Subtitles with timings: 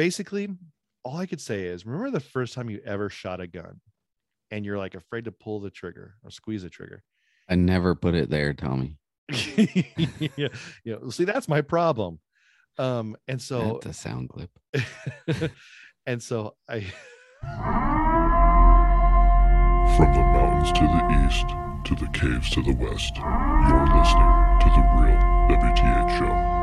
[0.00, 0.48] basically,
[1.04, 3.82] all I could say is remember the first time you ever shot a gun
[4.50, 7.02] and you're like afraid to pull the trigger or squeeze the trigger.
[7.50, 8.96] I never put it there, Tommy.
[9.56, 10.48] yeah,
[10.86, 10.96] yeah.
[11.10, 12.18] See, that's my problem.
[12.78, 14.50] Um, and so That's a sound clip.
[16.06, 16.80] and so I
[19.96, 21.46] From the mountains to the east,
[21.84, 25.20] to the caves to the west, you're listening to The Real
[25.50, 26.59] WTH Show.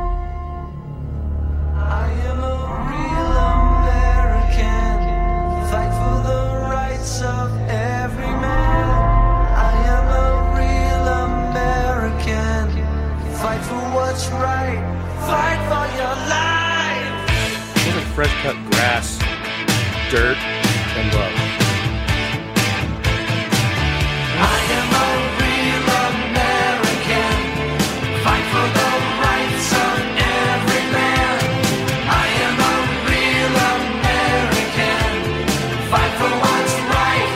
[36.41, 37.29] What's right.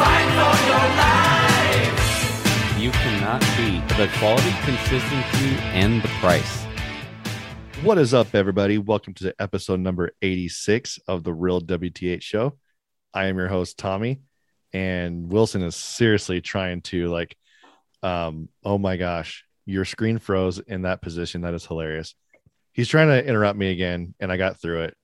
[0.00, 2.00] Fight for your life.
[2.80, 6.63] You cannot beat the quality, consistency, and the price.
[7.84, 8.78] What is up, everybody?
[8.78, 12.56] Welcome to episode number 86 of the Real WTH Show.
[13.12, 14.22] I am your host, Tommy,
[14.72, 17.36] and Wilson is seriously trying to like,
[18.02, 21.42] um, oh my gosh, your screen froze in that position.
[21.42, 22.14] That is hilarious.
[22.72, 24.96] He's trying to interrupt me again, and I got through it,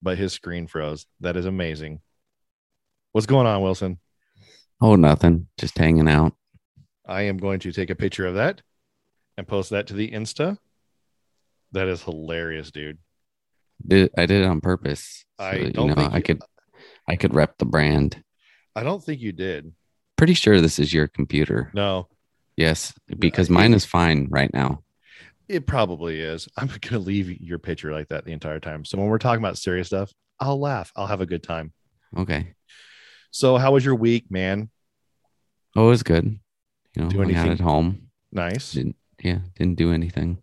[0.00, 1.04] but his screen froze.
[1.20, 2.00] That is amazing.
[3.12, 3.98] What's going on, Wilson?
[4.80, 5.48] Oh, nothing.
[5.58, 6.32] Just hanging out.
[7.06, 8.62] I am going to take a picture of that
[9.36, 10.56] and post that to the Insta.
[11.72, 12.98] That is hilarious, dude.
[13.86, 15.24] Did I did it on purpose?
[15.38, 16.42] I that, don't think I you- could
[17.08, 18.22] I could rep the brand.
[18.74, 19.72] I don't think you did.
[20.16, 21.70] Pretty sure this is your computer.
[21.74, 22.08] No,
[22.56, 24.82] Yes, because I- mine is fine right now.
[25.48, 26.48] It probably is.
[26.56, 28.84] I'm going to leave your picture like that the entire time.
[28.84, 30.90] So when we're talking about serious stuff, I'll laugh.
[30.96, 31.72] I'll have a good time.
[32.16, 32.54] Okay.
[33.30, 34.70] So how was your week, man?
[35.76, 36.24] Oh, it was good.
[36.96, 37.52] You know, Do hung out anything?
[37.52, 38.08] at home.
[38.32, 38.72] Nice.
[38.72, 40.38] Didn't yeah, didn't do anything.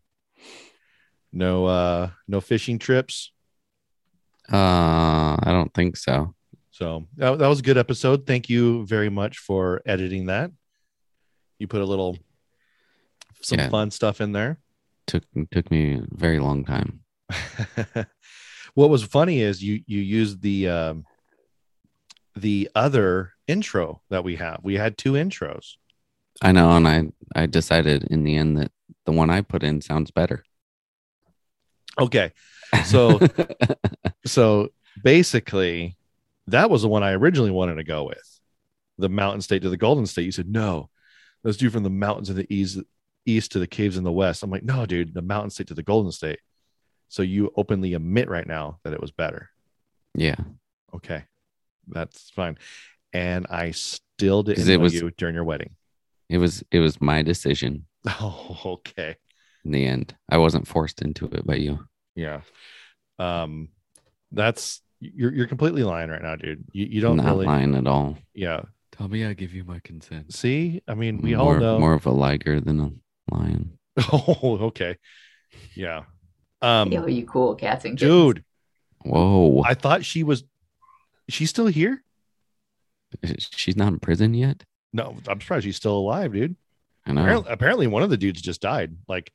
[1.33, 3.31] No uh no fishing trips.
[4.51, 6.33] Uh I don't think so.
[6.71, 8.25] So that, that was a good episode.
[8.25, 10.51] Thank you very much for editing that.
[11.59, 12.17] You put a little
[13.41, 13.69] some Yeah.
[13.69, 14.59] fun stuff in there.
[15.07, 17.01] Took took me a very long time.
[18.73, 21.05] what was funny is you you used the um
[22.35, 24.59] the other intro that we have.
[24.63, 25.73] We had two intros.
[26.41, 28.71] I know, and I I decided in the end that
[29.05, 30.43] the one I put in sounds better.
[31.99, 32.31] Okay.
[32.85, 33.19] So
[34.25, 34.69] so
[35.03, 35.95] basically
[36.47, 38.39] that was the one I originally wanted to go with.
[38.97, 40.25] The mountain state to the golden state.
[40.25, 40.89] You said no.
[41.43, 42.79] Let's do from the mountains in the east
[43.25, 44.43] east to the caves in the west.
[44.43, 46.39] I'm like, no, dude, the mountain state to the golden state.
[47.09, 49.49] So you openly admit right now that it was better.
[50.15, 50.35] yeah.
[50.95, 51.23] Okay.
[51.87, 52.57] That's fine.
[53.13, 55.75] And I still didn't it know was- you during your wedding.
[56.29, 59.15] It was it was my decision Oh, okay.
[59.65, 60.15] In the end.
[60.29, 61.87] I wasn't forced into it by you.
[62.15, 62.41] Yeah.
[63.19, 63.69] Um,
[64.31, 66.63] that's you're you're completely lying right now, dude.
[66.71, 68.17] You you don't Not really lying at all.
[68.33, 68.61] yeah.
[68.91, 70.31] Tell me I give you my consent.
[70.33, 71.79] See, I mean, we more, all know.
[71.79, 72.91] more of a liger than a
[73.33, 73.79] lion.
[74.11, 74.97] Oh, okay.
[75.75, 76.03] Yeah.
[76.61, 78.35] Um, Yo, you cool cats and kittens.
[78.35, 78.43] dude,
[79.03, 79.63] Whoa.
[79.65, 80.43] I thought she was.
[81.29, 82.03] She's still here?
[83.55, 84.63] She's not in prison yet?
[84.93, 86.55] No, I'm surprised she's still alive, dude.
[87.05, 87.21] I know.
[87.21, 88.95] Apparently, apparently, one of the dudes just died.
[89.07, 89.31] Like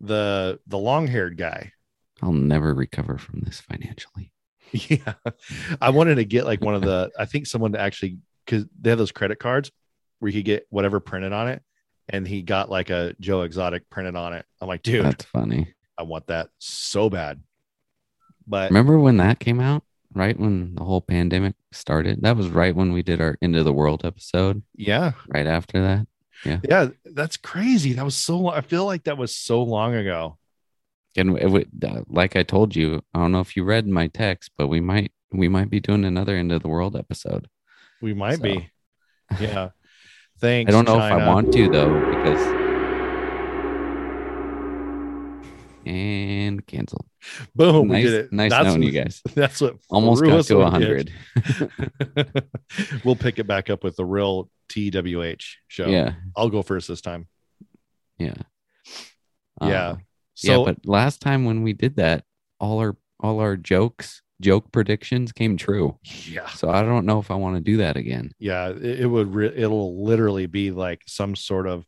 [0.00, 1.72] the the long haired guy.
[2.22, 4.32] I'll never recover from this financially.
[4.72, 5.14] Yeah,
[5.80, 7.10] I wanted to get like one of the.
[7.18, 9.72] I think someone actually because they have those credit cards
[10.20, 11.60] where you could get whatever printed on it,
[12.08, 14.46] and he got like a Joe Exotic printed on it.
[14.60, 15.74] I'm like, dude, That's funny.
[15.98, 17.42] I want that so bad.
[18.46, 19.82] But Remember when that came out?
[20.14, 22.22] Right when the whole pandemic started?
[22.22, 24.62] That was right when we did our End of the World episode.
[24.76, 26.06] yeah, Right after that.
[26.44, 27.92] Yeah, yeah that's crazy.
[27.94, 28.38] That was so.
[28.38, 28.54] Long.
[28.54, 30.38] I feel like that was so long ago.
[31.16, 34.06] And it, would- uh, like I told you, I don't know if you read my
[34.06, 37.48] text, but we might we might be doing another End of the World episode.
[38.00, 38.42] We might So.
[38.42, 38.70] be.
[39.40, 39.70] Yeah.
[40.40, 40.68] Thanks.
[40.68, 42.60] I don't know if I want to though, because
[45.86, 47.04] and cancel.
[47.54, 47.88] Boom.
[47.88, 48.32] nice, we did it.
[48.32, 49.22] nice That's knowing you guys.
[49.34, 51.12] That's what Almost got to on the hundred.
[53.04, 55.86] we'll pick it back up with the real TWH show.
[55.88, 57.26] Yeah, I'll go first this time.
[58.18, 58.34] yeah,
[59.60, 59.88] Yeah.
[59.90, 59.96] Uh,
[60.34, 60.64] So yeah.
[60.64, 62.24] But last time when we did that,
[62.58, 65.98] all our all our jokes, joke predictions came true.
[66.26, 68.30] yeah, So I don't know if I want to do that again.
[68.38, 69.34] yeah, it, it would.
[69.34, 71.84] Re- it'll literally be like some sort of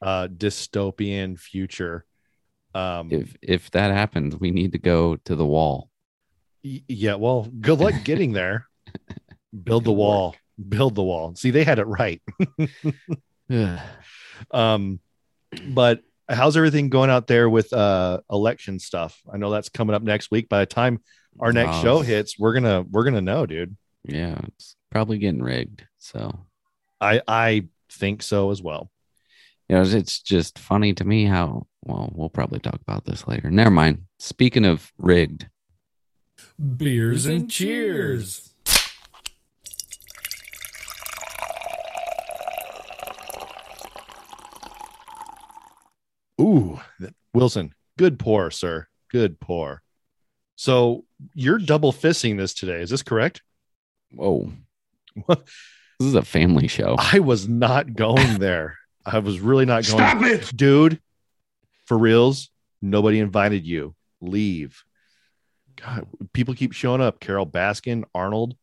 [0.00, 2.04] uh dystopian future.
[2.74, 5.90] Um, If if that happens, we need to go to the wall.
[6.64, 8.66] Y- Yeah, well, good luck getting there.
[9.64, 10.34] Build the wall.
[10.68, 11.34] Build the wall.
[11.34, 12.20] See, they had it right.
[13.50, 13.80] Ugh.
[14.50, 15.00] Um,
[15.68, 19.20] but how's everything going out there with uh election stuff?
[19.32, 20.48] I know that's coming up next week.
[20.48, 21.00] By the time
[21.40, 21.82] our next Wow.
[21.82, 23.76] show hits, we're gonna we're gonna know, dude.
[24.04, 25.84] yeah, it's probably getting rigged.
[25.98, 26.46] So
[27.00, 28.90] I I think so as well.
[29.68, 33.26] you know, it's- it's just funny to me how well we'll probably talk about this
[33.28, 33.50] later.
[33.50, 34.02] Never mind.
[34.18, 35.48] Speaking of rigged,
[36.76, 38.51] Beers and cheers.
[46.42, 46.80] Ooh,
[47.32, 48.88] Wilson, good pour, sir.
[49.10, 49.82] Good pour.
[50.56, 51.04] So
[51.34, 52.80] you're double fisting this today.
[52.80, 53.42] Is this correct?
[54.14, 54.52] whoa,
[55.26, 55.38] this
[56.00, 56.96] is a family show.
[56.98, 58.76] I was not going there.
[59.06, 59.98] I was really not going.
[59.98, 60.50] Stop it!
[60.54, 61.00] dude
[61.86, 62.50] for reals
[62.80, 64.84] nobody invited you leave
[65.76, 68.54] god people keep showing up carole baskin arnold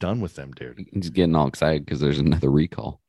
[0.00, 3.00] done with them dude He's getting all excited because there's another recall.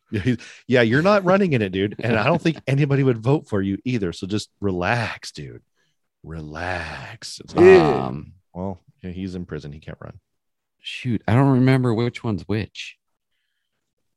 [0.67, 1.95] Yeah, you're not running in it dude.
[1.99, 4.13] And i don't think anybody would vote for you either.
[4.13, 5.63] So just relax dude.
[6.23, 7.41] Relax.
[7.55, 9.71] Um, well yeah, he's in prison.
[9.71, 10.19] He can't run.
[10.79, 12.97] Shoot, I don't remember which one's which.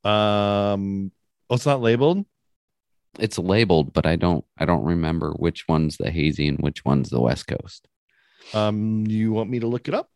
[0.03, 1.11] um
[1.49, 2.25] oh it's not labeled?
[3.19, 7.09] It's labeled, but I don't I don't remember which one's the hazy and which one's
[7.09, 7.87] the West Coast.
[8.53, 10.09] um you want me to look it up?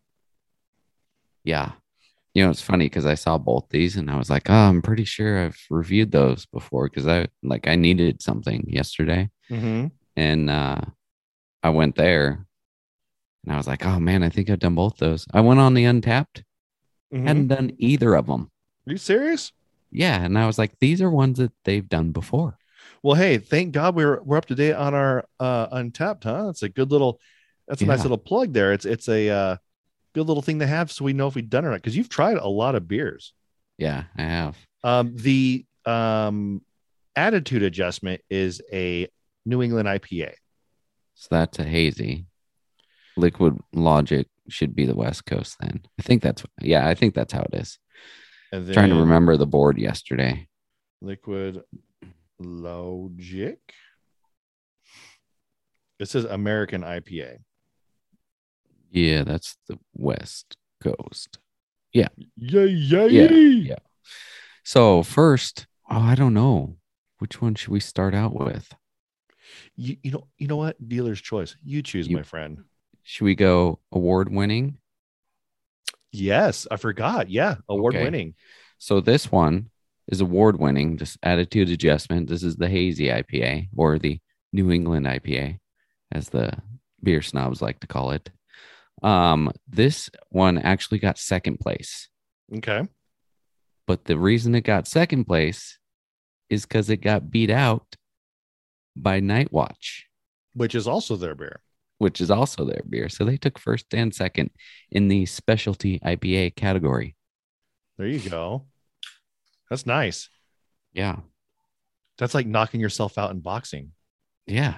[1.43, 1.73] Yeah.
[2.35, 4.81] You know, it's funny because I saw both these and I was like, oh, I'm
[4.81, 9.87] pretty sure I've reviewed those before because I like I needed something yesterday mm-hmm.
[10.17, 10.81] and uh
[11.63, 12.45] I went there
[13.43, 15.25] and I was like, oh man, I think I've done both those.
[15.33, 16.43] I went on the Untappd,
[17.13, 17.27] Mm-hmm.
[17.27, 18.51] hadn't done either of them.
[18.87, 19.51] are you serious
[19.91, 20.21] Yeah.
[20.21, 22.57] And I was like, these are ones that they've done before.
[23.03, 26.47] Well, hey, thank God we're we're up to date on our uh Untappd, huh?
[26.47, 27.21] That's a good little
[27.67, 28.73] that's a nice little plug there.
[28.73, 29.57] It's it's a uh
[30.15, 31.77] good little thing to have so we know if we've done it or not.
[31.77, 33.33] Because you've tried a lot of beers.
[33.77, 34.57] Yeah, I have.
[34.83, 36.61] Um the um
[37.15, 39.07] attitude adjustment is a
[39.45, 40.31] New England IPA.
[41.13, 42.25] So that's a hazy.
[43.17, 45.85] Liquid logic should be the West Coast then.
[45.99, 47.77] I think that's yeah, I think that's how it is.
[48.51, 50.47] And then Trying to remember the board yesterday.
[51.01, 51.61] liquid
[52.39, 53.59] logic.
[55.99, 57.37] It says American IPA.
[58.95, 61.37] Yeah, that's the West Coast.
[61.91, 62.07] Yay,
[62.37, 63.07] yay.
[63.09, 63.75] Yeah, yeah.
[64.63, 66.77] So first, oh, I don't know.
[67.19, 68.73] Which one should we start out with?
[69.75, 70.77] You, you know, you know what?
[70.87, 71.57] Dealer's choice.
[71.61, 72.63] You choose, You- my friend.
[73.03, 74.77] Should we go award winning?
[76.13, 77.29] Yes, I forgot.
[77.29, 78.35] Yeah, award winning.
[78.77, 79.69] So this one
[80.07, 82.29] is award winning, just attitude adjustment.
[82.29, 84.19] This is the hazy IPA or the
[84.53, 85.59] New England IPA,
[86.13, 86.53] as the
[87.03, 88.29] beer snobs like to call it.
[89.03, 92.09] Um, this one actually got second place,
[92.55, 92.87] Okay.
[93.85, 95.77] but the reason it got second place
[96.49, 97.95] is because it got beat out
[98.95, 100.07] by Night Watch,
[100.53, 101.61] Which is also their beer.
[101.97, 103.09] which is also their beer.
[103.09, 104.51] So they took first and second
[104.91, 107.15] in the specialty IPA category.
[107.97, 108.65] There you go.
[109.69, 110.29] That's nice.
[110.93, 111.19] Yeah.
[112.17, 113.91] That's like knocking yourself out in boxing.
[114.47, 114.75] Yeah.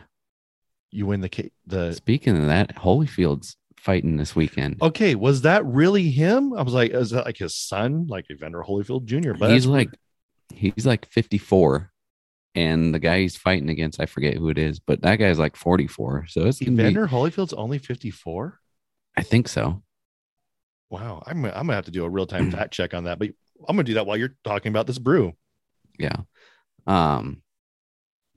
[0.91, 1.93] You win the the.
[1.93, 4.81] Speaking of that, Holyfield's fighting this weekend.
[4.81, 6.53] Okay, was that really him?
[6.53, 9.33] I was like, is that like his son, like Evander Holyfield Jr.?
[9.33, 9.90] But he's like
[10.54, 11.92] he's like 54
[12.56, 15.57] and the guy he's fighting against i forget who it is but that guy's like
[15.57, 18.59] 44 so it's gonna be, Evander Holyfield's only fifty four.
[19.18, 19.83] i think so
[20.90, 23.19] Wow, I'm I'm gonna have to do a real time fact check on that.
[23.19, 23.31] But
[23.68, 25.33] I'm gonna do that while you're talking about this brew.
[25.99, 26.16] yeah
[26.85, 27.42] um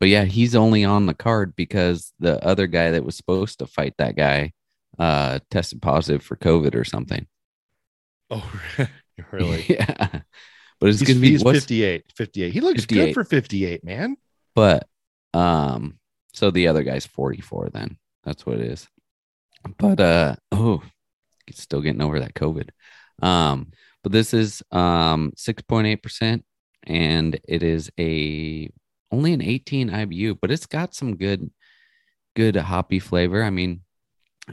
[0.00, 3.66] but yeah he's only on the card because the other guy that was supposed to
[3.66, 4.52] fight that guy
[4.98, 7.26] uh tested positive for covid or something
[8.32, 8.48] Oh,
[9.32, 9.64] really?
[9.68, 10.20] yeah
[10.78, 12.04] but it's gonna be he's 58.
[12.14, 12.52] 58.
[12.52, 13.06] He looks 58.
[13.06, 14.16] good for 58, man.
[14.54, 14.86] but
[15.34, 15.98] um
[16.32, 18.88] so the other guy's 44 then that's what it is
[19.78, 20.82] but uh oh
[21.52, 22.70] still getting over that covid
[23.22, 26.42] um but this is um 6.8%
[26.84, 28.70] and it is a
[29.12, 31.50] only an 18 ibu but it's got some good
[32.36, 33.80] good hoppy flavor i mean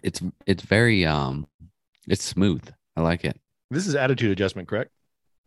[0.04, 1.48] it's it's very um
[2.08, 2.62] it's smooth
[2.96, 3.40] i like it
[3.72, 4.92] This is attitude adjustment, correct?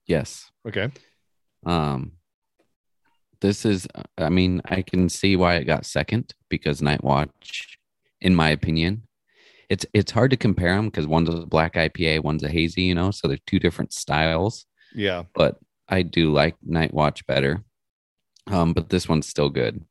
[0.06, 0.90] yes Okay.
[1.66, 2.12] um,
[3.40, 3.88] this is,
[4.18, 7.78] I mean, I can see why it got second because Night Watch,
[8.20, 9.04] in my opinion,
[9.70, 12.94] it's it's hard to compare them because one's a black IPA, one's a hazy, you
[12.94, 14.66] know, so they're two different styles.
[14.94, 15.22] Yeah.
[15.34, 15.56] But
[15.88, 17.64] I do like Night Watch better.
[18.46, 19.84] Um, but this one's still good.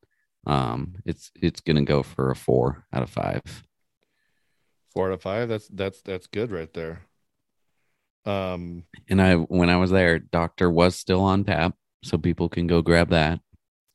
[0.46, 3.42] Um, it's it's gonna go for a four out of five.
[4.94, 5.50] Four out of five.
[5.50, 7.02] That's that's that's good right there.
[8.26, 12.68] Um, And I when I was there, Doctor was still on tap, so people can
[12.68, 13.40] go grab that.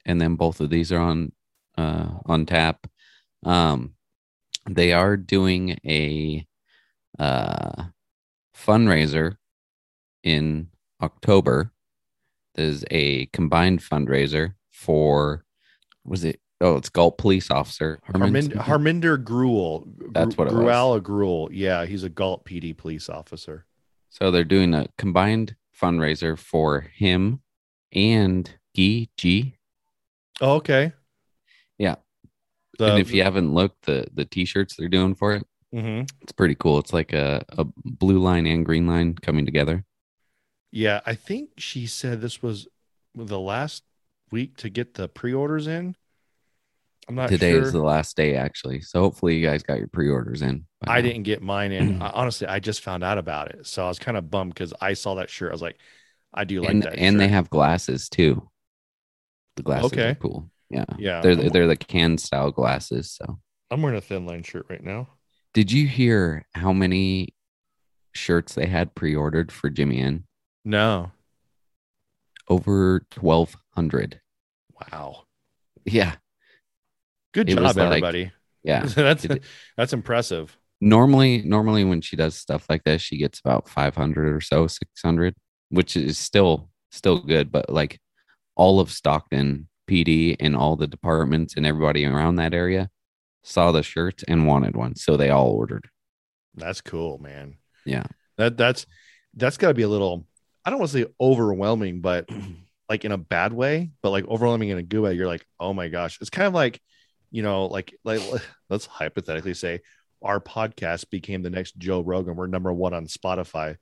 [0.07, 1.33] And then both of these are on
[1.77, 2.87] uh on tap.
[3.45, 3.95] Um
[4.69, 6.47] they are doing a
[7.19, 7.85] uh
[8.57, 9.37] fundraiser
[10.23, 10.69] in
[11.03, 11.73] October.
[12.55, 15.45] There's a combined fundraiser for
[16.05, 18.59] was it oh it's Galt police officer Harminder, something?
[18.61, 19.85] Harminder Grewal.
[20.13, 20.63] That's what it was.
[20.65, 21.49] Grewal Grewal.
[21.53, 23.67] Yeah, he's a Galt PD police officer.
[24.11, 27.41] So they're doing a combined fundraiser for him
[27.93, 29.57] and Guy G.
[30.41, 30.93] Oh, okay.
[31.79, 31.97] Yeah.
[32.79, 36.09] The, and if you haven't looked, the the t-shirts they're doing for it, Mhm.
[36.23, 36.79] it's pretty cool.
[36.79, 39.85] It's like a, a blue line and green line coming together.
[40.73, 42.67] yeah, I think she said this was
[43.15, 43.85] the last
[44.33, 45.95] week to get the pre-orders in.
[47.09, 47.63] I'm not Today sure.
[47.63, 48.81] is the last day, actually.
[48.81, 50.65] So hopefully you guys got your pre-orders in.
[50.87, 51.03] I now.
[51.03, 51.99] didn't get mine in.
[51.99, 52.03] Mm.
[52.03, 54.73] I, honestly, I just found out about it, so I was kind of bummed because
[54.81, 55.51] I saw that shirt.
[55.51, 55.77] I was like,
[56.33, 56.97] I do like and that.
[56.97, 58.49] and they have glasses too.
[59.57, 60.11] The glasses Okay.
[60.11, 60.51] are cool.
[60.71, 60.85] Yeah.
[60.99, 61.21] yeah.
[61.21, 63.13] They're they're the can style glasses.
[63.13, 63.39] So
[63.71, 65.09] I'm wearing a thin line shirt right now.
[65.53, 67.35] did you hear how many
[68.13, 70.25] shirts they had pre-ordered for Jimmy Inn?
[70.65, 71.13] No,
[72.49, 74.21] Over twelve hundred.
[74.91, 75.25] wow,
[75.85, 76.15] Yeah.
[77.35, 78.33] Good It job, like- everybody.
[78.63, 78.85] Yeah.
[78.87, 79.43] that's It-
[79.77, 80.57] that's impressive.
[80.81, 85.35] normally normally when she does stuff like this she gets about 500 or so 600
[85.71, 87.99] which is still still good but like
[88.57, 92.89] all of stockton pd and all the departments and everybody around that area
[93.45, 95.87] saw the shirts and wanted one so they all ordered
[96.57, 97.57] That's cool, man.
[97.85, 98.07] Yeah.
[98.39, 98.87] That that's
[99.35, 100.25] that's got to be a little.
[100.65, 102.29] I don't want to say overwhelming, but
[102.89, 105.15] like in a bad way, but like overwhelming in a good way.
[105.15, 106.81] You're like, oh my gosh, it's kind of like,
[107.35, 108.21] you know, like like
[108.71, 109.81] let's hypothetically say
[110.23, 112.37] our podcast became the next Joe Rogan.
[112.37, 113.77] We're number one on Spotify.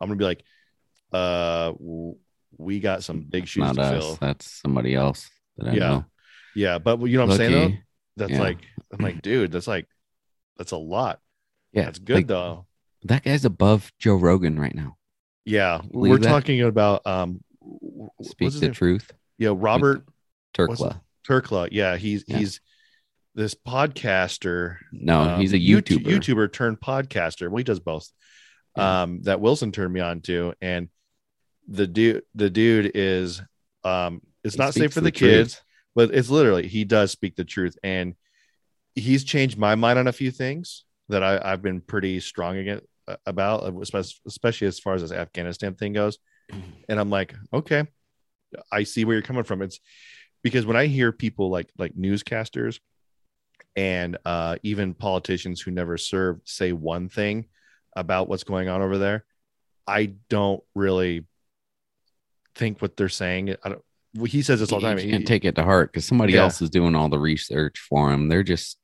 [0.00, 0.42] I'm gonna be like,
[1.12, 1.72] uh,
[2.56, 4.18] we got some big That's shoes not to us fill.
[4.20, 5.78] that's somebody else that I Yeah.
[5.78, 6.04] know.
[6.56, 7.76] Yeah, but you know what I'm saying though.
[8.16, 8.40] That's Yeah.
[8.40, 8.58] like,
[8.92, 9.86] I'm like, dude, that's like,
[10.56, 11.20] that's a lot.
[11.72, 12.66] yeah That's good like, though.
[13.04, 14.96] that guy's above joe rogan right now
[15.44, 16.28] Yeah, we're that?
[16.28, 17.44] talking about um,
[18.22, 18.72] speak the name?
[18.72, 20.04] truth Yeah, Robert
[20.52, 21.68] turkla Turkla.
[21.70, 22.38] Yeah, he's Yeah.
[22.38, 22.60] he's
[23.38, 24.78] this podcaster.
[24.90, 26.18] no um, he's a YouTube- youtuber
[26.48, 27.48] YouTuber turned podcaster.
[27.48, 28.10] Well, he does both.
[28.76, 29.02] Yeah.
[29.02, 30.88] Um, that Wilson turned me on to, and
[31.68, 33.40] the dude, the dude is,
[33.84, 35.64] um, it's He not safe for the the, kids, truth.
[35.94, 38.14] but it's literally he does speak the truth, and
[38.94, 42.86] he's changed my mind on a few things that I, I've been pretty strong against
[43.24, 46.18] about, especially especially as far as this Afghanistan thing goes.
[46.88, 47.86] And I'm like, okay,
[48.72, 49.62] I see where you're coming from.
[49.62, 49.78] It's
[50.42, 52.80] because when I hear people like like newscasters
[53.78, 57.46] and uh, even politicians who never served say one thing
[57.94, 59.24] about what's going on over there,
[59.86, 61.24] I don't really
[62.56, 63.54] think what they're saying.
[63.62, 63.82] I don't.
[64.26, 64.98] He says this all the time.
[64.98, 66.40] You can't He- take it to heart because somebody Yeah.
[66.42, 68.28] else is doing all the research for him.
[68.28, 68.78] They're just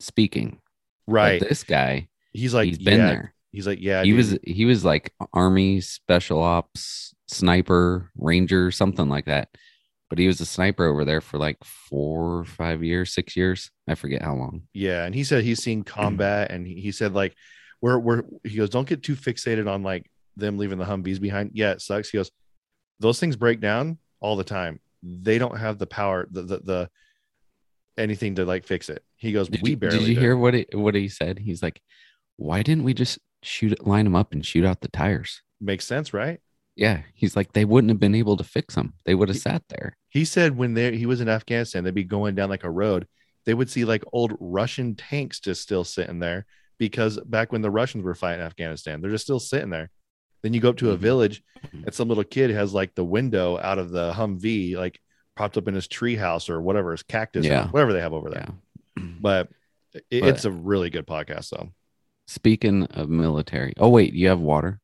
[0.00, 0.60] speaking.
[1.06, 1.40] But right.
[1.40, 3.06] this guy, He's like, he's been yeah.
[3.06, 3.34] there.
[3.52, 4.02] He's like, yeah.
[4.02, 4.16] he dude.
[4.16, 9.48] was he was like army special ops sniper ranger something like that.
[10.08, 13.70] But he was a sniper over there for like four, five years, six years.
[13.88, 14.62] I forget how long.
[14.72, 17.34] Yeah, and he said he's seen combat, and he, said like,
[17.80, 21.50] we're we're he goes, don't get too fixated on like them leaving the Humvees behind.
[21.54, 22.10] Yeah, it sucks.
[22.10, 22.30] He goes,
[23.00, 24.80] those things break down all the time.
[25.02, 26.90] They don't have the power, the the, the
[27.98, 29.02] anything to like fix it.
[29.16, 29.98] He goes, Did we you, barely.
[29.98, 31.38] did you do." hear what he, what he said?
[31.38, 31.80] He's like,
[32.36, 35.42] why didn't we just shoot line them up and shoot out the tires?
[35.60, 36.40] Makes sense, right?
[36.76, 38.92] Yeah, he's like they wouldn't have been able to fix them.
[39.04, 39.96] They would have sat there.
[40.08, 43.06] He said when they he was in Afghanistan, they'd be going down like a road.
[43.46, 46.44] They would see like old Russian tanks just still sitting there
[46.78, 49.90] because back when the Russians were fighting Afghanistan, they're just still sitting there.
[50.42, 51.00] Then you go up to a Mhm.
[51.00, 51.84] village Mhm.
[51.86, 55.00] and some little kid has like the window out of the Humvee, like
[55.34, 57.68] propped up in his treehouse or whatever, his cactus, or Yeah.
[57.70, 58.46] whatever they have over there.
[58.96, 59.02] Yeah.
[59.20, 59.48] But
[60.10, 61.70] it, But- it's a really good podcast, though.
[62.26, 64.80] Speaking of military, oh wait, you have water?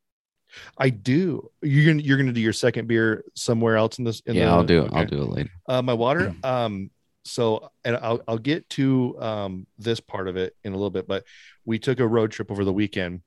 [0.79, 1.51] I do.
[1.63, 4.21] You're gonna you're gonna do your second beer somewhere else in this.
[4.27, 4.87] In yeah, the, I'll do it.
[4.87, 5.01] okay.
[5.01, 5.51] I'll do it later.
[5.69, 6.35] Uh, my water.
[6.45, 6.91] Um,
[7.25, 11.07] so and I'll I'll get to um this part of it in a little bit,
[11.07, 11.25] but
[11.65, 13.23] we took a road trip over the weekend.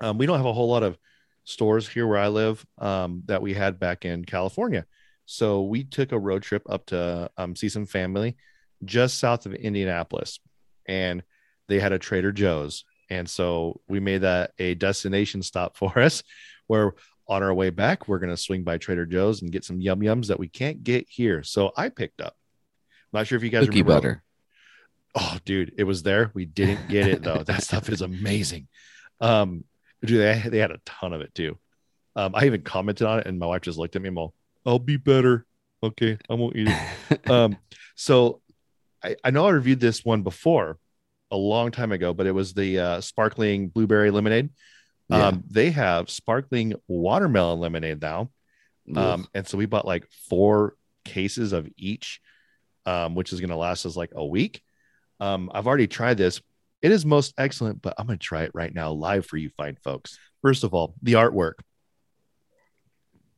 [0.00, 0.98] Um, we don't have a whole lot of
[1.44, 4.84] stores here where I live um that we had back in California.
[5.26, 8.36] So we took a road trip up to um see some family
[8.84, 10.40] just south of Indianapolis,
[10.86, 11.22] and
[11.68, 12.84] they had a Trader Joe's.
[13.10, 16.22] And so we made that a destination stop for us
[16.68, 16.94] where
[17.26, 20.00] on our way back, we're going to swing by Trader Joe's and get some yum
[20.00, 21.42] yums that we can't get here.
[21.42, 22.36] So I picked up.
[23.12, 24.00] I'm not sure if you guys Cookie remember.
[24.00, 24.22] butter.
[25.16, 26.30] Oh, dude, it was there.
[26.34, 27.42] We didn't get it though.
[27.46, 28.68] that stuff is amazing.
[29.20, 29.64] Um,
[30.04, 31.58] dude, they, they had a ton of it too.
[32.16, 34.34] Um, I even commented on it, and my wife just looked at me and all,
[34.66, 35.46] "I'll be better."
[35.82, 37.30] Okay, I won't eat it.
[37.30, 37.56] um,
[37.94, 38.40] so
[39.02, 40.78] I, I know I reviewed this one before
[41.30, 44.50] a long time ago, but it was the uh, sparkling blueberry lemonade.
[45.08, 45.28] Yeah.
[45.28, 48.30] Um, they have sparkling watermelon lemonade now.
[48.96, 52.20] Um, and so we bought like four cases of each,
[52.86, 54.62] um, which is going to last us like a week.
[55.20, 56.40] Um, I've already tried this.
[56.82, 59.50] It is most excellent, but I'm going to try it right now live for you
[59.50, 60.18] fine folks.
[60.42, 61.54] First of all, the artwork.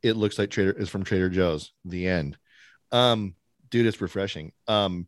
[0.01, 1.71] It looks like Trader is from Trader Joe's.
[1.85, 2.37] The end.
[2.91, 3.35] Um,
[3.69, 4.53] dude, it's refreshing.
[4.67, 5.07] Um,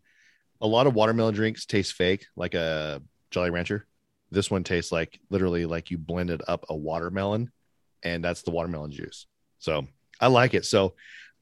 [0.61, 3.85] a lot of watermelon drinks taste fake, like a Jolly Rancher.
[4.31, 7.51] This one tastes like literally like you blended up a watermelon,
[8.03, 9.27] and that's the watermelon juice.
[9.59, 9.87] So
[10.19, 10.65] I like it.
[10.65, 10.95] So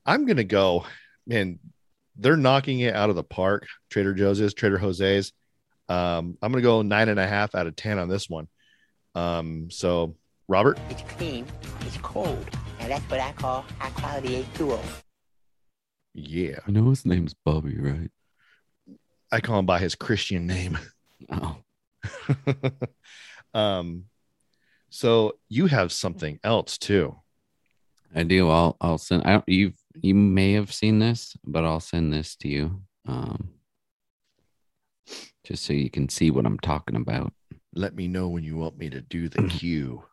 [0.05, 0.85] I'm gonna go,
[1.25, 1.59] man.
[2.15, 3.65] They're knocking it out of the park.
[3.89, 5.31] Trader Joe's is Trader Jose's.
[5.89, 8.47] Um, I'm gonna go nine and a half out of ten on this one.
[9.15, 10.15] Um, so
[10.47, 11.45] Robert, It's clean,
[11.81, 12.45] it's cold,
[12.79, 14.79] and that's what I call high quality H2O.
[16.13, 18.11] yeah, I know his name's Bobby, right?
[19.33, 20.77] I call him by his Christian name.
[21.31, 21.57] Oh,
[23.55, 24.05] um,
[24.91, 27.15] so you have something else too.
[28.13, 28.47] I do.
[28.51, 29.23] I'll I'll send.
[29.23, 29.49] I don't.
[29.49, 33.49] You you may have seen this, but I'll send this to you, um,
[35.43, 37.33] just so you can see what I'm talking about.
[37.73, 40.03] Let me know when you want me to do the cue.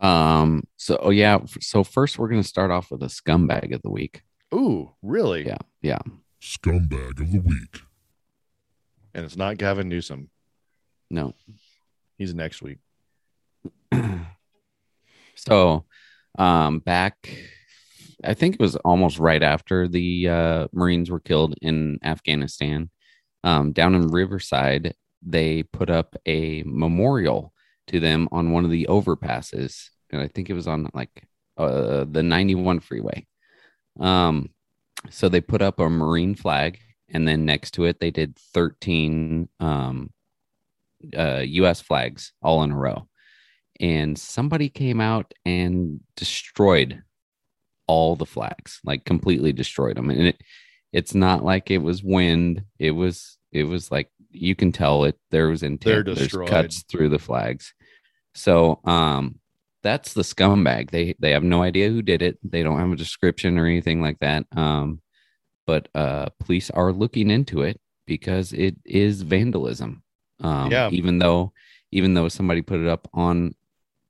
[0.00, 0.62] Um.
[0.78, 1.40] So oh yeah.
[1.60, 4.22] So first, we're gonna start off with a scumbag of the week.
[4.54, 5.44] Ooh, really?
[5.44, 5.58] Yeah.
[5.82, 5.98] Yeah.
[6.46, 7.80] Scumbag of the week.
[9.12, 10.30] And it's not Gavin Newsom.
[11.10, 11.34] No.
[12.18, 12.78] He's next week.
[15.34, 15.84] so
[16.38, 17.28] um back
[18.24, 22.90] i think it was almost right after the uh marines were killed in afghanistan
[23.42, 27.52] um down in riverside they put up a memorial
[27.88, 31.26] to them on one of the overpasses and i think it was on like
[31.58, 33.26] uh the 91 freeway
[33.98, 34.50] um
[35.10, 39.48] so they put up a marine flag and then next to it they did 13
[39.60, 40.10] um
[41.16, 43.08] uh us flags all in a row.
[43.78, 47.02] And somebody came out and destroyed
[47.86, 50.40] all the flags like completely destroyed them and it
[50.92, 52.64] it's not like it was wind.
[52.78, 56.84] It was it was like you can tell it there was intent They're there's cuts
[56.84, 57.74] through the flags.
[58.34, 59.40] So um
[59.86, 62.96] that's the scumbag they they have no idea who did it they don't have a
[63.04, 65.00] description or anything like that um
[65.70, 70.02] but uh police are looking into it because it is vandalism
[70.48, 70.88] um Yeah.
[70.98, 71.52] even though
[71.98, 73.54] even though somebody put it up on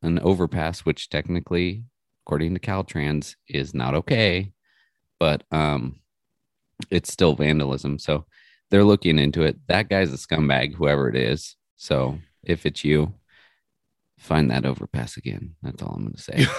[0.03, 1.85] an overpass, which technically,
[2.25, 4.53] according to Caltrans, is not okay,
[5.21, 6.01] but um,
[6.91, 7.99] it's still vandalism.
[7.99, 8.25] So
[8.71, 9.57] they're looking into it.
[9.69, 11.57] That guy's a scumbag, whoever it is.
[11.77, 13.13] So if it's you,
[14.27, 15.55] find that overpass again.
[15.63, 16.47] That's all I'm going to say.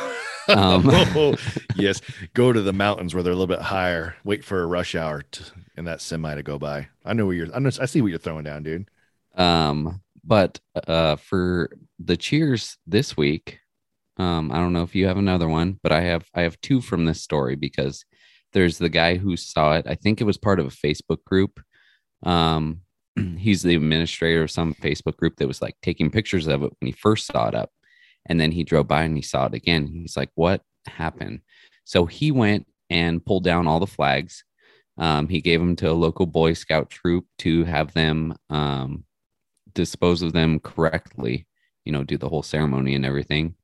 [0.50, 1.36] Um, Oh,
[1.76, 2.00] yes,
[2.34, 4.16] go to the mountains where they're a little bit higher.
[4.24, 5.44] Wait for a rush hour to,
[5.76, 6.88] and that semi to go by.
[7.04, 7.54] I know where you're.
[7.54, 8.90] I, know, I see what you're throwing down, dude.
[9.36, 13.60] Um, but uh, for the cheers this week,
[14.16, 16.80] um, I don't know if you have another one, but I have I have two
[16.80, 18.06] from this story because
[18.54, 19.86] there's the guy who saw it.
[19.88, 21.60] I think it was part of a Facebook group.
[22.24, 22.82] Um,
[23.38, 26.88] he's the administrator of some Facebook group that was like taking pictures of it when
[26.88, 27.72] he first saw it up,
[28.26, 29.88] and then he drove by and he saw it again.
[29.88, 31.42] He's like, "What happened?"
[31.84, 34.44] So he went and pulled down all the flags.
[34.98, 39.06] Um, he gave them to a local Boy Scout troop to have them um,
[39.74, 41.48] dispose of them correctly,
[41.86, 43.56] you know, do the whole ceremony and everything.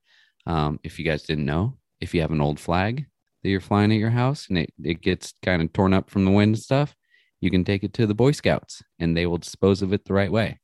[0.45, 3.05] Um, if you guys didn't know, if you have an old flag
[3.41, 6.25] that you're flying at your house and it, it gets kind of torn up from
[6.25, 6.95] the wind and stuff,
[7.43, 10.13] you can take it to the Boy Scouts and they will dispose of it the
[10.13, 10.59] right way.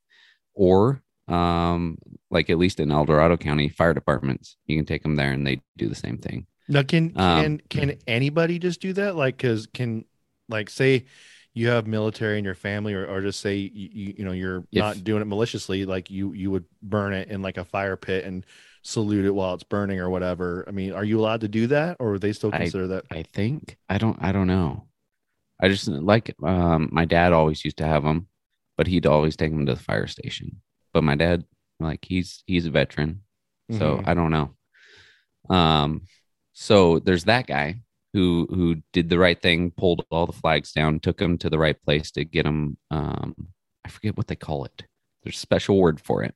[0.53, 1.97] Or, um,
[2.31, 5.45] like at least in El Dorado County fire departments, you can take them there and
[5.45, 6.47] they do the same thing.
[6.67, 9.15] Now, can Um, can can anybody just do that?
[9.15, 10.05] Like, cause can
[10.47, 11.05] like say
[11.53, 14.63] you have military in your family, or or just say you you, you know you're
[14.71, 17.97] If- not doing it maliciously, like you you would burn it in like a fire
[17.97, 18.45] pit and
[18.83, 20.63] salute it while it's burning or whatever.
[20.67, 23.05] I mean, are you allowed to do that, or would they still I- consider that?
[23.11, 24.85] I think I don't I don't know.
[25.61, 28.27] I just like um my dad always used to have them,
[28.77, 30.61] but he'd always take them to the fire station.
[30.93, 31.43] But my dad
[31.79, 33.23] like he's he's a veteran,
[33.71, 34.07] so Mhm.
[34.07, 34.55] I don't know.
[35.49, 36.01] Um
[36.53, 37.81] so there's that guy
[38.13, 41.59] who who did the right thing, pulled all the flags down, took them to the
[41.59, 43.35] right place to get them um
[43.85, 44.83] I forget what they call it.
[45.23, 46.35] There's a special word for it.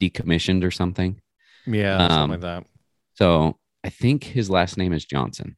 [0.00, 1.20] Decommissioned or something.
[1.66, 2.66] Yeah, Um, something like that.
[3.14, 5.56] So I think his last name is Johnson.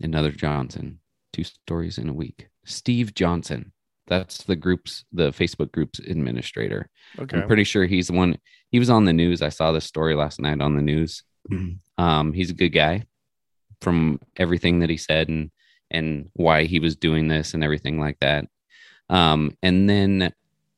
[0.00, 0.99] Another Johnson.
[1.32, 2.48] Two stories in a week.
[2.64, 3.72] Steve Johnson.
[4.06, 6.88] That's the group's the Facebook group's administrator.
[7.18, 7.36] Okay.
[7.36, 8.38] I'm pretty sure he's the one.
[8.70, 9.40] He was on the news.
[9.40, 11.22] I saw this story last night on the news.
[11.96, 13.04] Um, he's a good guy
[13.80, 15.50] from everything that he said and
[15.90, 18.46] and why he was doing this and everything like that.
[19.08, 20.32] Um, and then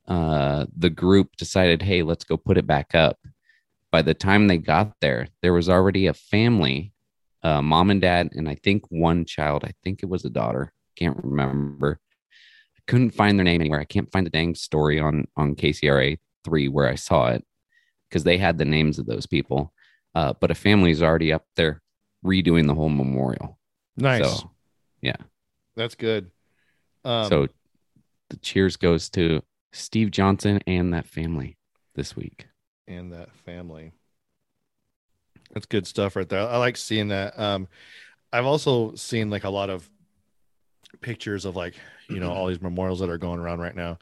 [0.09, 3.19] uh, the group decided, hey, let's go put it back up.
[3.91, 6.93] By the time they got there, there was already a family,
[7.43, 9.65] uh, mom and dad, and I think one child.
[9.65, 10.73] I think it was a daughter.
[10.97, 11.99] Can't remember.
[12.77, 13.81] I couldn't find their name anywhere.
[13.81, 17.45] I can't find the dang story on on KCRA three where I saw it
[18.09, 19.73] because they had the names of those people.
[20.15, 21.81] Uh, but a family is already up there
[22.25, 23.59] redoing the whole memorial.
[23.97, 24.41] nice.
[24.41, 24.51] So,
[25.01, 25.17] yeah.
[25.75, 26.31] That's good.
[27.05, 27.49] Um, so
[28.29, 31.57] the cheers goes to Steve Johnson and that family
[31.95, 32.47] this week.
[32.87, 33.93] and that family.
[35.53, 36.41] That's good stuff right there.
[36.41, 37.38] I like seeing that.
[37.38, 37.69] Um,
[38.33, 39.88] I've also seen like a lot of
[41.01, 41.75] pictures of like
[42.09, 43.99] you know all these memorials that are going around right now,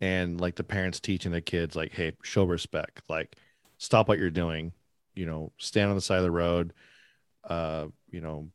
[0.00, 3.36] and like the parents teaching the kids like, hey, show respect, like
[3.78, 4.72] stop what you're doing,
[5.14, 6.72] you know, stand on the side of the road,
[7.48, 8.48] uh, you know,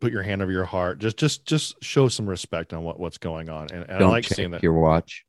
[0.00, 3.18] put your hand over your heart, just just just show some respect on what what's
[3.18, 4.62] going on, and, and I like seeing that.
[4.62, 5.24] your watch.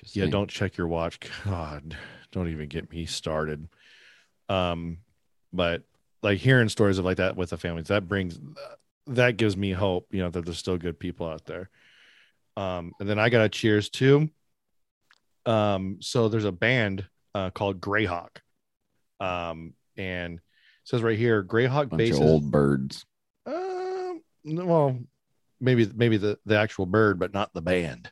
[0.00, 0.32] Just Yeah, saying.
[0.32, 1.18] don't check your watch.
[1.44, 1.96] God,
[2.30, 3.68] don't even get me started.
[4.48, 4.98] Um,
[5.52, 5.82] but
[6.22, 8.38] like hearing stories of like that with the families, that brings
[9.08, 11.68] that gives me hope, you know, that there's still good people out there.
[12.56, 14.28] Um, and then I got a cheers too.
[15.46, 18.36] Um, so there's a band uh called Greyhawk.
[19.20, 20.40] Um, and it
[20.84, 22.20] says right here, Greyhawk bunch bassist.
[22.20, 23.04] old birds.
[23.46, 24.98] Um, no, well,
[25.60, 28.10] maybe maybe the the actual bird, but not the band.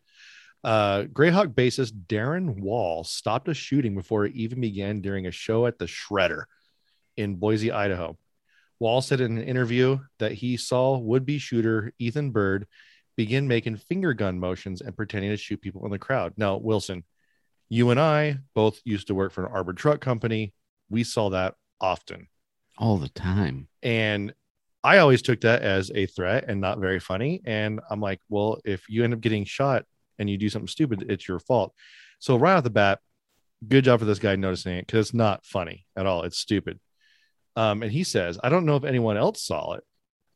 [0.62, 5.66] Uh, Greyhawk bassist Darin Wall stopped a shooting before it even began during a show
[5.66, 6.44] at the Shredder
[7.16, 8.16] in Boise, Idaho.
[8.78, 12.66] Wall said in an interview that he saw would-be shooter Ethan Bird
[13.16, 16.32] begin making finger gun motions and pretending to shoot people in the crowd.
[16.36, 17.04] Now, Wilson,
[17.68, 20.54] you and I both used to work for an armored truck company.
[20.88, 22.28] We saw that often.
[22.80, 23.68] all the time.
[23.82, 24.32] And
[24.82, 27.42] I always took that as a threat and not very funny.
[27.44, 29.84] And I'm like, well, if you end up getting shot
[30.18, 31.74] and you do something stupid, it's your fault.
[32.18, 33.00] So right off the bat,
[33.68, 36.22] good job for this guy noticing it because it's not funny at all.
[36.22, 36.80] It's stupid.
[37.56, 39.84] Um, and he says, I don't know if anyone else saw it.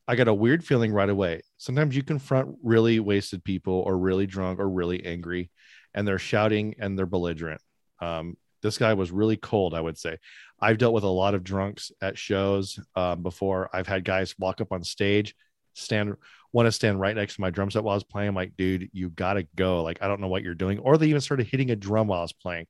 [0.07, 1.43] I got a weird feeling right away.
[1.57, 5.51] Sometimes you confront really wasted people or really drunk or really angry,
[5.95, 7.61] and they're shouting and they're belligerent.
[8.01, 10.19] Um, this guy was really cold, I would say.
[10.61, 13.71] I've dealt with a lot of drunks at shows um, before.
[13.73, 15.35] I've had guys walk up on stage,
[15.75, 16.15] stand,
[16.53, 18.29] want to stand right next to my drum set while I was playing.
[18.29, 19.83] I'm like, dude, you got to go.
[19.83, 20.79] Like, I don't know what you're doing.
[20.79, 22.67] Or they even started hitting a drum while I was playing.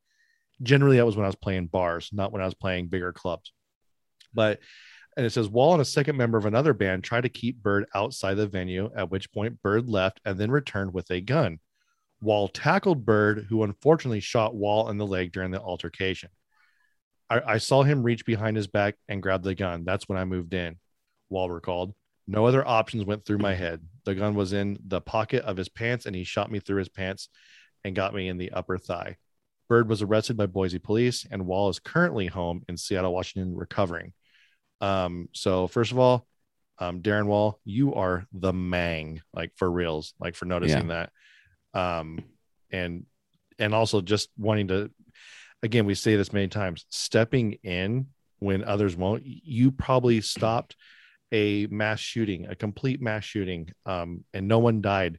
[0.63, 3.53] Generally, that was when I was playing bars, not when I was playing bigger clubs.
[4.35, 4.61] But,
[5.17, 7.87] and it says, Wall and a second member of another band tried to keep Bird
[7.95, 11.61] outside the venue, at which point Bird left and then returned with a gun.
[12.21, 16.31] Wall tackled Bird, who unfortunately shot Wall in the leg during the altercation.
[17.31, 19.85] I, I saw him reach behind his back and grab the gun.
[19.85, 20.79] That's when I moved in.
[21.29, 21.95] Wall recalled.
[22.27, 23.83] No other options went through my head.
[24.05, 26.89] The gun was in the pocket of his pants, and he shot me through his
[26.89, 27.29] pants
[27.85, 29.17] and got me in the upper thigh.
[29.69, 34.13] Bird was arrested by Boise police, and Wall is currently home in Seattle, Washington, recovering.
[34.85, 36.27] Um, so first of all,
[36.79, 41.11] um, Darin Wall, you are the mang, like for reals, like for noticing that.
[41.73, 42.25] Um,
[42.71, 43.07] and
[43.59, 44.91] and also just wanting to
[45.63, 49.23] again, we say this many times, stepping in when others won't.
[49.25, 50.77] You probably stopped
[51.33, 55.19] a mass shooting, a complete mass shooting, um, and no one died.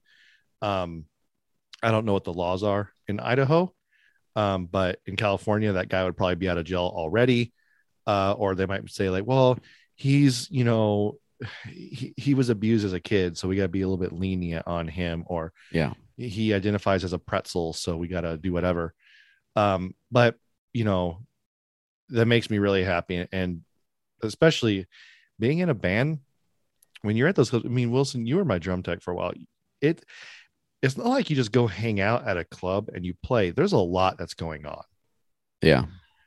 [0.62, 1.06] Um,
[1.82, 3.74] I don't know what the laws are in Idaho,
[4.36, 7.52] um, but in California, that guy would probably be out of jail already.
[8.08, 9.58] Uh, or they might say, like, well,
[9.96, 11.18] he's, you know,
[11.68, 14.14] he, he was abused as a kid, so we got to be a little bit
[14.14, 15.94] lenient on him, or Yeah.
[16.18, 18.94] he identifies as a pretzel, so we got to do whatever.
[19.56, 20.36] Um, but
[20.74, 21.26] you know,
[22.10, 23.62] that makes me really happy, and
[24.22, 24.86] especially
[25.40, 26.20] being in a band
[27.02, 27.54] when you're at those.
[27.54, 29.34] I mean, Wilson, you were my drum tech for a while.
[29.82, 30.06] It
[30.82, 33.52] it's not like you just go hang out at a club and you play.
[33.52, 34.84] There's a lot that's going on.
[35.62, 35.86] Yeah.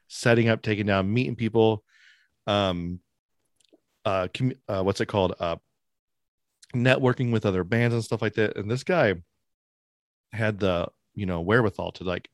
[0.09, 1.85] Setting up, taking down, meeting people,
[2.47, 3.01] um,
[4.05, 5.35] uh, commu- uh what's it called?
[5.39, 5.57] Uh,
[6.75, 8.57] networking with other bands and stuff like that.
[8.57, 9.15] And this guy
[10.33, 12.29] had the you know wherewithal to like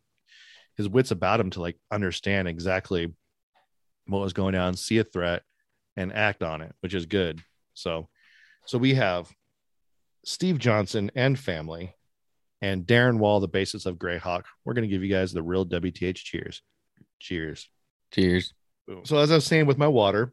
[0.77, 3.15] his wits about him to like understand exactly
[4.07, 5.43] what was going on, see a threat,
[5.97, 7.41] and act on it, which is good.
[7.75, 8.09] So,
[8.67, 9.31] so we have
[10.25, 11.95] Steve Johnson and family,
[12.61, 14.45] and Darin Wall, the basis of Greyhawk.
[14.65, 16.63] We're gonna give you guys the real WTH cheers.
[17.21, 17.69] Cheers.
[18.13, 18.53] Cheers.
[19.05, 20.33] So as I was saying with my water,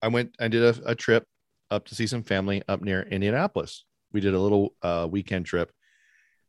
[0.00, 1.24] I went I did a, a trip
[1.70, 3.84] up to see some family up near Indianapolis.
[4.12, 5.70] We did a little uh, weekend trip.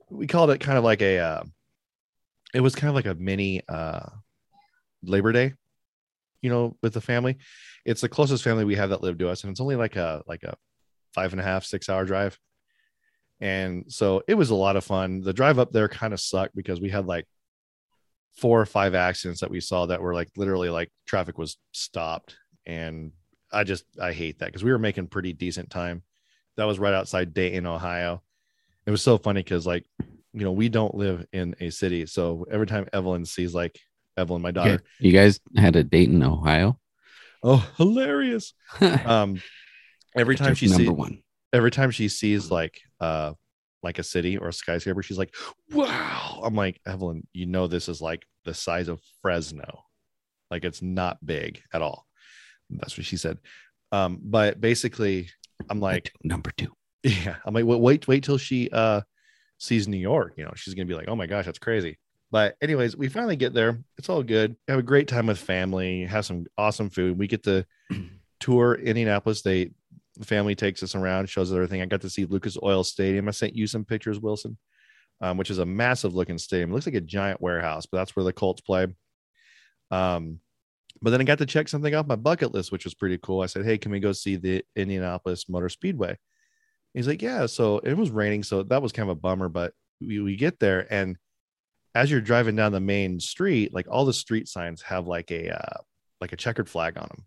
[0.09, 1.43] we called it kind of like a uh,
[2.53, 4.05] it was kind of like a mini uh
[5.03, 5.53] labor day
[6.41, 7.37] you know with the family
[7.85, 10.23] it's the closest family we have that lived to us and it's only like a
[10.27, 10.55] like a
[11.13, 12.37] five and a half six hour drive
[13.41, 16.55] and so it was a lot of fun the drive up there kind of sucked
[16.55, 17.25] because we had like
[18.35, 22.35] four or five accidents that we saw that were like literally like traffic was stopped.
[22.65, 23.11] And
[23.51, 26.01] i just i hate that because we were making pretty decent time.
[26.57, 28.21] That was right outside dayton ohio.
[28.85, 29.85] It was so funny because like
[30.33, 32.05] you know we don't live in a city.
[32.07, 33.79] So every time evelyn sees like
[34.17, 36.79] evelyn my daughter You guys had a dayton Ohio.
[37.43, 38.53] oh hilarious.
[39.05, 39.41] Um
[40.15, 41.21] every time she number sees one.
[41.51, 43.33] every time she sees like uh
[43.83, 45.35] like a city or a skyscraper she's like
[45.71, 46.41] wow.
[46.43, 49.83] I'm like evelyn you know this is like the size of fresno.
[50.51, 52.05] Like it's not big at all.
[52.69, 53.39] That's what she said.
[53.91, 55.29] Um but basically
[55.69, 56.73] i'm like number two.
[57.03, 57.35] yeah.
[57.45, 59.01] I'm like wait wait wait till she uh
[59.59, 60.33] sees new york.
[60.37, 61.97] You know she's gonna be like oh my gosh that's crazy.
[62.31, 63.79] But anyways we finally get there.
[63.97, 64.55] It's all good.
[64.67, 66.05] Have a great time with family.
[66.05, 67.17] Have some awesome food.
[67.17, 67.65] We get to
[68.39, 69.41] tour indianapolis.
[69.41, 69.71] They
[70.17, 71.81] the family takes us around shows us everything.
[71.81, 73.27] I got to see lucas oil stadium.
[73.27, 74.57] I sent you some pictures wilson
[75.21, 76.71] um, which is a massive looking stadium.
[76.71, 78.87] It looks like a giant warehouse but that's where the colts play.
[79.91, 80.39] Um
[81.01, 83.41] but then i got to check something off my bucket list which was pretty cool.
[83.41, 86.17] I said hey can we go see the indianapolis motor speedway?
[86.93, 87.47] He's like, yeah.
[87.47, 89.49] So it was raining, so that was kind of a bummer.
[89.49, 91.17] But we, we get there, and
[91.95, 95.55] as you're driving down the main street, like all the street signs have like a
[95.55, 95.77] uh,
[96.21, 97.25] like a checkered flag on them,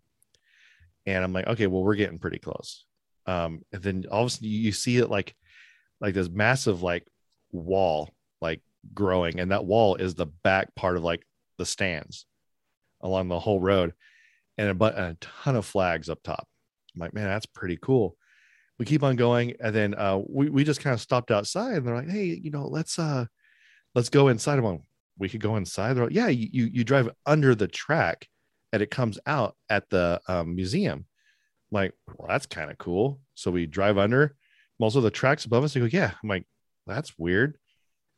[1.07, 2.85] and I'm like, okay, well, we're getting pretty close.
[3.25, 5.35] Um, and then all of a sudden you see it like
[5.99, 7.07] like this massive like
[7.51, 8.61] wall like
[8.93, 11.25] growing, and that wall is the back part of like
[11.57, 12.27] the stands
[13.01, 13.93] along the whole road,
[14.59, 16.47] and a, bu- and a ton of flags up top.
[16.93, 18.15] I'm like, man, that's pretty cool
[18.79, 21.87] we keep on going and then uh we, we just kind of stopped outside and
[21.87, 23.25] they're like hey you know let's uh
[23.95, 24.81] let's go inside I'm like,
[25.17, 28.27] we could go inside they're like, yeah you you drive under the track
[28.73, 31.05] and it comes out at the um, museum.
[31.71, 33.19] I'm like well that's kind of cool.
[33.35, 34.35] So we drive under.
[34.79, 36.11] Also the tracks above us they go yeah.
[36.21, 36.45] I'm like
[36.85, 37.57] that's weird.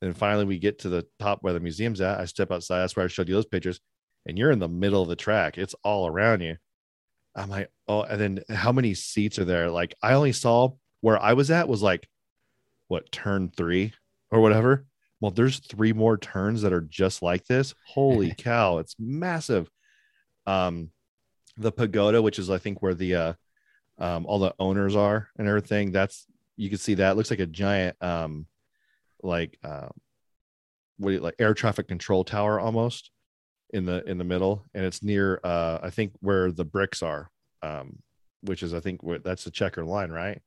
[0.01, 2.19] And finally we get to the top where the museum's at.
[2.19, 2.79] I step outside.
[2.79, 3.79] That's where i showed you those pictures.
[4.25, 5.57] And you're in the middle of the track.
[5.57, 6.57] It's all around you.
[7.35, 9.69] I'm like, oh, and then how many seats are there?
[9.69, 12.07] Like, I only saw where I was at was like,
[12.87, 13.93] what, turn three
[14.31, 14.85] or whatever.
[15.21, 17.73] Well, there's three more turns that are just like this.
[17.85, 19.69] Holy cow, it's massive.
[20.49, 20.91] Um,
[21.57, 23.33] the pagoda, which is I think where the uh,
[23.97, 25.91] um, all the owners are and everything.
[25.91, 27.11] That's you can see that.
[27.11, 28.47] It looks like a giant um,
[29.21, 29.89] like uh,
[30.97, 33.11] what you, like air traffic control tower almost
[33.71, 34.65] in the in the middle.
[34.73, 37.29] And it's near uh i think where the bricks are
[37.61, 37.99] um
[38.41, 40.41] which is i think where that's the checker line right?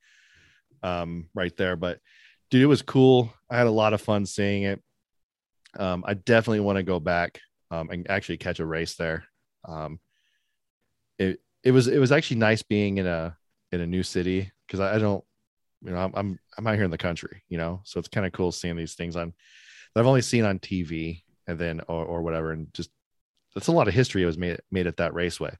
[0.82, 1.76] Um right there.
[1.76, 2.00] But
[2.50, 3.32] dude it was cool.
[3.50, 4.82] I had a lot of fun seeing it.
[5.78, 9.24] Um i definitely want to go back um and actually catch a race there
[9.64, 10.00] um
[11.18, 13.36] it it was it was actually nice being in a
[13.70, 15.24] in a new city because I, I don't
[15.82, 18.26] you know I'm, I'm i'm out here in the country you know so it's kind
[18.26, 19.32] of cool seeing these things on
[19.94, 22.90] that i've only seen on tv and then or, or whatever and just
[23.54, 25.56] that's a lot of history that was made made at that raceway.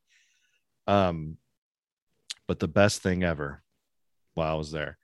[0.87, 1.37] Um,
[2.49, 3.63] but the best thing ever
[4.35, 4.99] while I was there,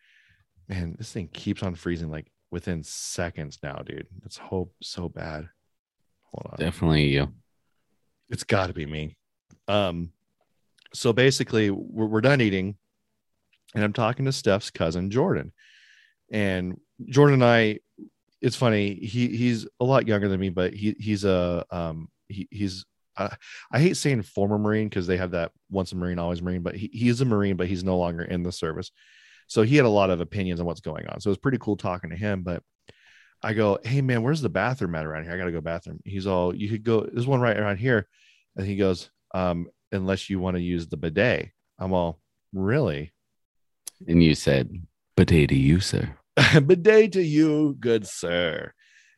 [0.69, 4.07] man, this thing keeps on freezing like within seconds now, dude.
[4.25, 5.49] It's hope so bad.
[6.33, 7.33] Hold on, Definitely you.
[8.31, 9.17] It's got to be me.
[9.67, 10.13] Um,
[10.95, 12.77] so basically, we're, we're done eating,
[13.75, 15.53] and I'm talking to Steph's cousin Jordan,
[16.31, 17.79] and Jordan and I.
[18.41, 18.95] It's funny.
[18.95, 22.85] He he's a lot younger than me, but he he's a um he, he's
[23.17, 23.31] uh,
[23.73, 26.77] I hate saying former Marine because they have that once a Marine, always Marine, but
[26.77, 28.93] he, he's a Marine, but he's no longer in the service.
[29.49, 31.21] So he had a lot of opinions on what's going on.
[31.21, 32.43] So it was pretty cool talking to him.
[32.43, 32.63] But
[33.43, 35.33] I go, Hey man, where's the bathroom at around here?
[35.33, 36.01] I gotta go bathroom.
[36.05, 38.09] He's all, you could go, there's one right around here.
[38.57, 41.51] And he goes, um, unless you want to use the bidet.
[41.79, 42.21] I'm all,
[42.53, 43.13] really?
[44.07, 44.71] And you said,
[45.17, 46.17] bidet to you, sir.
[46.67, 48.73] bidet to you, good sir.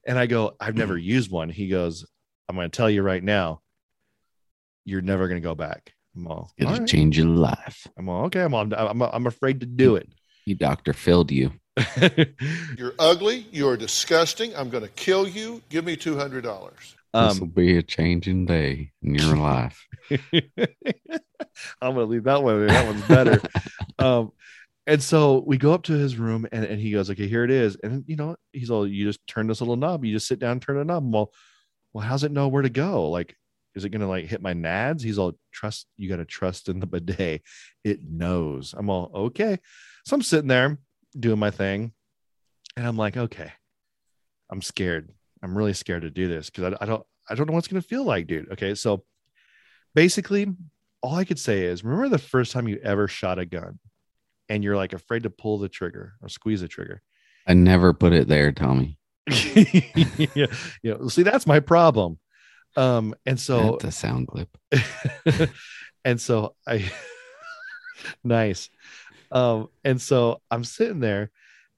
[0.06, 1.48] And I go, I've never used one.
[1.48, 2.06] He goes,
[2.48, 3.60] I'm going to tell you right now,
[4.84, 5.92] you're never going to go back.
[6.16, 6.86] I'm all, all right.
[6.86, 7.86] change your life.
[7.96, 8.42] I'm all, okay.
[8.42, 10.08] I'm, all, I'm, I'm afraid to do it.
[10.44, 11.52] He doctor filled you.
[12.76, 13.46] You're ugly.
[13.50, 14.54] You're disgusting.
[14.56, 15.62] I'm going to kill you.
[15.68, 16.32] Give me $200.
[16.32, 19.86] this will um, be a changing day in your life.
[20.10, 22.66] I'm going to leave that one.
[22.66, 23.40] That one's better.
[23.98, 24.32] um,
[24.86, 27.50] and so we go up to his room and, and he goes, okay, here it
[27.50, 27.76] is.
[27.82, 30.04] And you know, he's all, you just turn this little knob.
[30.04, 31.04] You just sit down, and turn a knob.
[31.04, 31.32] I'm all,
[31.92, 33.10] well, how's it know where to go?
[33.10, 33.36] Like,
[33.74, 35.02] is it going to like hit my nads?
[35.02, 37.42] He's all, trust, you got to trust in the bidet.
[37.84, 38.74] It knows.
[38.76, 39.58] I'm all, okay.
[40.04, 40.78] So I'm sitting there
[41.18, 41.92] doing my thing.
[42.76, 43.52] And I'm like, okay,
[44.50, 45.10] I'm scared.
[45.42, 47.68] I'm really scared to do this because I, I don't I don't know what it's
[47.68, 48.50] gonna feel like, dude.
[48.52, 49.04] Okay, so
[49.94, 50.46] basically,
[51.02, 53.78] all I could say is remember the first time you ever shot a gun
[54.48, 57.02] and you're like afraid to pull the trigger or squeeze the trigger.
[57.46, 58.98] I never put it there, Tommy.
[60.34, 60.46] yeah,
[60.82, 60.94] yeah.
[61.08, 62.18] See, that's my problem.
[62.76, 64.48] Um, and so the sound clip.
[66.04, 66.90] and so I
[68.24, 68.68] nice.
[69.30, 71.30] Um, and so I'm sitting there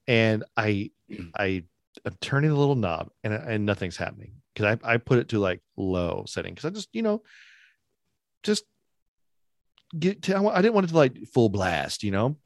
[0.06, 0.90] and I
[1.36, 1.64] I
[2.04, 5.38] I'm turning the little knob and and nothing's happening because I, I put it to
[5.38, 7.22] like low setting because I just you know
[8.42, 8.64] just
[9.98, 12.36] get to, I didn't want it to like full blast, you know.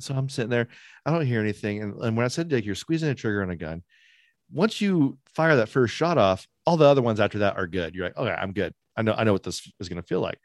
[0.00, 0.68] So I'm sitting there,
[1.04, 3.50] I don't hear anything, and, and when I said like you're squeezing a trigger on
[3.50, 3.82] a gun,
[4.50, 7.94] once you fire that first shot off, all the other ones after that are good.
[7.94, 8.74] You're like, okay, I'm good.
[8.96, 10.38] I know I know what this is gonna feel like.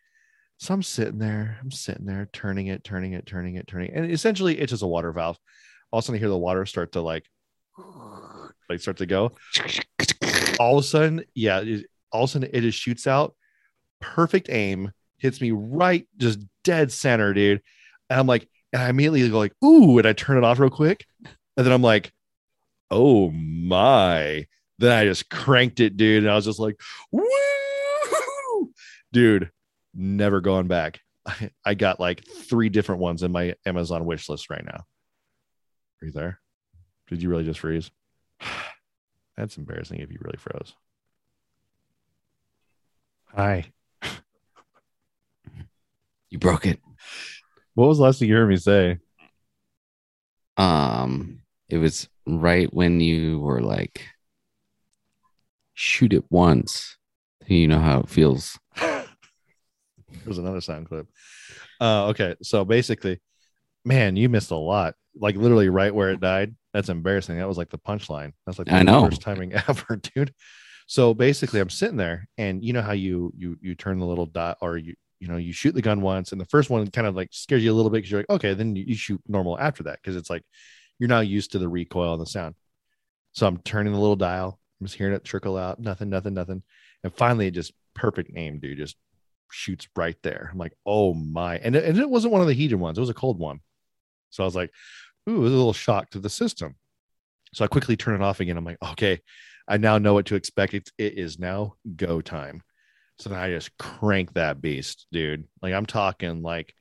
[0.59, 3.95] So I'm sitting there, I'm sitting there, turning it, turning it, turning it, turning it,
[3.95, 5.37] and essentially it's just a water valve.
[5.91, 7.25] All of a sudden, I hear the water start to like,
[8.69, 9.33] like start to go.
[10.59, 13.35] All of a sudden, yeah, it, all of a sudden it just shoots out,
[14.01, 17.61] perfect aim, hits me right, just dead center, dude.
[18.09, 20.71] And I'm like, and I immediately go like, ooh, and I turn it off real
[20.71, 22.11] quick, and then I'm like,
[22.89, 24.47] oh my.
[24.79, 26.79] Then I just cranked it, dude, and I was just like,
[27.11, 27.23] woo,
[29.13, 29.51] dude
[29.97, 31.01] never going back.
[31.25, 34.85] I, I got like three different ones in my Amazon wish list right now.
[36.01, 36.39] Are you there?
[37.07, 37.89] Did you really just freeze?
[39.37, 40.73] That's embarrassing if you really froze.
[43.33, 43.65] Hi.
[46.29, 46.81] You broke it.
[47.73, 48.97] What was the last thing you heard me say?
[50.57, 54.05] Um, it was right when you were like,
[55.73, 56.97] shoot it once.
[57.45, 58.59] You know how it feels.
[60.27, 61.07] There's another sound clip.
[61.79, 63.19] Uh, okay, so basically,
[63.85, 64.95] man, you missed a lot.
[65.19, 66.55] Like literally right where it died.
[66.73, 67.37] That's embarrassing.
[67.37, 68.33] That was like the punchline.
[68.45, 69.03] That's like the I know.
[69.03, 70.33] worst timing ever, dude.
[70.85, 74.25] So basically, I'm sitting there, and you know how you you you turn the little
[74.25, 77.07] dot, or you you know you shoot the gun once, and the first one kind
[77.07, 79.21] of like scares you a little bit because you're like, okay, then you, you shoot
[79.27, 80.43] normal after that because it's like
[80.99, 82.55] you're now used to the recoil and the sound.
[83.31, 84.59] So I'm turning the little dial.
[84.79, 85.79] I'm just hearing it trickle out.
[85.79, 86.63] Nothing, nothing, nothing.
[87.03, 88.77] And finally, it just perfect aim, dude.
[88.77, 88.95] Just
[89.51, 90.49] shoots right there.
[90.51, 91.57] I'm like, oh my.
[91.57, 93.59] And it, and it wasn't one of the heated ones, it was a cold one.
[94.29, 94.71] So I was like,
[95.29, 96.75] ooh, it was a little shock to the system.
[97.53, 98.57] So I quickly turn it off again.
[98.57, 99.21] I'm like, okay,
[99.67, 100.73] I now know what to expect.
[100.73, 102.61] It, it is now go time.
[103.19, 105.45] So then I just crank that beast, dude.
[105.61, 106.73] Like I'm talking like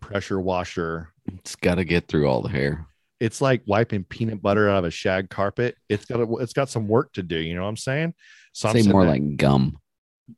[0.00, 1.12] pressure washer.
[1.26, 2.86] It's got to get through all the hair.
[3.18, 5.76] It's like wiping peanut butter out of a shag carpet.
[5.88, 7.38] It's got a, it's got some work to do.
[7.38, 8.14] You know what I'm saying?
[8.52, 9.78] So I'm Say more there- like gum.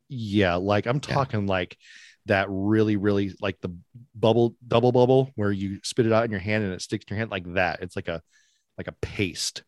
[0.09, 1.13] Yeah like i'm Yeah.
[1.13, 1.77] talking like
[2.25, 3.73] that really really like the
[4.13, 7.13] bubble double bubble where you spit it out in your hand and it sticks to
[7.13, 8.21] your hand like that it's like a
[8.77, 9.63] like a paste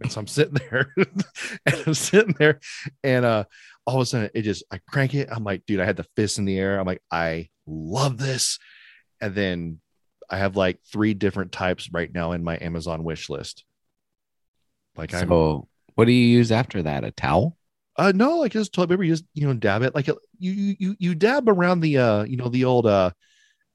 [0.00, 2.60] and so i'm sitting there and i'm sitting there
[3.04, 3.44] and uh
[3.86, 6.06] all of a sudden it just i crank it i'm like dude i had the
[6.16, 8.58] fist in the air i'm like i love this
[9.20, 9.78] and then
[10.30, 13.64] i have like three different types right now in my amazon wish list
[14.96, 15.28] like i'm
[15.94, 17.02] what do you use after that?
[17.02, 17.57] A towel?
[17.98, 19.94] Uh no, like just toilet paper, you just you know, dab it.
[19.94, 23.10] Like you you you you dab around the uh you know the old uh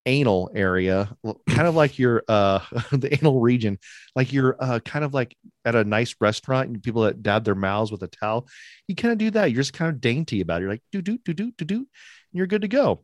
[0.06, 1.16] anal area,
[1.50, 2.60] kind of like your uh
[2.92, 3.78] the anal region,
[4.16, 7.56] like you're uh kind of like at a nice restaurant and people that dab their
[7.56, 8.48] mouths with a towel.
[8.88, 9.52] You kind of do that.
[9.52, 10.64] You're just kind of dainty about it.
[10.64, 11.88] You're like do do do do do do, and
[12.32, 13.04] you're good to go.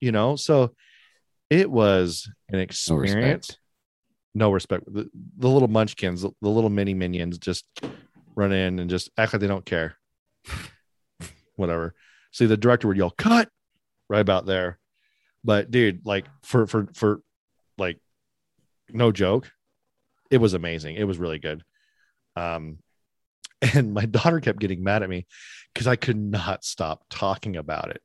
[0.00, 0.74] You know, so
[1.50, 3.48] it was an No experience.
[3.48, 3.58] respect.
[4.32, 4.84] No respect.
[4.86, 7.64] The, the little munchkins, the, the little mini minions just
[8.36, 9.96] run in and just act like they don't care.
[11.56, 11.94] Whatever.
[12.32, 13.48] See, the director would yell, cut
[14.08, 14.78] right about there.
[15.42, 17.22] But dude, like for for for
[17.78, 17.98] like
[18.90, 19.50] no joke,
[20.30, 20.96] it was amazing.
[20.96, 21.62] It was really good.
[22.36, 22.78] Um
[23.74, 25.26] and my daughter kept getting mad at me
[25.72, 28.02] because I could not stop talking about it.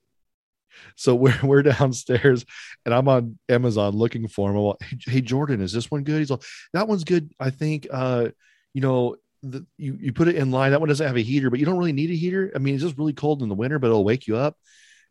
[0.96, 2.46] So we're we're downstairs
[2.86, 4.58] and I'm on Amazon looking for him.
[4.58, 6.20] I'm like, hey, Jordan, is this one good?
[6.20, 6.44] He's like,
[6.74, 7.32] that one's good.
[7.40, 8.30] I think uh,
[8.74, 9.16] you know,
[9.52, 10.72] the, you you put it in line.
[10.72, 12.52] That one doesn't have a heater, but you don't really need a heater.
[12.56, 14.58] I mean, it's just really cold in the winter, but it'll wake you up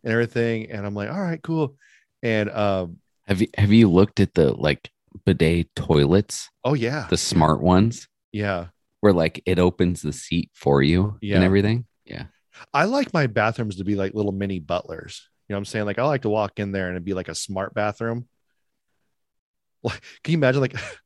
[0.02, 0.70] and everything.
[0.70, 1.76] And I'm like, all right, cool.
[2.22, 4.90] And um, Have you have you looked at the like
[5.24, 8.66] bidet toilets, oh yeah, the smart ones, yeah.
[9.00, 11.36] where like it opens the seat for you Yeah.
[11.36, 11.86] and everything?
[12.04, 12.24] Yeah.
[12.72, 15.28] I like my bathrooms to be like little mini butlers.
[15.48, 15.84] You know what I'm saying?
[15.86, 18.28] Like I like to walk in there and it'd be like a smart bathroom.
[19.82, 20.74] Like, can you imagine like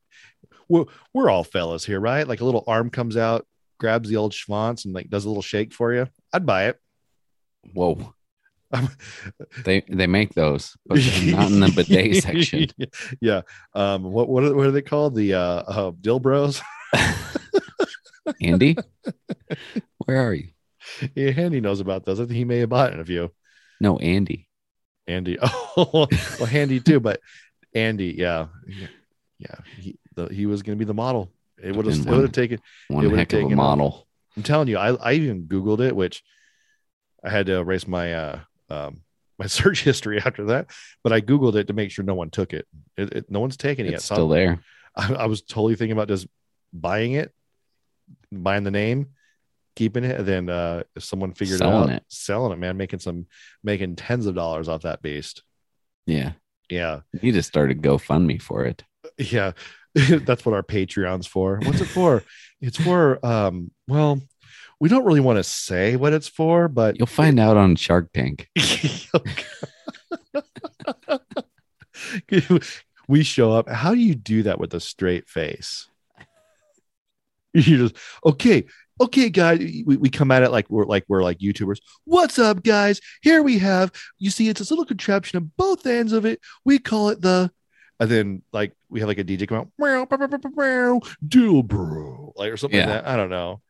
[0.69, 2.27] we're, we're all fellas here, right?
[2.27, 3.45] Like a little arm comes out,
[3.79, 6.07] grabs the old schwanz and like does a little shake for you.
[6.31, 6.79] I'd buy it.
[7.73, 8.13] Whoa.
[9.65, 12.67] They they make those, but not in the bidet section.
[13.19, 13.41] yeah.
[13.73, 15.15] Um, what what are, what are they called?
[15.15, 16.61] The uh, uh Dill Bros.
[18.41, 18.77] Andy,
[20.05, 20.49] Where are you?
[21.15, 22.19] Yeah, Andy knows about those.
[22.19, 23.31] I think he may have bought a few.
[23.81, 24.47] No, Andy.
[25.07, 25.39] Andy.
[25.41, 26.07] Oh,
[26.39, 27.21] well, Handy too, but
[27.73, 28.47] Andy, yeah,
[29.39, 29.97] yeah, he
[30.27, 31.31] the, he was going to be the model.
[31.61, 32.59] It would have it would have taken.
[32.87, 34.07] One would've heck of a taken, model.
[34.37, 36.23] I'm telling you, I I even googled it, which
[37.23, 38.39] I had to erase my uh
[38.69, 39.01] um
[39.37, 40.67] my search history after that,
[41.03, 42.65] but I googled it to make sure no one took it.
[42.97, 43.95] it, it no one's taken it yet.
[43.95, 44.59] It's So still there.
[44.95, 46.27] I, I was totally thinking about just
[46.73, 47.33] buying it,
[48.31, 49.07] buying the name,
[49.75, 52.03] keeping it, and then uh, if someone figured Selling it out, it.
[52.07, 53.27] selling it, man, making some,
[53.63, 55.43] making tens of dollars off that beast.
[56.05, 56.33] Yeah.
[56.69, 58.83] Yeah, You just started GoFundMe for it.
[59.17, 59.53] yeah,
[60.25, 61.59] that's what our Patreon's for.
[61.63, 62.23] What's it for?
[62.61, 64.21] it's for, um, well,
[64.79, 68.11] we don't really want to say what it's for, but You'll find out on Shark
[68.13, 68.49] Tank.
[73.07, 73.67] we show up.
[73.69, 75.87] How do you do that with a straight face?
[77.53, 78.65] You just okay,
[79.01, 79.59] okay, guys.
[79.59, 81.79] We, we come at it like we're like we're like YouTubers.
[82.05, 83.01] What's up, guys?
[83.21, 83.91] Here we have.
[84.19, 86.39] You see, it's this little contraption on both ends of it.
[86.63, 87.51] We call it the.
[87.99, 91.63] And then like we have like a DJ come out, meow, meow, meow, meow, dual
[91.63, 92.85] bro, like or something Yeah.
[92.87, 93.07] like that.
[93.09, 93.61] I don't know.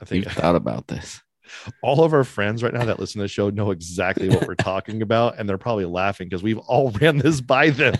[0.00, 1.20] I think You've thought about this.
[1.82, 4.54] all of our friends right now that listen to the show know exactly what we're
[4.54, 7.96] talking about and they're probably laughing because we've all ran this by them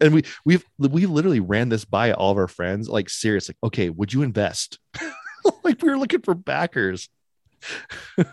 [0.00, 3.90] and we we've we literally ran this by all of our friends like seriously okay
[3.90, 4.78] would you invest
[5.62, 7.10] like we were looking for backers
[8.16, 8.24] i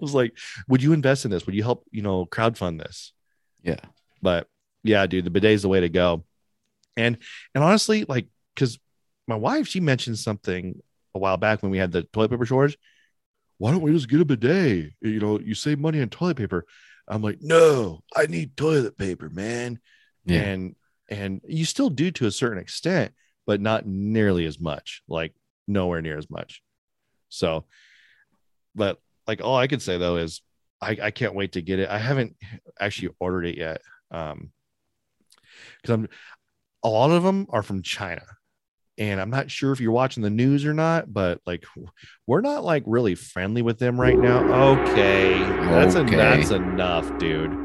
[0.00, 0.36] was like
[0.68, 3.12] would you invest in this would you help you know crowdfund this
[3.62, 3.78] Yeah.
[4.20, 4.48] but
[4.82, 6.24] yeah dude the bidet is the way to go.
[6.96, 7.18] And
[7.54, 8.78] and honestly like because
[9.26, 10.80] my wife she mentioned something
[11.14, 12.78] a while back when we had the toilet paper shortage.
[13.58, 14.92] Why don't we just get a bidet?
[15.00, 16.66] You know you save money on toilet paper.
[17.08, 19.80] I'm like no i need toilet paper man.
[20.24, 20.42] Yeah.
[20.42, 20.76] and
[21.08, 23.12] and you still do to a certain extent
[23.46, 25.34] but not nearly as much like
[25.66, 26.62] nowhere near as much.
[27.28, 27.64] So
[28.74, 30.42] but like all i could say though is
[30.80, 31.88] i i can't wait to get it.
[31.88, 32.36] I haven't
[32.78, 33.82] actually ordered it yet.
[34.10, 34.50] Um
[35.82, 36.08] because i'm
[36.82, 38.22] a lot of them are from china.
[38.98, 41.64] And i'm not sure if you're watching the news or not but like
[42.26, 44.72] we're not like really friendly with them right now.
[44.72, 45.38] Okay.
[45.38, 46.16] That's Okay.
[46.16, 47.56] that's enough dude.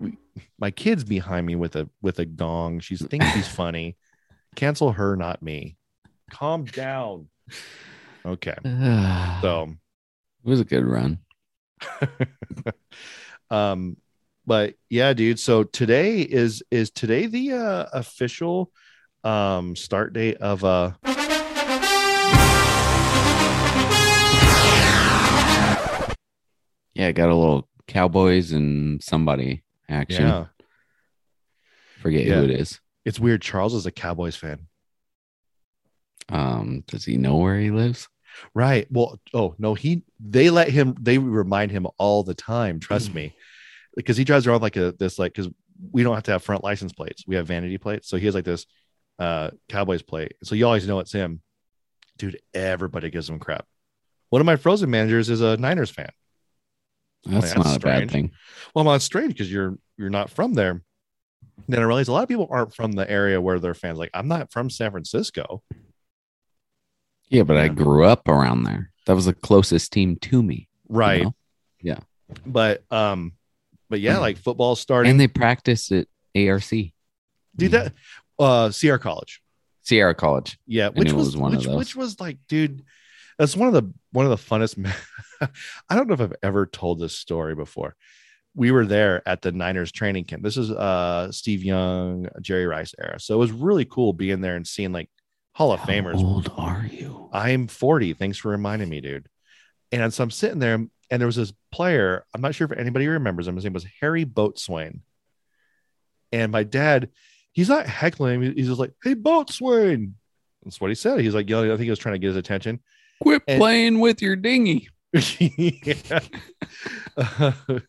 [0.00, 0.16] We,
[0.58, 2.80] my kid's behind me with a with a gong.
[2.80, 3.96] She thinks she's funny.
[4.56, 5.76] Cancel her not me.
[6.30, 7.28] Calm down.
[8.26, 8.54] Okay.
[9.42, 9.74] So
[10.44, 11.18] it was a good run.
[13.50, 13.96] um
[14.48, 18.72] but yeah dude so today is is today the uh official
[19.22, 20.90] um start date of uh
[26.94, 30.26] Yeah, got a little Cowboys and somebody action.
[30.26, 30.46] yeah
[32.00, 32.38] Forget Yeah.
[32.40, 32.80] who it is.
[33.04, 34.66] it's weird charles is a cowboys fan
[36.28, 38.08] Um, does he know where he lives?
[38.54, 43.12] right well oh no he they let him they remind him all the time trust
[43.14, 43.34] me
[43.98, 45.52] because he drives around like a this like because
[45.90, 47.24] we don't have to have front license plates.
[47.26, 48.08] We have vanity plates.
[48.08, 48.64] So he has like this
[49.18, 50.34] uh cowboys plate.
[50.44, 51.42] So you always know it's him.
[52.16, 53.66] Dude everybody gives him crap.
[54.30, 56.10] One of my frozen managers is a niners fan.
[57.24, 58.12] That's, that's not a bad strange.
[58.12, 58.30] thing.
[58.74, 60.82] well i'm on strange because you're you're not from there.
[61.66, 63.98] Then i realized a lot of people aren't from the area where they're fans.
[63.98, 65.62] Like i'm not from san francisco.
[67.30, 68.90] Yeah, but I grew up around there.
[69.04, 70.68] That was the closest team to me.
[70.88, 71.26] you right.
[71.82, 71.98] Yeah.
[72.46, 73.32] but um
[73.88, 76.70] but yeah like football starting And they practiced at ARC,
[77.56, 77.92] do that
[78.38, 79.42] uh sierra college
[79.88, 80.58] Sierra College.
[80.66, 81.76] Yeah, which was, was one of which, those.
[81.76, 82.84] which was like, dude,
[83.38, 84.76] that's one of the one of the funnest.
[85.88, 87.96] I don't know if I've ever told this story before.
[88.54, 90.42] We were there at the Niners training camp.
[90.42, 94.56] This is uh Steve Young, Jerry Rice era, so it was really cool being there
[94.56, 95.08] and seeing like
[95.54, 96.22] Hall of How Famers.
[96.22, 97.30] old are you?
[97.32, 98.12] I'm 40.
[98.12, 99.26] Thanks for reminding me, dude.
[99.90, 102.24] And so I'm sitting there, and there was this player.
[102.34, 103.54] I'm not sure if anybody remembers him.
[103.56, 105.00] His name was Harry Boatswain.
[106.32, 107.10] And my dad,
[107.52, 108.42] he's not heckling.
[108.42, 110.14] He's just like, "Hey, Boatswain."
[110.64, 111.20] That's what he said.
[111.20, 111.70] He's like yelling.
[111.70, 112.80] I think he was trying to get his attention.
[113.22, 114.88] Quit And- playing with your dinghy.
[115.12, 116.20] Yeah.
[117.16, 117.52] Uh,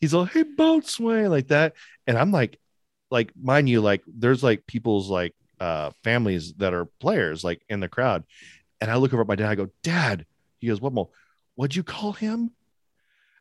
[0.00, 1.74] he's like, "Hey, Boatswain," like that.
[2.06, 2.60] And I'm like,
[3.10, 7.80] like, mind you, like, there's like people's like uh families that are players like in
[7.80, 8.22] the crowd.
[8.80, 9.48] And I look over at my dad.
[9.50, 10.26] I go, "Dad,"
[10.60, 10.92] he goes, "What?
[10.92, 11.10] Mo?
[11.56, 12.52] What'd you call him?"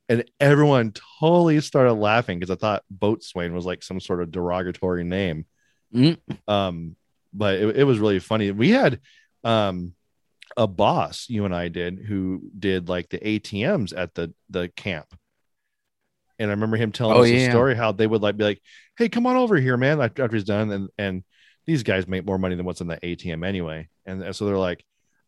[0.09, 5.03] And everyone totally started laughing because I thought Boatswain was like some sort of derogatory
[5.03, 5.45] name.
[5.93, 6.17] Mm.
[6.47, 6.95] Um,
[7.33, 8.51] but it, it was really funny.
[8.51, 8.99] We had
[9.43, 9.93] um
[10.55, 15.07] a boss, you and I did, who did like the ATMs at the the camp.
[16.39, 18.61] And I remember him telling Oh, us a story how they would like be like,
[18.97, 21.23] "Hey, come on over here, man!" After after he's done, and and
[21.65, 23.89] these guys make more money than what's in the ATM anyway.
[24.05, 24.85] And, and so they're like,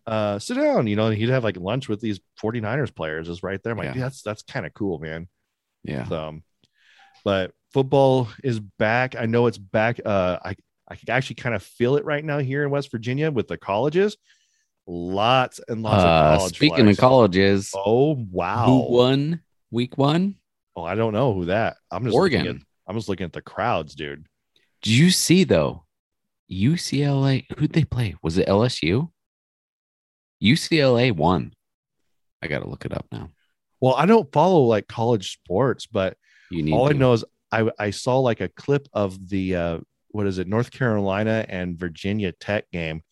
[0.09, 0.87] uh, sit down.
[0.87, 3.71] You know, he'd have like lunch with these 49ers players is right there.
[3.73, 4.01] I'm like, Yeah.
[4.01, 5.27] That's that's kind of cool, man.
[5.83, 6.07] Yeah.
[6.07, 6.39] So,
[7.23, 9.15] but football is back.
[9.15, 9.99] I know it's back.
[10.05, 10.55] Uh, I
[10.87, 13.57] I can actually kind of feel it right now here in West Virginia with the
[13.57, 14.17] colleges.
[14.87, 16.55] Lots and lots Uh, of college.
[16.55, 16.97] speaking flags.
[16.97, 18.65] of colleges, oh wow!
[18.65, 20.35] who won week one?
[20.75, 21.77] Oh, I don't know who that.
[21.91, 22.41] I'm just Oregon.
[22.45, 24.25] Looking at, I'm just looking at the crowds, dude.
[24.81, 25.83] Did you see though?
[26.51, 28.15] UCLA, who'd they play?
[28.23, 29.11] Was it LSU?
[30.41, 31.53] UCLA won.
[32.41, 33.29] I got to look it up now.
[33.81, 36.17] Well, I don't follow like college sports, but
[36.51, 39.79] You need all I know is I I saw like a clip of the uh
[40.11, 43.03] what is it North Carolina and Virginia Tech game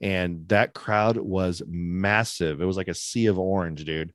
[0.00, 2.60] and that crowd was massive.
[2.60, 4.12] It was like a sea of orange, dude.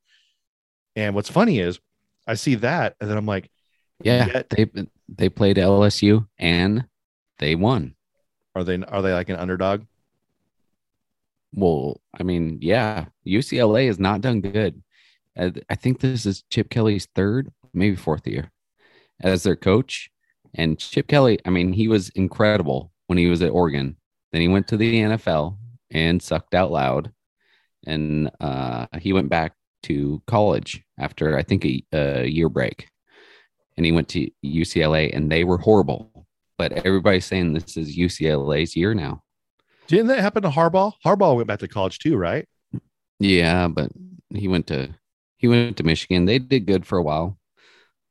[0.95, 1.79] And what's funny is
[2.27, 3.49] I see that and then I'm like,
[4.03, 4.67] Yeah, yet- they
[5.09, 6.85] they played LSU and
[7.39, 7.95] they won.
[8.55, 9.83] are they are they like an underdog?
[11.53, 14.81] Well, I mean, yeah, UCLA has not done good.
[15.37, 18.51] I, think this is Chip Kelly's third, maybe fourth year
[19.21, 20.09] as their coach.
[20.53, 23.97] And Chip Kelly, I mean, he was incredible when he was at Oregon.
[24.31, 25.57] Then he went to the NFL
[25.89, 27.11] and sucked out loud.
[27.85, 32.87] And uh, he went back to college after, I think, a, a year break.
[33.75, 36.27] And he went to UCLA and they were horrible.
[36.57, 39.22] But everybody's saying this is UCLA's year now.
[39.87, 40.93] Didn't that happen to Harbaugh?
[41.05, 42.47] Harbaugh went back to college too, right?
[43.19, 43.91] Yeah, but
[44.29, 44.89] he went to
[45.37, 46.25] he went to Michigan.
[46.25, 47.37] They did good for a while.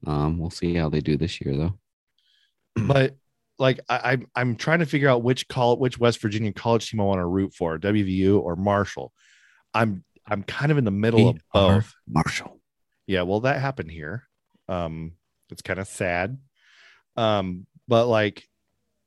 [0.07, 1.79] Um, we'll see how they do this year though.
[2.87, 3.17] but
[3.59, 7.01] like I, I'm I'm trying to figure out which call which West Virginia college team
[7.01, 9.13] I want to root for, WVU or Marshall.
[9.75, 11.95] I'm I'm kind of in the middle of both.
[12.09, 12.61] Marshall.
[13.07, 14.25] Yeah, well, that happened here.
[14.69, 15.13] Um,
[15.51, 16.39] it's kind of sad.
[17.17, 18.45] Um, but like,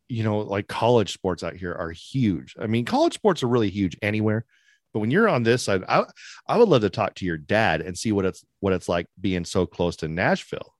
[0.07, 2.55] you know, like college sports out here are huge.
[2.59, 4.45] I mean, college sports are really huge anywhere.
[4.93, 6.05] But when you're on this side, I
[6.47, 9.07] I would love to talk to your dad and see what it's what it's like
[9.19, 10.73] being so close to Nashville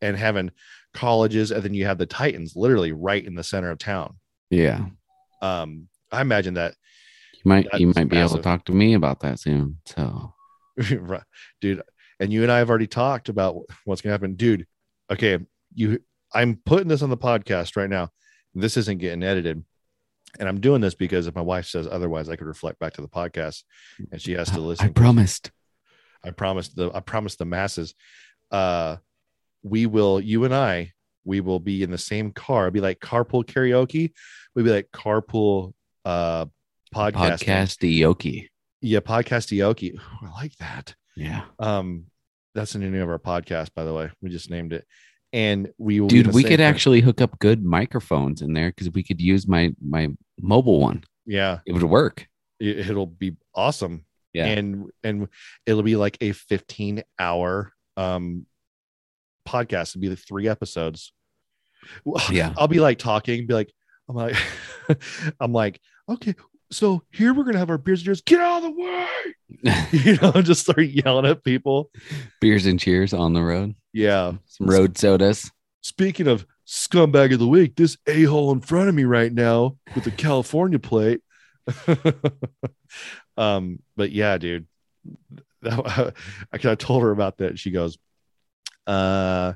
[0.00, 0.52] and having
[0.92, 4.16] colleges, and then you have the Titans literally right in the center of town.
[4.50, 4.86] Yeah,
[5.42, 6.74] Um, I imagine that
[7.32, 9.78] you might you might be able to talk to me about that soon.
[9.86, 10.32] So
[11.60, 11.82] dude.
[12.20, 14.66] And you and I have already talked about what's gonna happen, dude.
[15.10, 15.38] Okay,
[15.74, 15.98] you.
[16.32, 18.10] I'm putting this on the podcast right now.
[18.54, 19.64] This isn't getting edited,
[20.38, 23.02] and I'm doing this because if my wife says otherwise, I could reflect back to
[23.02, 23.64] the podcast,
[24.12, 24.86] and she has to listen.
[24.86, 25.50] I promised.
[26.22, 26.90] I promised the.
[26.94, 27.94] I promised the masses.
[28.50, 28.96] Uh,
[29.62, 30.20] we will.
[30.20, 30.92] You and I.
[31.24, 32.66] We will be in the same car.
[32.66, 34.12] It'll be like carpool karaoke.
[34.54, 35.72] We'll be like carpool
[36.04, 36.46] uh
[36.94, 37.42] podcast.
[37.44, 38.48] Podcast Yoki.
[38.82, 39.94] Yeah, podcast karaoke.
[39.94, 40.94] Ooh, I like that.
[41.16, 42.06] Yeah, Um,
[42.54, 44.10] that's the new name of our podcast, by the way.
[44.20, 44.84] We just named it,
[45.34, 46.08] and we will.
[46.08, 49.46] dude, we could car- actually hook up good microphones in there because we could use
[49.48, 50.08] my my
[50.40, 51.04] mobile one.
[51.26, 52.26] Yeah, It would work.
[52.60, 54.06] it, it'll be awesome.
[54.32, 54.46] Yeah.
[54.46, 55.28] and and
[55.66, 58.46] it'll be like a 15 hour um
[59.46, 59.90] podcast.
[59.90, 61.12] It'll be the three episodes.
[62.30, 62.52] Yeah.
[62.56, 63.72] I'll be like talking, be like,
[64.08, 64.36] I'm like,
[65.40, 66.34] I'm like, okay.
[66.70, 68.22] So here we're gonna have our beers and cheers.
[68.22, 69.06] Get out of the way,
[69.92, 71.90] you know, just start yelling at people.
[72.40, 73.74] Beers and cheers on the road.
[73.94, 75.50] Yeah, Some road sodas.
[75.80, 79.76] Speaking of scumbag of the week, this a hole in front of me right now
[79.94, 81.20] with the California plate.
[83.36, 84.66] um, but yeah, dude,
[85.62, 86.14] that,
[86.52, 87.58] I kind of told her about that.
[87.58, 87.96] She goes,
[88.86, 89.54] "Uh,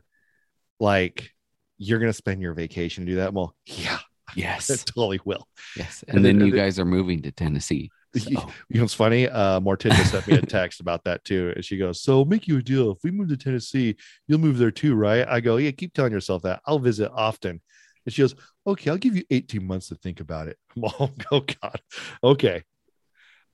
[0.80, 1.32] like
[1.78, 4.84] you're gonna spend your vacation to do that." Well, yeah, I Yes.
[4.84, 5.46] totally will.
[5.76, 6.04] Yes.
[6.06, 7.90] And And then then- you guys are moving to Tennessee.
[8.16, 8.30] So,
[8.68, 9.28] You know what's funny?
[9.28, 12.62] Uh, sent me a text about that too, and she goes, "So, make you a
[12.62, 12.90] deal.
[12.92, 13.96] If we move to Tennessee,
[14.26, 16.60] you'll move there too, right?" I go, "Yeah, keep telling yourself that.
[16.66, 17.60] I'll visit often."
[18.06, 18.34] And she goes,
[18.66, 20.56] "Okay, I'll give you 18 months to think about it."
[21.30, 21.80] Oh God,
[22.24, 22.62] okay.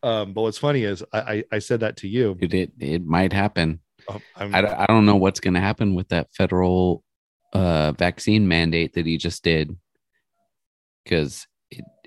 [0.03, 2.35] Um, but what's funny is I, I I said that to you.
[2.35, 3.81] dude, it, it might happen.
[4.09, 7.03] Um, I, don't- I don't know what's going to happen with that federal
[7.55, 9.75] uh, vaccine mandate that he just did
[11.05, 11.47] because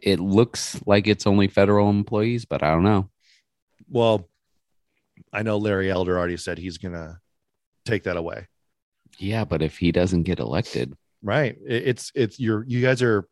[0.01, 3.09] it, looks like it's only federal employees, but I don't know.
[3.89, 4.27] well,
[5.33, 7.19] I know Larry Elder already said he's gonna
[7.85, 8.47] take that away.
[9.17, 10.93] Yeah, but if he doesn't get elected,
[11.23, 11.57] Right?
[11.67, 13.27] It- it's it's you're you guys are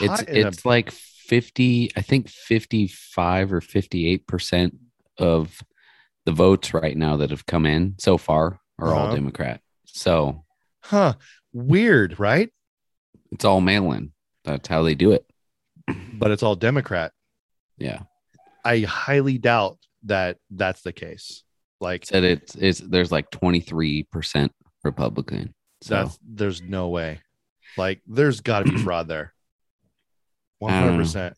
[0.00, 4.72] it's in a- it's like 50, I think 55 or 58%
[5.18, 5.62] of
[6.26, 9.14] the votes right now that have come in so far are all Uh-huh.
[9.14, 9.60] Democrat.
[9.86, 10.44] So
[10.82, 11.14] huh
[11.52, 12.50] weird, right?
[13.32, 14.10] it's all mail in.
[14.44, 15.24] That's how they do it.
[15.86, 17.12] But it's all Democrat.
[17.78, 18.02] Yeah.
[18.64, 21.44] I highly doubt that that's the case.
[21.80, 24.50] Like said it's it's there's like 23%
[24.84, 25.54] Republican.
[25.82, 27.20] So that's there's no way.
[27.76, 29.32] Like there's got to be fraud there.
[30.58, 30.90] One I don't know.
[30.92, 31.36] hundred percent.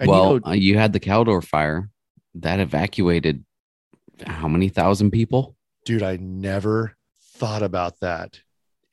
[0.00, 1.90] And well, you know, uh, you had the Caldor fire
[2.36, 3.44] that evacuated
[4.26, 5.56] how many thousand people?
[5.84, 6.96] Dude, I never
[7.34, 8.40] thought about that.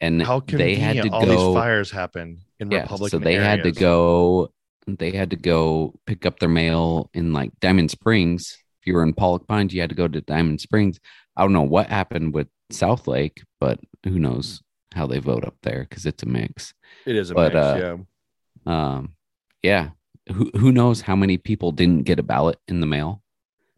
[0.02, 1.32] And How they had to all go.
[1.32, 4.52] these fires happen in yeah, Republican so they had to go.
[4.88, 8.58] They had to go pick up their mail in like Diamond Springs.
[8.82, 11.00] If you were in Pollock Pines, you had to go to Diamond Springs.
[11.36, 14.62] I don't know what happened with South Lake, but who knows
[14.94, 16.74] how they vote up there because it's a mix.
[17.06, 17.98] It is a but, mix, uh,
[18.66, 18.96] yeah.
[18.96, 19.16] Um,
[19.62, 19.90] yeah,
[20.32, 23.22] who who knows how many people didn't get a ballot in the mail,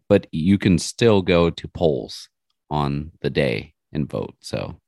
[0.07, 2.30] but you can still go to polls
[2.69, 4.36] on the day and vote.
[4.39, 4.80] So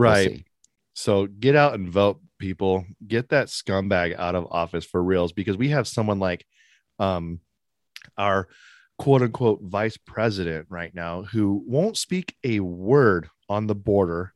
[0.00, 0.30] Right.
[0.30, 0.44] see.
[0.94, 2.84] So get out and vote, people.
[3.06, 6.44] Get that scumbag out of office for reals because we have someone like
[6.98, 7.40] um
[8.18, 8.48] our
[8.98, 14.34] quote unquote vice president right now who won't speak a word on the border,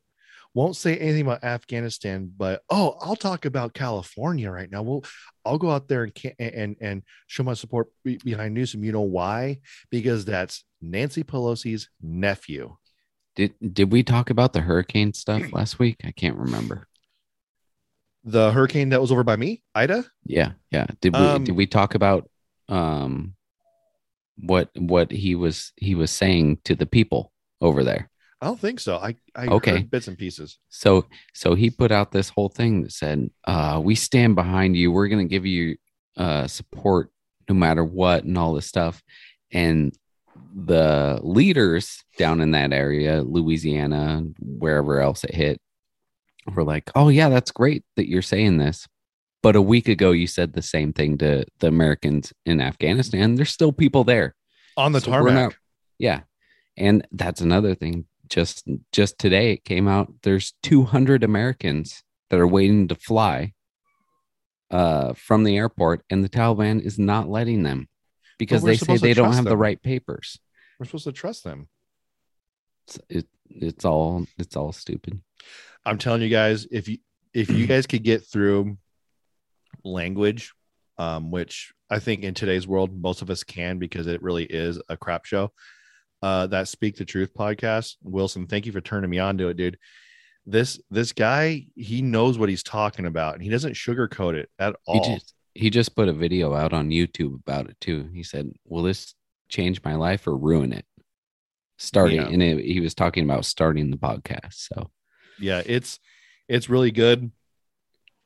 [0.55, 4.81] won't say anything about Afghanistan, but oh, I'll talk about California right now.
[4.81, 5.03] Well,
[5.45, 8.83] I'll go out there and can, and and show my support behind Newsom.
[8.83, 9.59] You know why?
[9.91, 12.75] Because that's Nancy Pelosi's nephew.
[13.35, 15.97] Did did we talk about the hurricane stuff last week?
[16.03, 16.87] I can't remember.
[18.23, 20.05] The hurricane that was over by me, Ida.
[20.25, 20.87] Yeah, yeah.
[21.01, 22.29] Did we Um, did we talk about
[22.69, 23.35] um
[24.37, 27.31] what what he was he was saying to the people
[27.61, 28.09] over there?
[28.41, 28.97] I don't think so.
[28.97, 29.83] I I Okay.
[29.83, 30.57] bits and pieces.
[30.69, 34.91] So so he put out this whole thing that said, uh, we stand behind you.
[34.91, 35.77] We're gonna give you
[36.17, 37.11] uh support
[37.47, 39.03] no matter what and all this stuff.
[39.51, 39.95] And
[40.57, 45.59] the leaders down in that area, Louisiana, wherever else it hit,
[46.53, 48.87] were like, Oh yeah, that's great that you're saying this.
[49.43, 53.35] But a week ago you said the same thing to the Americans in Afghanistan.
[53.35, 54.33] There's still people there.
[54.77, 55.33] On the So tarmac.
[55.33, 55.55] not-
[55.99, 56.21] yeah.
[56.77, 58.05] And that's another thing.
[58.29, 63.53] Just just today it came out there's 200 Americans that are waiting to fly
[64.71, 67.87] uh from the airport and the Taliban is not letting them
[68.39, 70.39] because they say they don't have the right papers.
[70.79, 71.67] We're supposed to trust them.
[72.87, 75.21] It's, it, it's all it's all stupid.
[75.85, 76.97] I'm telling you guys, if you
[77.33, 78.77] if you guys could get through
[79.83, 80.53] language,
[80.97, 84.81] um, which I think in today's world most of us can because it really is
[84.89, 85.51] a crap show.
[86.21, 88.47] Uh, that Speak the Truth podcast, Wilson.
[88.47, 89.77] Thank you for turning me on to it, dude.
[90.45, 94.75] This this guy, he knows what he's talking about, and he doesn't sugarcoat it at
[94.85, 95.15] He all.
[95.15, 98.09] just he just put a video out on YouTube about it too.
[98.13, 99.14] He said, "Will this
[99.49, 100.85] change my life or ruin it?"
[101.77, 102.27] Starting Yeah.
[102.29, 104.53] and it, he was talking about starting the podcast.
[104.53, 104.91] So
[105.39, 105.99] yeah it's
[106.47, 107.29] it's really good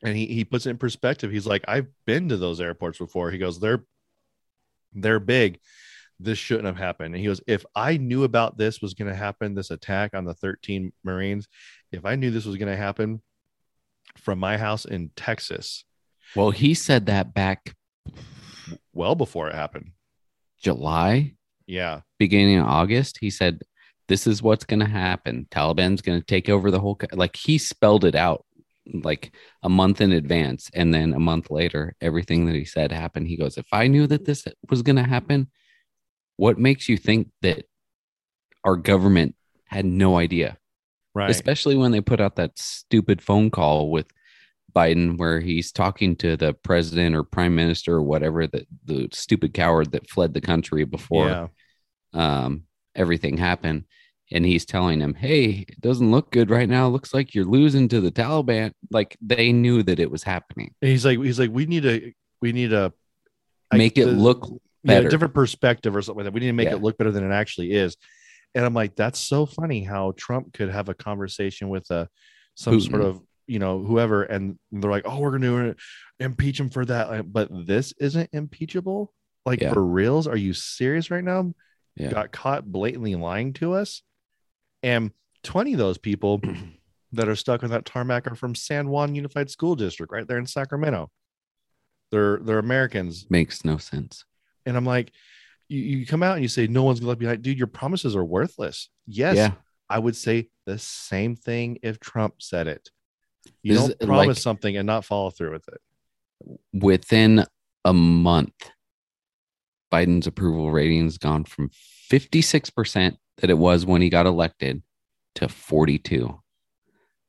[0.04, 3.32] and he he puts it in perspective he's like i've been to those airports before
[3.32, 3.84] he goes they're
[4.94, 5.60] they're big
[6.20, 9.16] this shouldn't have happened and he goes if i knew about this was going to
[9.16, 11.48] happen this attack on the 13 marines
[11.92, 13.22] if i knew this was going to happen
[14.18, 15.84] from my house in texas
[16.36, 17.76] Well, he said that back
[18.94, 19.94] well before it happened
[20.62, 21.36] July,
[21.68, 23.18] yeah beginning of August.
[23.20, 23.62] He said,
[24.08, 25.48] This is what's going to happen.
[25.52, 26.96] Taliban's going to take over the whole.
[26.96, 28.46] co-" Like he spelled it out
[28.92, 29.32] like
[29.64, 30.70] a month in advance.
[30.74, 33.28] And then a month later, everything that he said happened.
[33.28, 35.50] He goes, If I knew that this was going to happen,
[36.38, 37.66] what makes you think that
[38.64, 39.36] our government
[39.66, 40.58] had no idea?
[41.16, 44.06] right especially when they put out that stupid phone call with
[44.76, 49.54] Biden where he's talking to the president or prime minister or whatever that the stupid
[49.54, 51.48] coward that fled the country before yeah
[52.14, 52.64] um,
[52.96, 53.84] everything happened
[54.32, 57.88] and he's telling him hey it doesn't look good right now looks like you're losing
[57.88, 61.52] to the Taliban like they knew that it was happening and he's like he's like
[61.52, 62.12] we need to
[62.42, 62.92] we need to
[63.74, 64.48] make it the- look
[64.84, 65.08] yeah, better.
[65.08, 66.34] a different perspective or something like that.
[66.34, 66.76] We need to make Yeah.
[66.76, 67.98] it look better than it actually is.
[68.56, 72.08] And I'm like, that's so funny how Trump could have a conversation with a
[72.56, 72.90] some Putin.
[72.90, 75.76] sort of you know whoever, and they're like, oh, we're going to
[76.20, 79.14] impeach him for that, Like, but this isn't impeachable.
[79.46, 79.74] Like Yeah.
[79.74, 80.28] for reals?
[80.28, 81.54] Are you serious right now?
[81.96, 82.12] Yeah.
[82.12, 84.04] Got caught blatantly lying to us,
[84.84, 85.12] and
[85.44, 86.42] 20 of those people
[87.14, 90.38] that are stuck on that tarmac are from San Juan Unified School District, right there
[90.38, 91.10] in Sacramento.
[92.12, 94.26] They're they're Americans makes no sense
[94.66, 95.12] and I'm like,
[95.68, 97.68] you, you come out and you say, no one's gonna let me like, dude, your
[97.68, 98.90] promises are worthless.
[99.08, 99.52] Yes, yeah
[99.90, 102.90] I would say the same thing if Trump said it.
[103.64, 105.82] You This don't promise like- something and not follow through with it.
[106.74, 107.46] within
[107.86, 108.72] a month,
[109.92, 114.84] Biden's approval rating has gone from 56% that it was when he got elected
[115.36, 116.40] to 42.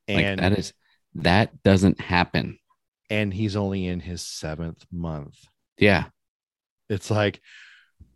[0.09, 0.73] Like And that is
[1.15, 2.59] that doesn't happen.
[3.09, 5.47] and he's only in his seventh month.
[5.79, 6.07] Yeah.
[6.89, 7.41] It's like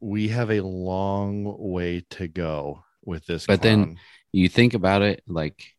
[0.00, 3.46] we have a long way to go with this.
[3.46, 3.98] But then-
[4.32, 5.73] You think about it like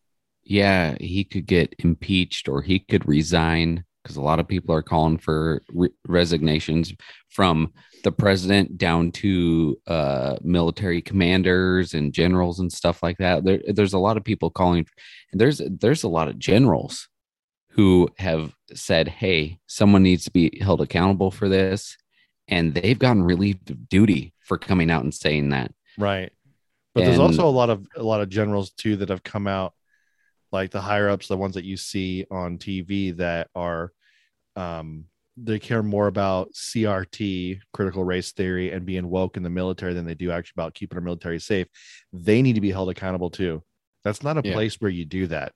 [0.46, 4.84] yeah, he could get impeached or he could resign because a lot of people are
[4.84, 6.94] calling for re- resignations
[7.30, 7.74] from
[8.04, 13.44] the president down to uh, military commanders and generals and stuff like that.
[13.44, 14.86] There, there's a lot of people calling,
[15.32, 17.10] and there's there's a lot of generals
[17.72, 21.98] who have said, "Hey, someone needs to be held accountable for this,"
[22.48, 25.72] and they've gotten relieved of duty for coming out and saying that.
[25.98, 26.32] Right.
[26.94, 29.74] But there's also a lot of a lot of generals too that have come out,
[30.56, 33.92] like the higher ups, the ones that you see on TV that are,
[34.56, 35.06] um,
[35.38, 40.06] they care more about CRT, critical race theory, and being woke in the military than
[40.06, 41.68] they do actually about keeping our military safe.
[42.14, 43.62] They need to be held accountable too.
[44.04, 44.54] That's not a Yeah.
[44.54, 45.52] place where you do that.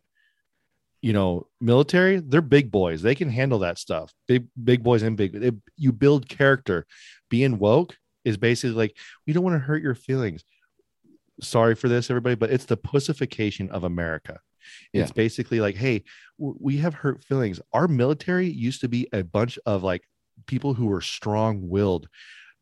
[1.02, 3.02] You know, military, they're big boys.
[3.02, 4.14] They can handle that stuff.
[4.28, 5.32] Big, big boys and big.
[5.32, 6.86] They, you build character.
[7.30, 7.95] Being woke
[8.26, 10.43] is basically like we don't want to hurt your feelings.
[11.41, 14.41] Sorry for this, everybody, but it's the pussification of America.
[14.93, 16.03] It's basically like, hey,
[16.39, 17.59] w- we have hurt feelings.
[17.74, 20.03] Our military used to be a bunch of like
[20.47, 22.07] people who were strong-willed,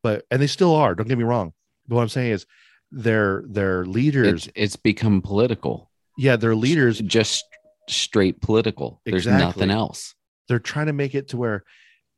[0.03, 0.95] but and they still are.
[0.95, 1.53] Don't get me wrong.
[1.87, 2.45] But what I'm saying is,
[2.91, 7.45] their their leaders, It's it's become political, yeah, their leaders just
[7.89, 9.01] straight political.
[9.05, 9.45] There's Exactly.
[9.45, 10.13] nothing else.
[10.47, 11.63] they're trying to make it to where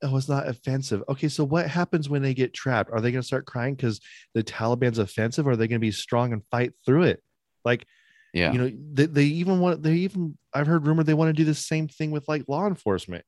[0.03, 3.21] oh it's not offensive okay so what happens when they get trapped are they going
[3.21, 3.99] to start crying because
[4.33, 7.21] the taliban's offensive or are they going to be strong and fight through it
[7.65, 7.85] like
[8.33, 11.33] Yeah, you know they, they even want they even i've heard rumor they want to
[11.33, 13.25] do the same thing with like law enforcement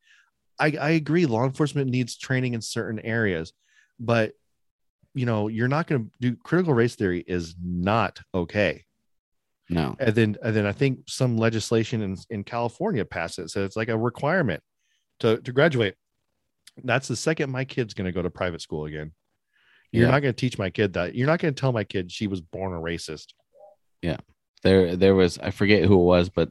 [0.60, 3.52] i i agree law enforcement needs training in certain areas
[4.00, 4.34] but
[5.16, 8.84] you know you're not going to do critical race theory is not okay
[9.70, 13.50] no, and then and then I think some legislation in, in California passed it.
[13.52, 14.62] So it's like a requirement
[15.22, 15.96] to, to graduate.
[16.84, 19.14] That's the second my kid's gonna go to private school again.
[19.94, 20.12] You're Yeah.
[20.12, 21.16] not gonna teach my kid that.
[21.16, 23.28] You're not gonna tell my kid she was born a racist.
[24.64, 26.50] There there was I forget who it was, but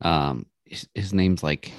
[0.00, 1.72] um, his, his name's like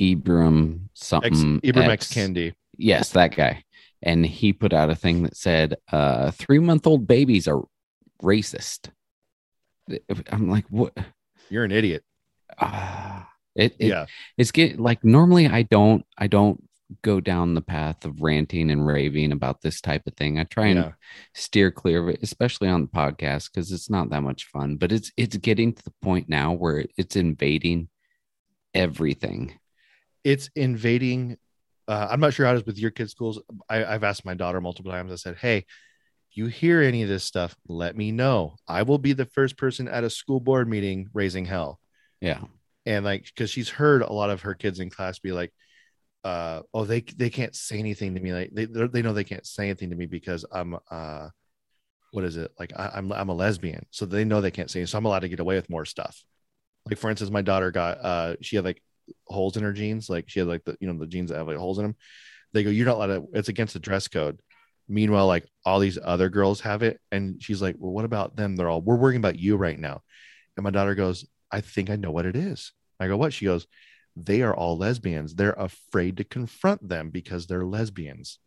[0.00, 1.60] Ibram something.
[1.60, 2.14] Ibram X X.
[2.14, 2.54] Kendi.
[2.76, 3.64] Yes, that guy.
[4.02, 7.62] And he put out a thing that said, uh, three month old babies are
[8.22, 8.88] racist.
[10.30, 10.96] I'm like, what?
[11.50, 12.02] You're an idiot.
[12.58, 14.06] Ah, it, it yeah.
[14.38, 16.62] it's get like normally I don't I don't
[17.02, 20.38] go down the path of ranting and raving about this type of thing.
[20.38, 20.92] I try and Yeah.
[21.34, 24.76] steer clear of it, especially on the podcast because it's not that much fun.
[24.76, 27.88] But it's it's getting to the point now where it's invading
[28.74, 29.58] everything.
[30.24, 31.36] It's invading.
[31.88, 33.40] Uh, I'm not sure how it is with your kids' schools.
[33.68, 35.10] I, I've asked my daughter multiple times.
[35.12, 38.56] I said, Hey, if you hear any of this stuff, let me know.
[38.68, 41.80] I will be the first person at a school board meeting raising hell.
[42.20, 42.42] Yeah,
[42.86, 45.52] and like because she's heard a lot of her kids in class be like
[46.24, 49.46] uh oh they they can't say anything to me like they they're- know they can't
[49.46, 51.28] say anything to me because i'm uh
[52.12, 52.50] what is it?
[52.58, 55.20] Like I, i'm i'm a lesbian so they know they can't say so i'm allowed
[55.20, 56.22] to get away with more stuff.
[56.86, 58.82] Like for instance my daughter got uh she had like
[59.26, 61.46] holes in her jeans like she had like the you know the jeans that have
[61.46, 61.96] like holes in them.
[62.52, 64.40] They go you're not allowed to it's against the dress code.
[64.88, 68.56] Meanwhile like all these other girls have it and she's like well what about them?
[68.56, 70.02] They're all we're worrying about you right now.
[70.56, 72.72] And my daughter goes I think I know what it is.
[73.00, 73.32] I go, what?
[73.32, 73.66] She goes,
[74.16, 75.34] they are all lesbians.
[75.34, 78.38] They're afraid to confront them because they're lesbians.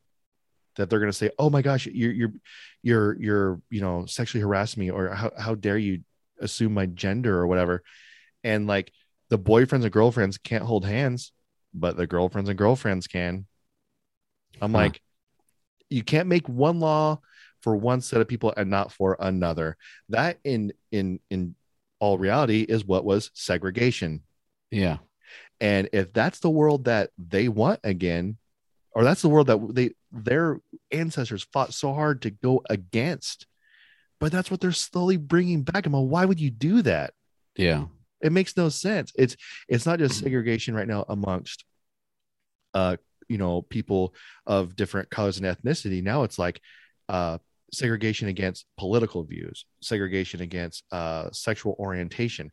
[0.76, 2.34] That they're going to say, oh my gosh, you're, you're,
[2.82, 6.02] you're, you're, you know, sexually harassing me, or how, how dare you
[6.40, 7.84] assume my gender or whatever.
[8.44, 8.92] And like
[9.30, 11.32] the boyfriends and girlfriends can't hold hands,
[11.74, 13.46] but the girlfriends and girlfriends can.
[14.62, 14.80] I'm Huh.
[14.80, 15.02] like,
[15.90, 17.20] you can't make one law
[17.62, 19.78] for one set of people and not for another.
[20.10, 21.56] That in in in
[22.00, 24.24] all reality is what was segregation.
[24.72, 24.98] yeah,
[25.60, 28.38] And if that's the world that they want again,
[28.92, 30.60] or that's the world that they their
[30.92, 33.48] ancestors fought so hard to go against,
[34.20, 35.86] but that's what they're slowly bringing back.
[35.86, 37.14] I'm like, why would you do that?
[37.56, 37.86] yeah,
[38.22, 39.12] It makes no sense.
[39.18, 39.36] It's
[39.68, 41.66] it's not just segregation right now amongst,
[42.74, 44.14] uh, you know, people
[44.46, 46.04] of different colors and ethnicity.
[46.04, 46.62] Now it's like,
[47.10, 47.38] uh,
[47.72, 52.52] segregation against political views, segregation against uh, sexual orientation,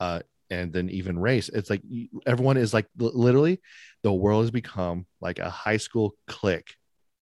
[0.00, 0.20] uh,
[0.52, 1.48] and then even race.
[1.48, 1.82] It's like
[2.26, 3.60] everyone is like literally,
[4.02, 6.74] the world has become like a high school clique.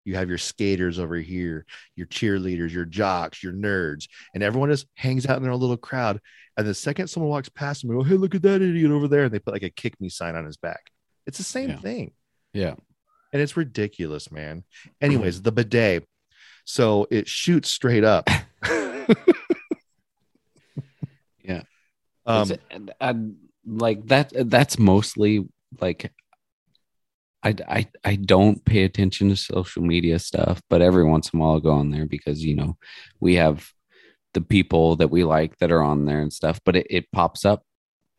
[0.04, 4.86] You have your skaters over here, your cheerleaders, your jocks, your nerds, and everyone just
[4.94, 6.20] hangs out in their little crowd.
[6.56, 9.24] And the second someone walks past them, go, "Hey, look at that idiot over there!"
[9.24, 10.90] and they put like a "kick me" sign on his back.
[11.26, 11.76] It's the same Yeah.
[11.80, 12.12] thing
[12.54, 12.74] yeah.
[13.34, 14.58] and it's ridiculous, man.
[14.60, 15.04] Mm-hmm.
[15.04, 16.04] Anyways, the bidet.
[16.64, 18.28] So it shoots straight up.
[22.28, 23.14] Um, It's- I,
[23.66, 24.32] like that.
[24.34, 25.46] That's mostly
[25.80, 26.12] like
[27.42, 31.42] I, I I don't pay attention to social media stuff, but every once in a
[31.42, 32.76] while I'll go on there because you know
[33.20, 33.70] we have
[34.34, 36.60] the people that we like that are on there and stuff.
[36.64, 37.64] But it, it pops up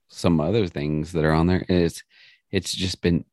[0.07, 1.65] some other things that are on there.
[1.69, 2.03] And it's
[2.51, 3.25] it's just been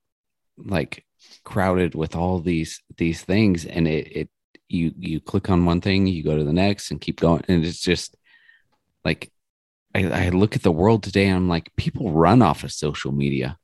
[0.59, 1.05] like
[1.45, 4.29] crowded with all these these things and it it
[4.69, 7.65] you you click on one thing you go to the next and keep going and
[7.65, 8.17] it's just
[9.05, 9.31] like
[9.97, 13.13] I, I look at the world today and I'm like people run off of social
[13.13, 13.59] media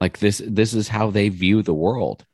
[0.00, 2.26] like this this is how they view the world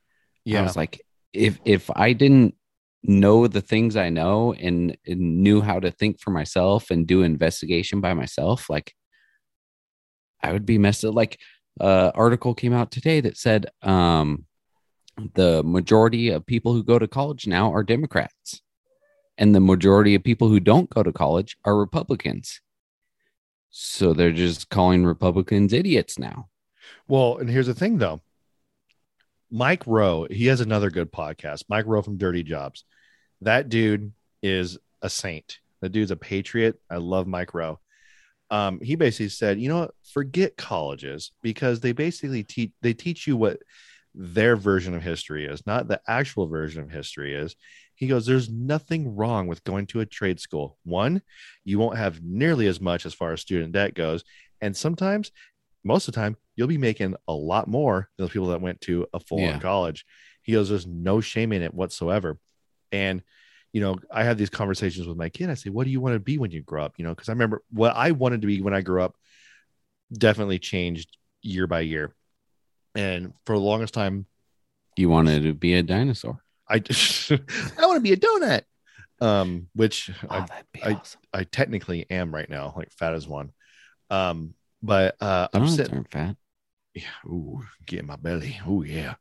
[0.45, 0.61] Yeah.
[0.61, 1.03] I was like,
[1.35, 2.55] if if I didn't
[3.03, 7.23] know the things I know and, and knew how to think for myself and do
[7.23, 8.95] investigation by myself, like
[10.43, 11.15] I would be messed up.
[11.15, 11.39] Like
[11.81, 14.47] uh article came out today that said um
[15.35, 18.63] the majority of people who go to college now are Democrats.
[19.37, 22.61] And the majority of people who don't go to college are Republicans.
[23.71, 26.49] So they're just calling Republicans idiots now.
[27.07, 28.21] Well, and here's the thing though.
[29.51, 31.65] Mike Rowe, he has another good podcast.
[31.69, 32.85] Mike Rowe from Dirty Jobs.
[33.41, 34.13] That dude
[34.43, 35.59] is a saint.
[35.81, 36.79] The dude's a patriot.
[36.91, 37.79] I love Mike Rowe.
[38.51, 43.27] Um, he basically said, you know what, forget colleges because they basically teach they teach
[43.27, 43.61] you what
[44.15, 47.55] their version of history is, not the actual version of history is.
[47.99, 50.79] He goes, There's nothing wrong with going to a trade school.
[50.85, 51.21] One,
[51.65, 54.23] you won't have nearly as much as far as student debt goes.
[54.61, 55.33] And sometimes
[55.85, 58.81] most of the time you'll be making a lot more than those people that went
[58.83, 59.59] to a full on Yeah.
[59.59, 60.07] college.
[60.43, 62.39] He goes, There's no shame in it whatsoever.
[62.93, 63.23] And
[63.73, 65.51] you know, I have these conversations with my kid.
[65.51, 66.95] I say, What do you want to be when you grow up?
[66.99, 69.17] You know, because I remember what I wanted to be when I grew up
[70.13, 72.15] definitely changed year by year.
[72.95, 74.27] And for the longest time,
[74.97, 76.43] You wanted to be a dinosaur.
[76.69, 76.75] I
[77.81, 78.63] I want to be a donut.
[79.21, 80.47] Um, which I Oh,
[80.85, 81.21] I- awesome.
[81.33, 83.53] I technically am right now, like fat as one.
[84.11, 86.37] Um, but uh I'm sitting aren't fat.
[86.95, 88.61] yeah, ooh, get in my belly.
[88.67, 89.15] Oh yeah.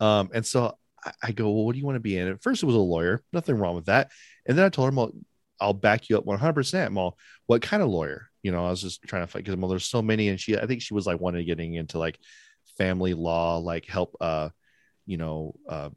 [0.00, 2.28] Um, and so I, I go, well, what do you want to be in?
[2.28, 3.22] At first, it was a lawyer.
[3.32, 4.10] Nothing wrong with that.
[4.46, 5.12] And then I told him, well,
[5.60, 6.52] I'll back you up 100.
[6.52, 7.16] percent Well,
[7.46, 8.28] what kind of lawyer?
[8.42, 10.56] You know, I was just trying to fight because well, there's so many, and she,
[10.58, 12.18] I think she was like wanting to getting into like
[12.76, 14.48] family law, like help, uh,
[15.06, 15.90] you know, uh,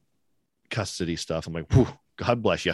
[0.71, 1.45] custody stuff.
[1.45, 2.73] I'm like, whew, God bless you,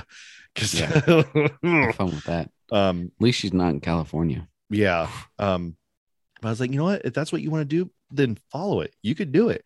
[0.54, 2.50] because Have fun with that.
[2.72, 4.48] um, At least she's not in California.
[4.70, 5.10] yeah.
[5.38, 5.76] Um,
[6.42, 7.02] but I was like, you know what?
[7.04, 8.94] If that's what you want to do, then follow it.
[9.02, 9.66] You could do it.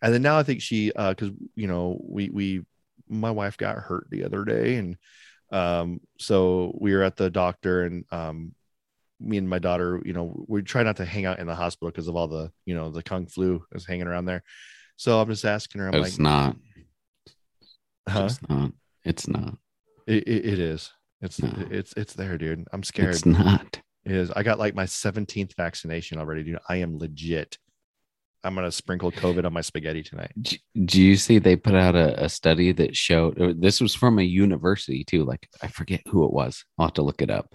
[0.00, 2.64] And then now I think she, uh, because you know, we we
[3.08, 4.96] my wife got hurt the other day, and
[5.50, 8.54] um, so we were at the doctor, and um,
[9.20, 11.90] me and my daughter, you know, we try not to hang out in the hospital
[11.90, 14.42] because of all the, you know, the kung flu is hanging around there.
[14.96, 16.56] So I'm just asking her, I'm it's like, not.
[18.08, 18.24] Huh?
[18.24, 18.72] It's not.
[19.04, 19.58] It's not.
[20.06, 20.92] It, it, it is.
[21.20, 21.52] It's No.
[21.70, 22.66] it's it's there, dude.
[22.72, 23.14] I'm scared.
[23.14, 23.80] It's not.
[24.04, 24.30] It is.
[24.30, 26.58] I got like my 17th vaccination already, dude.
[26.68, 27.56] I am legit.
[28.42, 30.32] I'm gonna sprinkle COVID on my spaghetti tonight.
[30.84, 34.18] Do you see they put out a, a study that showed uh, this was from
[34.18, 35.24] a university too?
[35.24, 36.64] Like I forget who it was.
[36.78, 37.50] I'll have to look it up.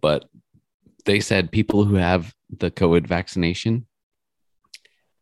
[0.00, 0.26] But
[1.04, 3.88] they said people who have the COVID vaccination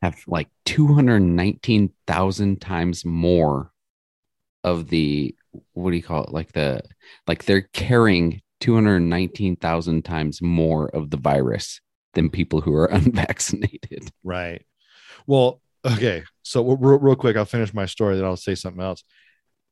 [0.03, 3.73] have like 219,000 times more
[4.69, 5.35] of the
[5.73, 6.33] what do you call it?
[6.33, 6.83] Like the
[7.27, 11.81] like they're carrying 219,000 times more of the virus
[12.15, 14.11] than people who are unvaccinated.
[14.23, 14.65] Right.
[15.27, 16.25] Well, okay.
[16.43, 19.05] So real, real quick, I'll finish my story, then I'll say something else.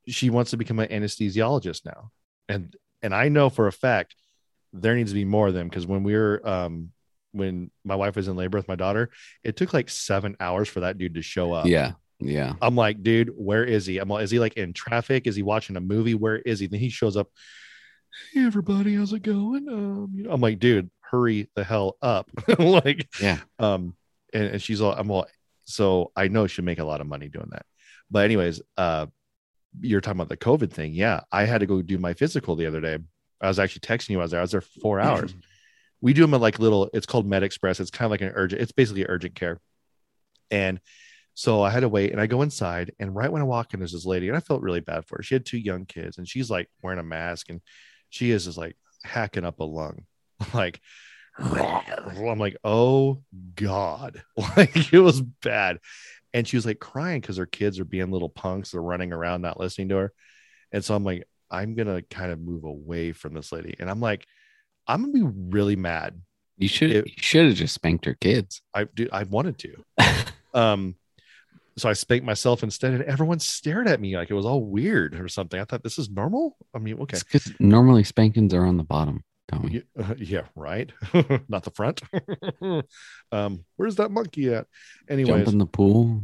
[0.08, 2.10] She wants to become an anesthesiologist now,
[2.48, 4.14] and and I know for a fact
[4.72, 6.92] there needs to be more of them because when we were um
[7.32, 9.10] when my wife was in labor with my daughter,
[9.42, 11.66] it took like seven hours for that dude to show up.
[11.66, 11.92] Yeah.
[12.20, 12.54] Yeah.
[12.62, 13.98] I'm like, dude, where is he?
[13.98, 15.26] I'm like, is he like in traffic?
[15.26, 16.14] Is he watching a movie?
[16.14, 16.66] Where is he?
[16.66, 17.28] Then he shows up.
[18.32, 19.68] Hey, everybody, how's it going?
[19.68, 22.30] Um, you know, I'm like, dude, hurry the hell up.
[22.58, 23.38] like, Yeah.
[23.58, 23.94] um,
[24.32, 25.26] and, and she's all, I'm all,
[25.64, 27.66] so I know she'll make a lot of money doing that.
[28.10, 29.06] But anyways, uh,
[29.80, 30.94] you're talking about the COVID thing.
[30.94, 32.98] Yeah, I had to go do my physical the other day.
[33.40, 34.20] I was actually texting you.
[34.20, 34.40] I was there.
[34.40, 35.34] I was there for four hours.
[36.00, 36.88] we do them at like little.
[36.94, 37.80] It's called Med Express.
[37.80, 38.62] It's kind of like an urgent.
[38.62, 39.60] It's basically urgent care.
[40.50, 40.80] And
[41.38, 43.80] so I had to wait, and I go inside, and right when I walk in,
[43.80, 45.22] there's this lady, and I felt really bad for her.
[45.22, 47.60] She had two young kids, and she's like wearing a mask, and
[48.08, 50.06] she is just like hacking up a lung,
[50.54, 50.80] like.
[51.38, 53.22] I'm like, oh
[53.54, 54.22] God.
[54.56, 55.80] Like it was bad.
[56.32, 58.70] And she was like crying because her kids are being little punks.
[58.70, 60.12] They're running around, not listening to her.
[60.72, 63.74] And so I'm like, I'm gonna kind of move away from this lady.
[63.78, 64.26] And I'm like,
[64.86, 66.20] I'm gonna be really mad.
[66.56, 68.62] You should It- you should have just spanked her kids.
[68.72, 69.84] I do I wanted to.
[70.54, 70.94] um
[71.78, 75.14] so I spanked myself instead, and everyone stared at me like it was all weird
[75.20, 75.60] or something.
[75.60, 76.56] I thought this is normal.
[76.74, 77.18] I mean, okay.
[77.18, 79.82] Because normally spankings are on the bottom, Tommy.
[79.96, 80.90] Yeah, uh, yeah, right.
[81.48, 82.00] Not the front.
[83.32, 84.66] um, where's that monkey at?
[85.08, 86.22] Jump in the pool,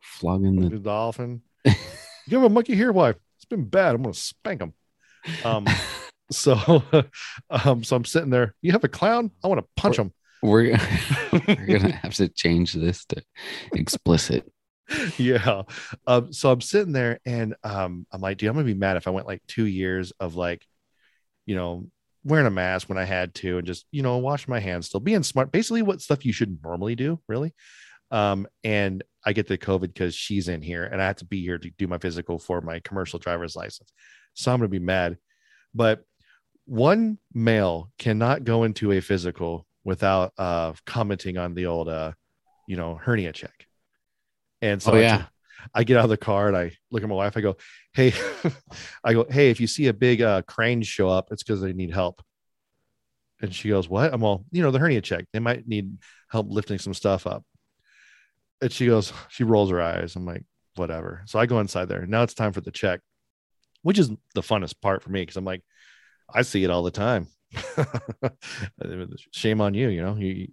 [0.00, 1.42] flogging the the dolphin.
[1.64, 1.74] you
[2.30, 3.10] have a monkey here, why?
[3.10, 3.94] It's been bad.
[3.94, 4.72] I'm gonna spank him.
[5.44, 5.66] Um,
[6.32, 6.82] so,
[7.48, 8.56] um, so I'm sitting there.
[8.60, 9.30] You have a clown?
[9.42, 10.12] I want to punch him.
[10.42, 10.76] we're,
[11.46, 13.22] we're gonna have to change this to
[13.72, 14.50] explicit.
[15.18, 15.62] yeah.
[16.06, 19.06] Um, so I'm sitting there and um, I'm like, dude, I'm gonna be mad if
[19.06, 20.66] I went like two years of like,
[21.46, 21.86] you know,
[22.24, 25.00] wearing a mask when I had to and just, you know, washing my hands still
[25.00, 27.54] being smart, basically what stuff you should normally do, really.
[28.10, 31.42] Um, and I get the COVID because she's in here and I have to be
[31.42, 33.92] here to do my physical for my commercial driver's license.
[34.34, 35.18] So I'm gonna be mad.
[35.74, 36.04] But
[36.66, 42.12] one male cannot go into a physical without uh commenting on the old uh
[42.66, 43.66] you know hernia check
[44.64, 45.18] and so Oh, I yeah.
[45.18, 45.24] t-
[45.74, 47.36] I get out of the car and I look at my wife.
[47.36, 47.56] I go,
[47.92, 48.12] "Hey,
[49.04, 51.72] I go, hey, if you see a big uh, crane show up, it's because they
[51.72, 52.22] need help."
[53.40, 55.24] And she goes, "What?" I'm all, you know, the hernia check.
[55.32, 55.98] They might need
[56.30, 57.44] help lifting some stuff up.
[58.62, 60.16] And she goes, she rolls her eyes.
[60.16, 60.44] I'm like,
[60.76, 61.22] whatever.
[61.26, 62.06] So I go inside there.
[62.06, 63.00] Now it's time for the check,
[63.82, 65.62] which is the funnest part for me because I'm like,
[66.32, 67.26] I see it all the time.
[69.32, 70.16] Shame on you, you know.
[70.16, 70.48] You,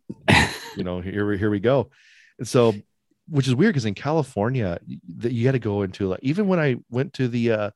[0.78, 1.90] you know, here we here we go.
[2.40, 2.74] And so,
[3.32, 4.78] which is weird because in California,
[5.18, 7.70] that you had to go into like even when I went to the uh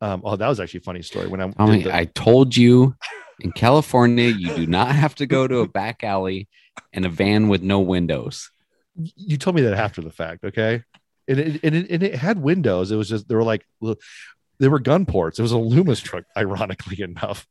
[0.00, 2.96] um oh that was actually a funny story when I the- I told you
[3.40, 6.48] in California, you do not have to go to a back alley
[6.92, 8.50] and a van with no windows.
[8.96, 10.82] you told me that after the fact, okay?
[11.28, 12.90] And it, and it, and it had windows.
[12.90, 13.96] It was just they were like li-
[14.58, 15.38] they were gun ports.
[15.38, 17.46] It was a Loomis truck, ironically enough.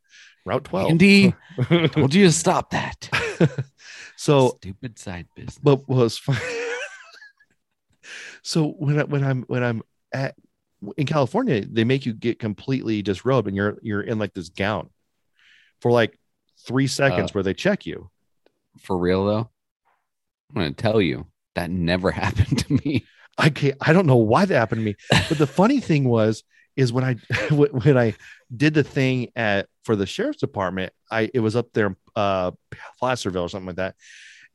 [0.46, 0.92] Route 12.
[0.92, 1.36] Andy,
[1.90, 3.10] told you to stop that.
[4.16, 5.58] so Stupid side business.
[5.62, 6.38] but was fun.
[8.42, 9.82] So when I, when I'm when I'm
[10.14, 10.36] at
[10.98, 14.90] in California, they make you get completely disrobed and you're you're in like this gown
[15.80, 16.18] for like
[16.66, 18.10] three seconds Uh, where they check you.
[18.80, 19.50] For real though,
[20.50, 23.06] I'm gonna tell you that never happened to me.
[23.38, 24.96] I can't, I don't know why that happened to me.
[25.30, 26.44] But the funny thing was,
[26.76, 27.16] is when I
[27.52, 28.16] when I
[28.56, 32.52] did the thing at for the sheriff's department, I it was up there, in, uh,
[33.00, 33.96] Placerville or something like that.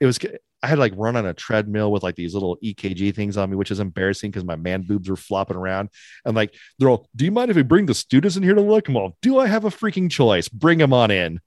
[0.01, 0.19] It was
[0.67, 3.55] I had like run on a treadmill with like these little EKG things on me,
[3.55, 5.91] which is embarrassing because my man boobs were flopping around.
[6.25, 8.61] And like they're all, do you mind if we bring the students in here to
[8.61, 8.89] look?
[8.89, 10.49] I'm all, do I have a freaking choice?
[10.49, 11.39] Bring them on in.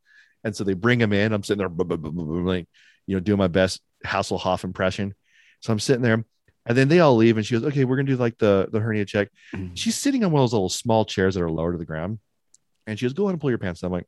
[0.46, 1.34] And so they bring them in.
[1.34, 2.66] I'm sitting there, like
[3.08, 5.14] you know, doing my best Hasselhoff impression.
[5.60, 6.24] So I'm sitting there.
[6.66, 8.80] And then they all leave, and she goes, "Okay, we're gonna do like the the
[8.80, 9.74] hernia check." Mm-hmm.
[9.74, 12.20] She's sitting on one of those little small chairs that are lower to the ground,
[12.86, 14.08] and she goes, "Go ahead and pull your pants down." I'm like,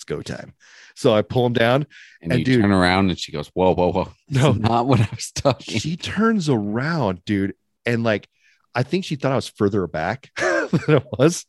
[0.00, 0.54] "It's go time."
[0.96, 1.86] So I pull them down.
[2.22, 4.12] And, And you dude- turn around and she goes, "Whoa, whoa, whoa!
[4.30, 4.52] No.
[4.52, 8.28] Not what I was talking." She turns around, dude, and like
[8.74, 11.44] I think she thought I was further back than I was.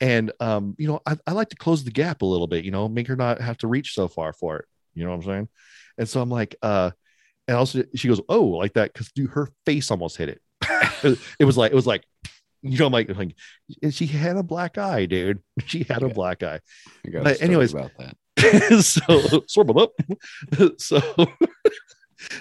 [0.00, 2.70] And um, you know, I, I like to close the gap a little bit, you
[2.70, 4.64] know, make her not have to reach so far for it.
[4.94, 5.48] You know what I'm saying?
[5.98, 6.90] And so I'm like, uh,
[7.48, 10.40] and also she goes, Oh, like that, because dude, her face almost hit it.
[11.38, 12.04] it was like, it was like,
[12.62, 13.36] you know, I'm like, like
[13.90, 15.42] she had a black eye, dude.
[15.66, 16.60] She had a black eye.
[17.06, 18.16] I got a but anyways, about that.
[18.82, 19.92] so sort of up.
[20.78, 21.00] so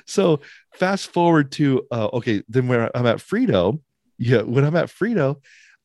[0.05, 0.39] so
[0.75, 3.79] fast forward to uh okay, then when I'm at Frito,
[4.17, 5.37] yeah, when I'm at Frito,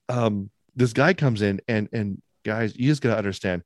[0.09, 3.63] um, this guy comes in and and guys, you just gotta understand.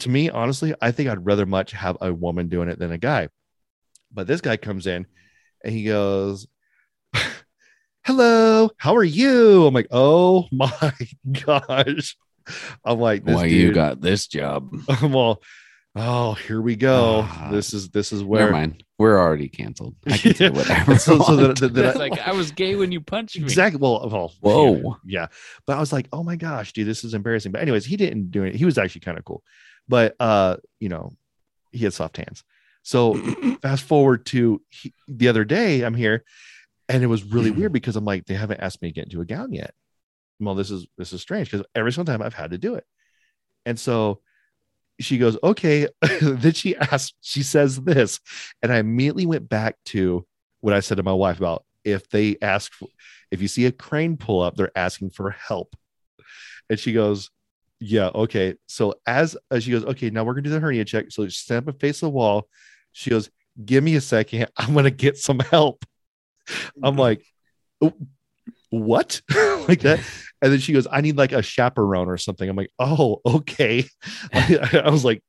[0.00, 2.98] To me, honestly, I think I'd rather much have a woman doing it than a
[2.98, 3.28] guy.
[4.12, 5.06] But this guy comes in
[5.64, 6.46] and he goes,
[8.06, 9.66] Hello, how are you?
[9.66, 10.70] I'm like, oh my
[11.44, 12.16] gosh.
[12.84, 14.72] I'm like, this Why dude, you got this job?
[14.88, 15.12] I'm
[15.96, 17.22] oh, here we go.
[17.24, 18.84] Ah, this is this is Never where mind.
[18.96, 19.96] We're already canceled.
[20.06, 20.50] I can Yeah.
[20.50, 20.98] whatever.
[21.00, 23.42] so, so that, that, that I- like I was gay when you punched me.
[23.42, 23.80] exactly.
[23.80, 24.98] Well, well, Whoa.
[25.04, 25.26] yeah.
[25.66, 27.50] But I was like, oh my gosh, dude, this is embarrassing.
[27.50, 28.54] But anyways, he didn't do it.
[28.54, 29.42] He was actually kind of cool,
[29.88, 31.16] but uh, you know,
[31.72, 32.44] he had soft hands.
[32.84, 33.14] So
[33.62, 36.22] fast forward to he, the other day, I'm here,
[36.88, 37.60] and it was really mm-hmm.
[37.60, 39.74] weird because I'm like, they haven't asked me to get into a gown yet.
[40.38, 42.84] Well, this is this is strange because every single time I've had to do it,
[43.64, 44.20] and so
[45.00, 45.88] she goes, okay.
[46.20, 48.20] then she asks, she says this,
[48.62, 50.26] and I immediately went back to
[50.60, 52.88] what I said to my wife about if they ask, for,
[53.30, 55.76] if you see a crane pull up, they're asking for help,
[56.68, 57.30] and she goes,
[57.78, 58.54] yeah, okay.
[58.66, 61.06] So as, as she goes, okay, now we're gonna do the hernia check.
[61.10, 62.48] So she stand up and face the wall.
[62.92, 63.30] She goes,
[63.62, 64.48] give me a second.
[64.56, 65.84] I'm gonna get some help.
[66.82, 67.24] I'm like,
[67.80, 67.92] "Oh,
[68.70, 69.20] what?
[69.68, 70.00] like that.
[70.42, 72.48] And then she goes, I need like a chaperone or something.
[72.48, 73.84] I'm like, oh, okay.
[74.32, 75.22] I, I was like,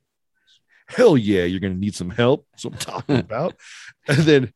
[0.88, 2.45] hell yeah, you're gonna need some help.
[2.51, 3.55] That's what I'm talking about.
[4.07, 4.53] and then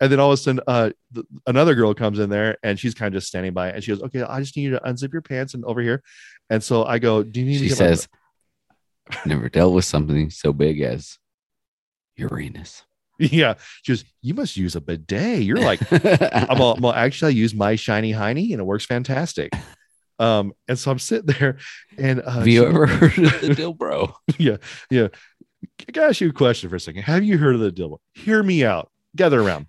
[0.00, 2.94] and then all of a sudden, uh, th- another girl comes in there and she's
[2.94, 5.12] kind of just standing by, and she goes, "Okay, I just need you to unzip
[5.12, 6.02] your pants and over here."
[6.50, 8.08] And so I go, "Do you need?" She me to get my-" says,
[9.08, 11.18] "I've never dealt with something so big as
[12.16, 12.84] Uranus."
[13.18, 15.80] "Yeah." She goes, "You must use a bidet." You're like,
[16.32, 19.52] I'm all, well, actually, I use my shiny hiney and it works fantastic.
[20.18, 21.58] Um, and so I'm sitting there,
[21.98, 24.14] and uh, Have you she- ever heard of the Dilbro?
[24.38, 24.56] yeah,
[24.90, 25.08] yeah.
[25.88, 27.02] I gotta ask you a question for a second.
[27.02, 27.98] Have you heard of the Dilbro?
[28.14, 28.90] Hear me out.
[29.16, 29.66] Gather around.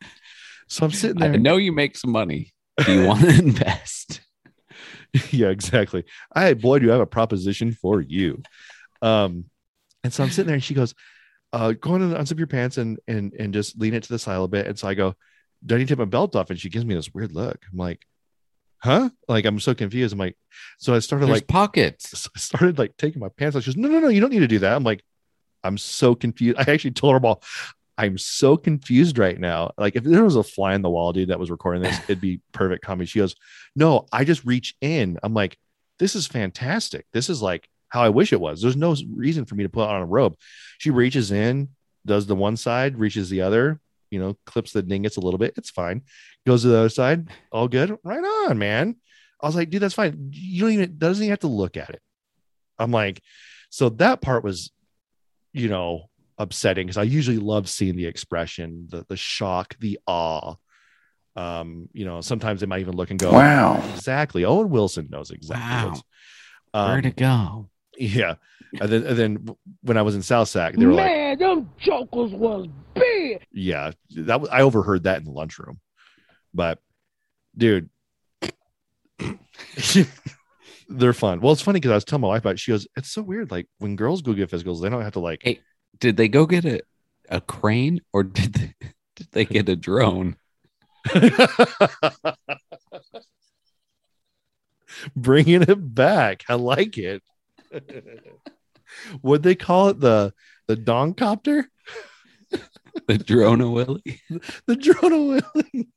[0.68, 1.34] So I'm sitting there.
[1.34, 2.54] I know you make some money.
[2.86, 4.22] Do you want to invest?
[5.32, 6.04] yeah, exactly.
[6.36, 8.42] I boy, do I have a proposition for you.
[9.02, 9.46] Um,
[10.04, 10.94] and so I'm sitting there, and she goes,
[11.56, 14.20] uh, "Go on and unzip your pants and and and just lean it to the
[14.20, 15.16] side a little bit." And so I go,
[15.66, 17.66] "Do I need to take my belt off?" And she gives me this weird look.
[17.72, 18.06] I'm like,
[18.80, 20.14] "Huh?" Like I'm so confused.
[20.14, 20.38] I'm like,
[20.78, 22.30] so I started There's like pockets.
[22.36, 23.64] I started like taking my pants off.
[23.64, 24.76] She goes, No, no, no, you don't need to do that.
[24.76, 25.04] I'm like,
[25.64, 26.58] I'm so confused.
[26.68, 27.44] I actually told her all,
[27.98, 29.72] I'm so confused right now.
[29.78, 32.22] Like, if there was a fly in the wall, dude, that was recording this, it'd
[32.22, 33.08] be perfect comedy.
[33.08, 33.36] She goes,
[33.76, 35.18] No, I just reach in.
[35.24, 35.58] I'm like,
[36.00, 37.06] This is fantastic.
[37.14, 38.62] This is like how I wish it was.
[38.62, 40.36] There's no reason for me to put on a robe.
[40.78, 41.70] She reaches in,
[42.06, 43.80] does the one side, reaches the other,
[44.12, 45.54] you know, clips the dingus a little bit.
[45.58, 46.04] It's fine.
[46.46, 47.30] Goes to the other side.
[47.52, 47.98] All good.
[48.04, 48.96] Right on, man.
[49.42, 50.30] I was like, dude, that's fine.
[50.32, 52.02] You don't even doesn't even have to look at it.
[52.78, 53.22] I'm like,
[53.70, 54.72] so that part was,
[55.54, 60.56] you know, upsetting because I usually love seeing the expression, the the shock, the awe.
[61.38, 63.84] Um, you know, sometimes they might even look and go, Wow.
[63.94, 64.46] exactly.
[64.46, 65.92] Owen Wilson knows exactly.
[65.92, 66.02] Wow.
[66.74, 67.70] Um, Where to go?
[67.98, 68.36] Yeah.
[68.80, 71.70] And then, and then when I was in South Sac, they were like, Man, them
[71.78, 73.46] jokers was big.
[73.52, 75.80] yeah, that was, I overheard that in the lunchroom.
[76.54, 76.80] But
[77.58, 77.90] dude,
[80.90, 81.40] they're fun.
[81.42, 82.60] Well, it's funny because I was telling my wife about it.
[82.60, 83.52] She goes, It's so weird.
[83.52, 85.60] Like when girls go get physicals, they don't have to like Hey.
[86.00, 86.82] Did they go get a,
[87.30, 88.74] a crane or did they,
[89.16, 90.36] did they get a drone?
[95.16, 96.44] bringing it back.
[96.50, 97.24] I like it.
[99.22, 100.34] Would they call it the
[100.68, 101.70] the Dong copter?
[103.08, 104.22] The drone a Willie?
[104.68, 105.90] The drone Willie.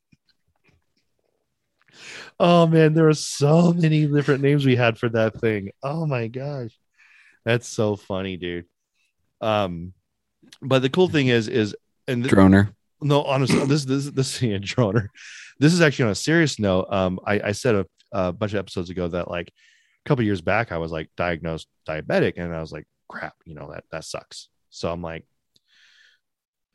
[2.39, 5.71] Oh man, there were so many different names we had for that thing.
[5.83, 6.71] Oh my gosh.
[7.45, 8.65] That's so funny, dude.
[9.41, 9.93] Um,
[10.61, 11.75] but the cool thing is, is
[12.07, 12.73] and th- Droner.
[13.01, 15.07] no, honestly, this this this is yeah, droner.
[15.59, 16.87] This is actually on a serious note.
[16.89, 19.51] Um, I, I said a, a bunch of episodes ago that like
[20.05, 23.55] a couple years back I was like diagnosed diabetic, and I was like, crap, you
[23.55, 24.49] know that that sucks.
[24.69, 25.25] So I'm like,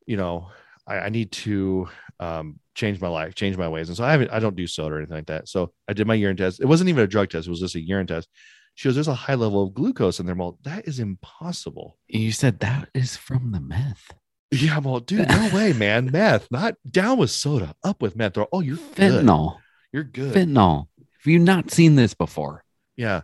[0.06, 0.48] you know,
[0.86, 1.88] I, I need to
[2.20, 4.94] um change my life, change my ways, and so I haven't I don't do soda
[4.94, 5.48] or anything like that.
[5.48, 6.60] So I did my urine test.
[6.60, 8.28] It wasn't even a drug test; it was just a urine test.
[8.74, 11.98] She goes, "There's a high level of glucose in there." Well, that is impossible.
[12.08, 14.10] You said that is from the meth.
[14.50, 16.10] Yeah, I'm dude, no way, man.
[16.12, 18.36] Meth, not down with soda, up with meth.
[18.52, 19.24] Oh, you're good.
[19.24, 19.58] Fentanyl.
[19.92, 20.34] You're good.
[20.34, 20.86] Fentanyl.
[20.98, 22.63] Have you not seen this before?
[22.96, 23.22] Yeah.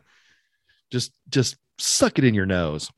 [0.91, 2.91] Just just suck it in your nose.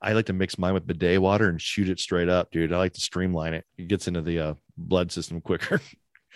[0.00, 2.72] I like to mix mine with bidet water and shoot it straight up, dude.
[2.72, 3.64] I like to streamline it.
[3.78, 5.80] It gets into the uh, blood system quicker.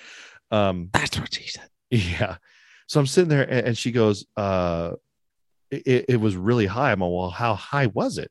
[0.50, 1.68] um, That's what she said.
[1.90, 2.36] yeah.
[2.86, 4.92] So I'm sitting there and, and she goes, uh,
[5.70, 6.92] it, it was really high.
[6.92, 8.30] I'm all, well, how high was it?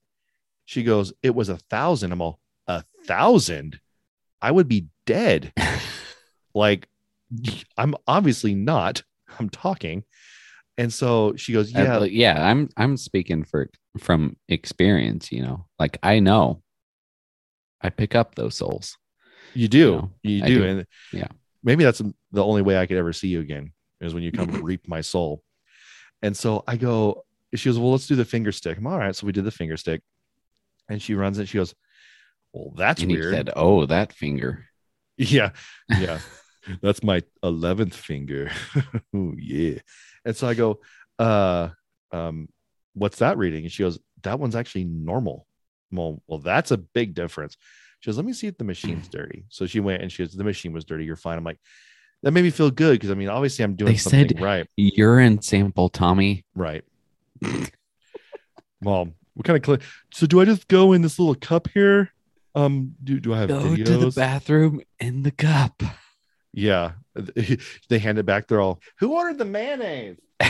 [0.66, 2.12] She goes, it was a thousand.
[2.12, 3.80] I'm all, a thousand?
[4.41, 5.53] I would be dead.
[6.55, 6.88] like,
[7.78, 9.03] I'm obviously not.
[9.39, 10.03] I'm talking.
[10.78, 12.46] And so she goes, Uh, yeah, but yeah.
[12.50, 13.70] I'm I'm speaking for
[14.00, 15.32] from experience.
[15.32, 16.62] You know, like I know.
[17.82, 18.98] I pick up those souls.
[19.54, 19.92] you do.
[19.96, 20.58] know, you do.
[20.60, 20.64] do.
[20.66, 21.28] And Yeah.
[21.64, 22.02] maybe that's
[22.32, 23.72] the only way I could ever see you again
[24.02, 25.42] is when you come reap my soul.
[26.24, 27.24] And so I go,
[27.54, 28.78] she goes, well, let's do the finger stick.
[28.78, 29.16] I'm all right.
[29.16, 30.02] So we did the finger stick.
[30.90, 31.48] And she runs it.
[31.48, 31.74] She goes,
[32.54, 33.34] well, that's and he weird.
[33.34, 34.66] said, "Oh, that finger."
[35.18, 35.52] Yeah.
[35.90, 36.20] Yeah.
[36.82, 38.52] That's my 11th finger.
[39.16, 39.80] oh, yeah.
[40.28, 40.80] And so I go,
[41.18, 41.70] uh,
[42.12, 42.49] um,
[42.94, 43.64] what's that reading?
[43.64, 45.48] And she goes, that one's actually normal.
[45.91, 47.56] Well, well, that's a big difference.
[48.02, 49.45] She goes, let me see if the machine's dirty.
[49.49, 51.06] So she went and she goes, the machine was dirty.
[51.06, 51.38] You're fine.
[51.38, 51.60] I'm like,
[52.24, 54.68] that made me feel good because I mean, obviously I'm doing They something said- right.
[54.76, 56.45] Urine sample, Tommy.
[56.56, 56.84] Right.
[58.82, 59.80] well, what kind of cl-
[60.14, 62.12] so do I just go in this little cup here?
[62.56, 63.86] Um, do, do I have Go videos?
[63.86, 65.82] to the bathroom in the cup.
[66.58, 66.94] Yeah.
[67.90, 68.48] they hand it back.
[68.48, 70.18] They're all, who ordered the mayonnaise?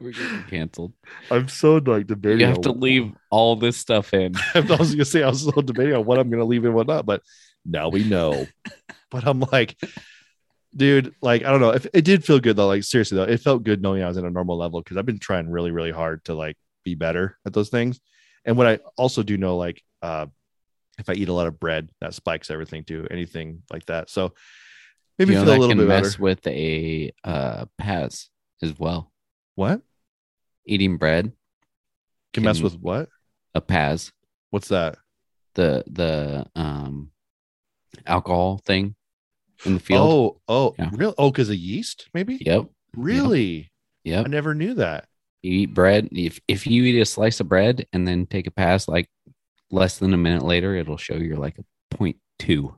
[0.00, 0.92] We're getting canceled.
[1.30, 2.40] I'm so like debating.
[2.40, 4.34] You have to on- leave all this stuff in.
[4.54, 6.88] I was gonna say I was so debating on what I'm gonna leave and what
[6.88, 7.22] not, but
[7.64, 8.48] now we know.
[9.10, 9.76] but I'm like,
[10.74, 11.70] dude, like I don't know.
[11.70, 14.18] If it did feel good though, like seriously though, it felt good knowing I was
[14.18, 17.38] at a normal level because I've been trying really, really hard to like be better
[17.46, 18.00] at those things.
[18.44, 20.26] And what I also do know, like, uh,
[20.98, 24.10] if I eat a lot of bread, that spikes everything too, anything like that.
[24.10, 24.34] So
[25.18, 26.22] maybe you know, feel a little can bit mess better.
[26.22, 28.28] with a uh, PAS
[28.62, 29.12] as well.
[29.54, 29.82] What
[30.66, 31.32] Eating bread,
[32.32, 33.08] can mess with what?
[33.54, 34.12] a PAS,
[34.50, 34.96] What's that?
[35.54, 37.10] the the um
[38.06, 38.94] alcohol thing
[39.64, 40.10] in the field.
[40.10, 40.90] Oh, oh, Yeah.
[40.92, 41.14] real?
[41.18, 42.38] Oh, because of yeast, maybe.
[42.40, 42.66] Yep,
[42.96, 43.70] Really?
[44.06, 44.26] I yep.
[44.26, 45.06] I never knew that.
[45.42, 46.08] You eat bread.
[46.12, 49.08] If if you eat a slice of bread and then take a PAS, like
[49.70, 52.74] less than a minute later, it'll show you're like a point two.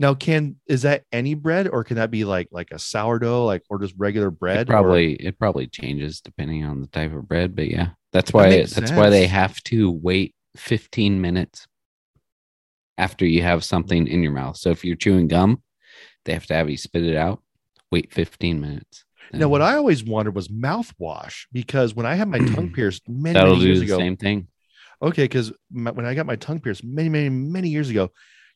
[0.00, 3.62] Now, can is that any bread, or can that be like like a sourdough, like
[3.68, 4.56] or just regular bread?
[4.56, 8.30] It or- probably it probably changes depending on the type of bread, but yeah, that's
[8.30, 11.66] That why makes that's why they have to wait 15 minutes
[12.96, 14.56] after you have something in your mouth.
[14.56, 15.62] So if you're chewing gum,
[16.24, 17.42] they have to have you spit it out.
[17.92, 19.04] Wait 15 minutes.
[19.34, 23.34] Now, what I always wondered was mouthwash because when I had my tongue pierced many,
[23.34, 24.48] that'll many do years the ago, same thing.
[25.02, 28.10] okay, because when I got my tongue pierced many, many, many years ago,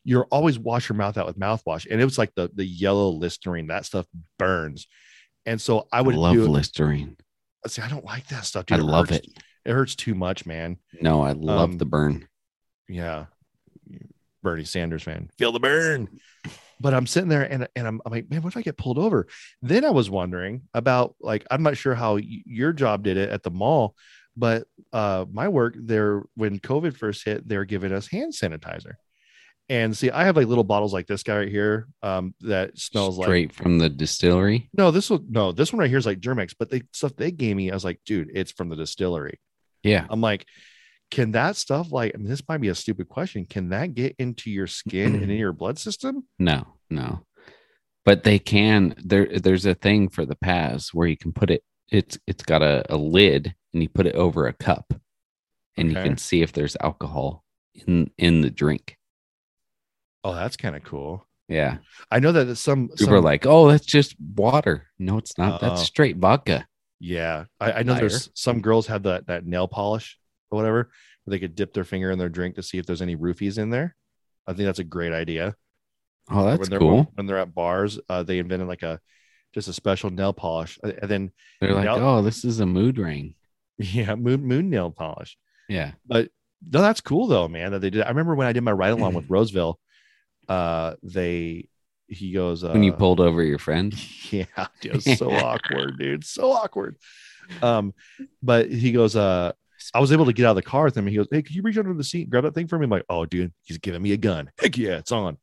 [0.05, 3.09] you're always wash your mouth out with mouthwash, and it was like the the yellow
[3.10, 3.66] Listerine.
[3.68, 4.06] That stuff
[4.39, 4.86] burns,
[5.47, 7.16] and so I I would love do, Listerine.
[7.66, 8.66] See, I don't like that stuff.
[8.70, 8.85] I Dude.
[8.86, 9.39] love hurts- it.
[9.64, 10.76] It hurts too much, man.
[11.01, 12.28] No, I love Um, the burn.
[12.89, 13.26] Yeah.
[14.43, 15.31] Bernie Sanders fan.
[15.39, 16.09] Feel the burn.
[16.78, 18.98] But I'm sitting there and, and I'm, I'm like, man, what if I get pulled
[18.98, 19.26] over?
[19.62, 23.31] Then I was wondering about like, I'm not sure how y- your job did it
[23.31, 23.94] at the mall,
[24.36, 28.97] but uh my work there when COVID first hit, they're giving us hand sanitizer.
[29.69, 33.19] And see, I have like little bottles like this guy right here um that smells
[33.19, 34.69] like Straight from the distillery.
[34.77, 37.31] no, this one no, this one right here is like Germ-X, but the stuff they
[37.31, 39.41] gave me, I was like, dude, it's from the distillery.
[39.82, 40.07] Yeah.
[40.11, 40.47] I'm like,
[41.11, 43.47] can that stuff like I mean, this might be a stupid question.
[43.47, 46.27] Can that get into your skin and in your blood system?
[46.39, 47.24] No, no.
[48.05, 51.62] But they can there there's a thing for the PAS where you can put it
[51.91, 54.93] it's it's got a, a lid and you put it over a cup
[55.77, 57.45] and you can see if there's alcohol
[57.86, 58.97] in in the drink.
[60.25, 61.27] Oh, that's kind of cool.
[61.49, 61.79] Yeah.
[62.11, 65.61] I know that some, People some are like, "Oh, that's just water." No, it's not.
[65.61, 65.85] That's Uh-oh.
[65.85, 66.67] straight vodka.
[66.99, 68.01] yeah, I, I know Liar.
[68.09, 70.19] there's some girls have that that nail polish
[70.51, 70.91] or whatever
[71.25, 73.59] where they could dip their finger in their drink to see if there's any roofies
[73.59, 73.95] in there.
[74.47, 75.55] I think that's a great idea.
[76.31, 77.11] Oh, that's when they're, cool.
[77.15, 79.01] When they're at bars, uh, they invented like a
[79.53, 81.31] just a special nail polish, and then
[81.61, 83.35] They're like, nail- "Oh, this is a mood ring."
[83.79, 85.37] yeah, moon moon nail polish.
[85.69, 85.93] Yeah.
[86.07, 86.31] but
[86.73, 87.73] no, that's cool though, man.
[87.73, 88.03] That they did.
[88.03, 89.79] I remember when I did my ride along with Roseville,
[90.49, 91.69] uh, they
[92.07, 93.95] he goes, uh, When you pulled over your friend.
[94.31, 94.45] yeah,
[94.81, 96.97] dude, it was so awkward, dude, so awkward.
[97.62, 97.95] Um,
[98.43, 99.53] but he goes, uh,
[99.93, 101.07] I was able to get out of the car with him.
[101.07, 102.79] And he goes, Hey, can you reach under the seat and grab that thing for
[102.79, 102.85] me?
[102.85, 104.51] I'm like, Oh, dude, he's giving me a gun.
[104.59, 105.37] Heck yeah, it's on.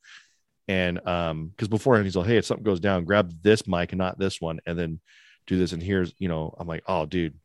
[0.68, 3.98] And um, because before he's like, Hey, if something goes down, grab this mic and
[3.98, 5.00] not this one, and then
[5.46, 5.72] do this.
[5.72, 7.38] And here's, you know, I'm like, Oh, dude,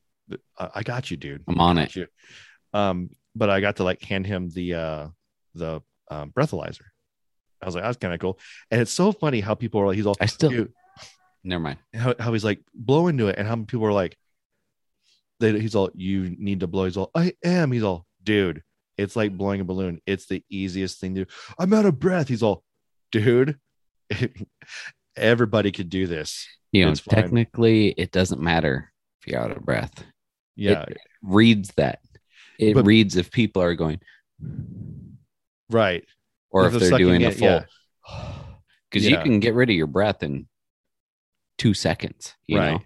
[0.58, 1.44] I, I got you, dude.
[1.48, 1.96] I'm on it.
[1.96, 2.08] You.
[2.74, 5.08] Um, but I got to like hand him the uh
[5.54, 6.82] the um, breathalyzer.
[7.62, 8.40] I was like, that's kind of cool.
[8.72, 10.74] And it's so funny how people are like, he's all, I still dude,
[11.44, 11.80] never mind.
[11.94, 14.16] how, how he's like blow into it and how many people are like
[15.40, 18.64] they, he's all you need to blow he's all i am he's all dude
[18.98, 22.28] it's like blowing a balloon it's the easiest thing to do i'm out of breath
[22.28, 22.64] he's all
[23.12, 23.58] dude
[25.16, 27.22] everybody could do this You know, It's fine.
[27.22, 30.04] technically, it doesn't matter if you're out of breath.
[30.56, 32.00] yeah It reads that.
[32.60, 34.00] It But- reads if people are going,
[35.70, 36.04] right
[36.52, 37.66] or If if, they're they're doing sucking a full.
[38.90, 39.18] Because Yeah.
[39.18, 40.48] you can get rid of your breath in
[41.58, 42.36] two seconds.
[42.48, 42.72] You Right.
[42.72, 42.82] know,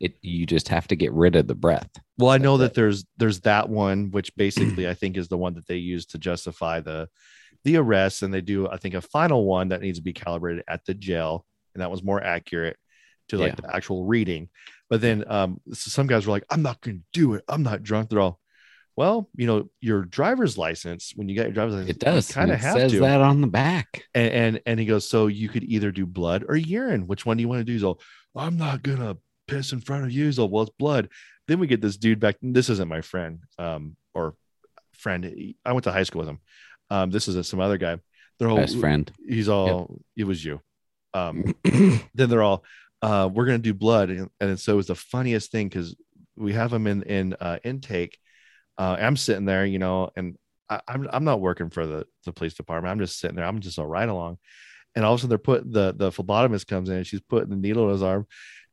[0.00, 0.16] it.
[0.20, 1.88] You just have to get rid of the breath.
[2.18, 5.38] well i know That's that there's there's that one which basically i think is the
[5.38, 7.08] one that they use to justify the
[7.64, 10.62] the arrest and they do i think a final one that needs to be calibrated
[10.68, 12.76] at the jail and that was more accurate
[13.28, 13.66] to like Yeah.
[13.70, 14.50] the actual reading
[14.90, 17.82] but then um so some guys were like i'm not gonna do it i'm not
[17.82, 18.38] drunk they're all
[18.96, 22.32] well you know your driver's license when you get your driver's license It does.
[22.32, 23.00] kind of have says to.
[23.00, 24.04] that on the back.
[24.14, 27.06] and, and and he goes so you could either do blood or urine.
[27.06, 27.72] Which one do you want to do?
[27.72, 28.00] He's all
[28.34, 29.16] i'm not gonna
[29.48, 30.24] piss in front of you.
[30.26, 31.08] He's all well it's blood.
[31.48, 34.34] Then we get this dude back this isn't my friend um or
[34.94, 36.40] friend i went to high school with him.
[36.90, 37.98] Um this is some other guy.
[38.38, 39.10] They're all Best friend.
[39.26, 40.60] he's all it was you.
[41.14, 42.64] Um then they're all
[43.02, 44.10] uh we're gonna do blood.
[44.10, 45.94] And, and so it was the funniest thing because
[46.36, 48.18] we have him in in uh intake
[48.78, 50.36] uh i'm sitting there you know and
[50.68, 52.90] I, I'm I'm not working for the the police department.
[52.90, 53.44] I'm just sitting there.
[53.44, 54.38] I'm just a ride along,
[54.94, 57.50] and all of a sudden they're putting the the phlebotomist comes in and she's putting
[57.50, 58.26] the needle in his arm.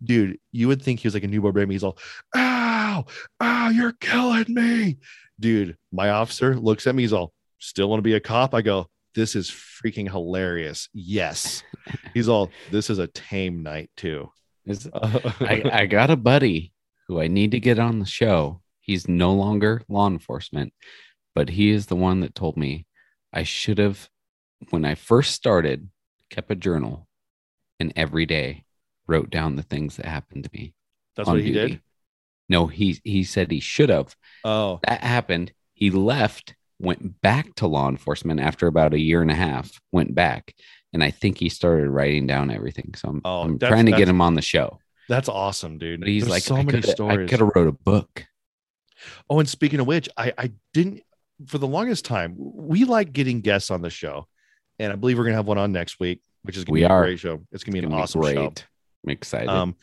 [0.03, 1.75] Dude, you would think he was like a newborn baby.
[1.75, 1.97] He's all,
[2.35, 3.05] "Ow,
[3.41, 4.97] ow, you're killing me,
[5.39, 7.03] dude." My officer looks at me.
[7.03, 11.63] He's all, "Still want to be a cop?" I go, "This is freaking hilarious." Yes.
[12.13, 14.29] He's all, "This is a tame night too."
[14.67, 16.73] I, I got a buddy
[17.07, 18.62] who I need to get on the show.
[18.83, 20.73] He's no longer law enforcement,
[21.33, 22.85] but he is the one that told me
[23.31, 24.09] I should have,
[24.69, 25.89] when I first started,
[26.29, 27.07] kept a journal
[27.79, 28.65] and every day
[29.07, 30.73] wrote down the things that happened to me.
[31.15, 31.67] That's what he duty.
[31.75, 31.81] did.
[32.49, 34.15] No, he he said he should have.
[34.43, 35.53] Oh, That happened.
[35.73, 40.13] He left, went back to law enforcement after about a year and a half, went
[40.13, 40.53] back.
[40.91, 42.93] And I think he started writing down everything.
[42.95, 44.79] So I'm, Oh, I'm trying to get him on the show.
[45.07, 46.01] that's awesome, dude.
[46.01, 48.25] But he's There's like, so I many coulda- I could have wrote a book.
[49.29, 51.01] Oh, and speaking of which, I I didn't
[51.47, 52.35] for the longest time.
[52.37, 54.27] We like getting guests on the show,
[54.79, 56.21] and I believe we're gonna have one on next week.
[56.43, 57.03] which is gonna We be a are.
[57.03, 57.41] great show.
[57.51, 58.35] It's gonna be It's an gonna be awesome great.
[58.35, 58.53] show.
[59.05, 59.49] I'm excited.
[59.49, 59.75] Um,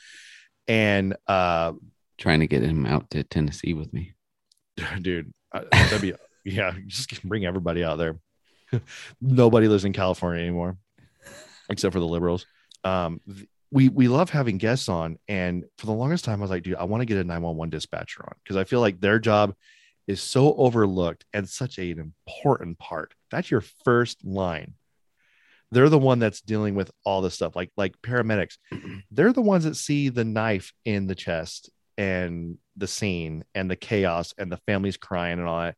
[0.69, 1.73] and uh,
[2.19, 4.13] Trying to get him out to Tennessee with me.
[5.01, 6.13] dude, uh, that'd be
[6.45, 6.75] yeah.
[6.87, 8.19] Just bring everybody out there.
[9.21, 10.77] Nobody lives in California anymore,
[11.69, 12.47] except for the liberals.
[12.85, 13.21] Um,
[13.71, 16.75] we we love having guests on, and for the longest time, I was like, dude,
[16.77, 19.19] I want to get a nine one one dispatcher on because I feel like their
[19.19, 19.55] job
[20.07, 23.15] is so overlooked and such an important part.
[23.31, 24.75] That's your first line.
[25.71, 28.59] They're the one that's dealing with all this stuff, like like paramedics.
[29.13, 33.77] They're the ones that see the knife in the chest and the scene and the
[33.77, 35.77] chaos and the families crying and all that.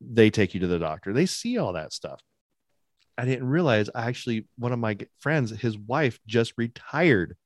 [0.00, 1.12] They take you to the doctor.
[1.12, 2.20] They see all that stuff.
[3.18, 7.36] I didn't realize I actually one of my friends, his wife just retired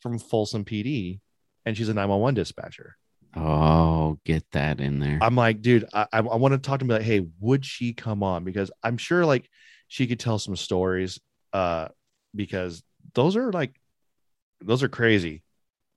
[0.00, 1.20] from Folsom PD,
[1.64, 2.96] and she's a 911 dispatcher.
[3.34, 5.18] Oh, get that in there.
[5.22, 7.94] I'm like, dude, I, I, I want to talk to me like, hey, would she
[7.94, 8.44] come on?
[8.44, 9.48] Because I'm sure like
[9.88, 11.18] she could tell some stories.
[11.52, 11.88] Uh,
[12.34, 12.82] because
[13.14, 13.74] those are like,
[14.60, 15.42] those are crazy.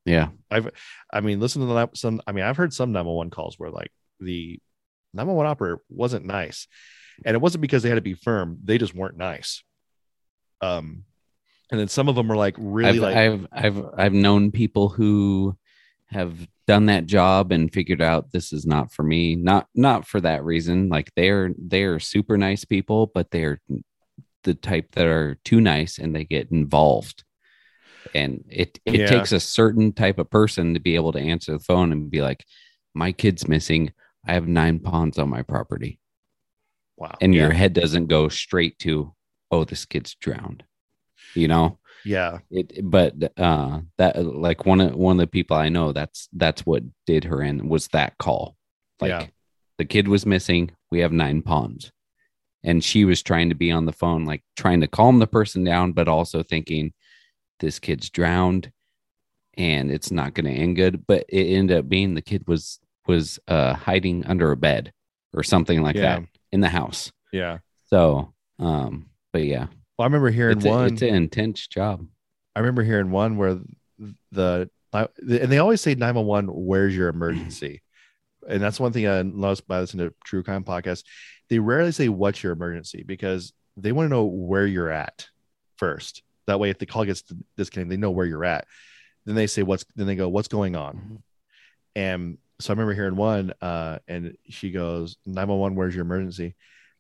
[0.06, 0.30] yeah.
[0.50, 0.70] I've,
[1.12, 2.22] I mean, listen to the some.
[2.26, 4.60] I mean, I've heard some 911 calls where like the
[5.14, 6.68] 911 operator wasn't nice,
[7.24, 9.64] and it wasn't because they had to be firm; they just weren't nice.
[10.62, 11.04] Um,
[11.72, 14.90] and then some of them were like really I've, like, I've I've I've known people
[14.90, 15.58] who
[16.08, 19.36] have done that job and figured out this is not for me.
[19.36, 20.90] Not not for that reason.
[20.90, 23.60] Like they're they're super nice people, but they're
[24.44, 27.24] the type that are too nice and they get involved.
[28.14, 29.08] And it it Yeah.
[29.08, 32.22] takes a certain type of person to be able to answer the phone and be
[32.22, 32.46] like,
[32.94, 33.92] "My kid's missing.
[34.28, 36.00] I have nine ponds on my property."
[36.98, 39.14] Wow, And yeah, your head doesn't go straight to,
[39.52, 40.64] "Oh, this kid's drowned."
[41.34, 41.80] You know?
[42.06, 46.30] yeah, it but uh that like one of one of the people i know that's
[46.34, 48.56] that's what did her in was that call
[49.02, 49.26] like Yeah.
[49.80, 51.92] the kid was missing we have nine ponds
[52.64, 55.64] and she was trying to be on the phone like trying to calm the person
[55.64, 56.94] down but also thinking
[57.60, 58.72] this kid's drowned
[59.58, 62.80] and it's not going to end good but it ended up being the kid was
[63.08, 64.94] was uh hiding under a bed
[65.34, 66.20] or something like Yeah.
[66.20, 66.24] that
[66.56, 67.58] in the house yeah.
[67.86, 69.68] so um but yeah
[69.98, 70.94] Well, I remember hearing it's, a- one.
[70.94, 72.08] it's an intense job
[72.56, 73.60] I remember hearing one where
[74.32, 77.82] the and they always say 911, where's your emergency?
[78.48, 81.04] And that's one thing I noticed by listening to True Crime podcast.
[81.50, 85.28] They rarely say what's your emergency because they want to know where you're at
[85.78, 86.22] first.
[86.46, 87.24] That way, if the call gets
[87.58, 88.68] disconnected, they know where you're at.
[89.26, 91.24] Then they say what's then they go, what's going on?
[91.96, 96.56] And so I remember hearing one, uh, and she goes, 911, where's your emergency?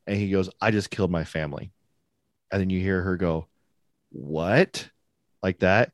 [0.07, 1.72] And he goes, I just killed my family.
[2.52, 3.48] And then you hear her go,
[4.11, 4.90] What?
[5.41, 5.91] Like that.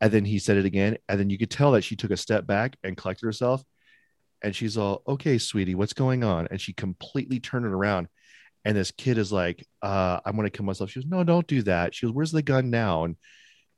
[0.00, 0.98] And then he said it again.
[1.08, 3.64] And then you could tell that she took a step back and collected herself.
[4.42, 6.48] And she's all, Okay, sweetie, what's going on?
[6.50, 8.08] And she completely turned it around.
[8.64, 10.90] And this kid is like, uh, I'm gonna kill myself.
[10.90, 11.94] She goes, No, don't do that.
[11.94, 13.04] She goes, Where's the gun now?
[13.04, 13.16] And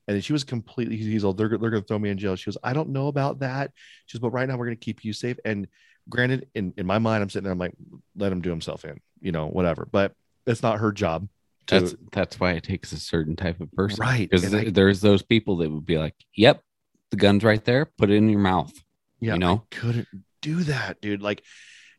[0.09, 2.35] and she was completely, he's all, they're, they're going to throw me in jail.
[2.35, 3.71] She goes, I don't know about that.
[4.07, 5.37] She goes, but right now we're going to keep you safe.
[5.45, 5.69] And
[6.09, 7.75] granted, in, in my mind, I'm sitting there, I'm like,
[8.17, 9.87] let him do himself in, you know, whatever.
[9.91, 10.15] But
[10.47, 11.29] it's not her job.
[11.67, 15.03] To, That's that's why it takes a certain type of person, Right, Because I- there's
[15.03, 16.63] those people that would be like, "Yep,
[17.11, 17.85] the gun's right there.
[17.85, 18.73] Put it in your mouth."
[19.21, 19.65] yeah, you know?
[19.71, 20.09] I couldn't
[20.41, 21.21] do that, dude.
[21.21, 21.45] Like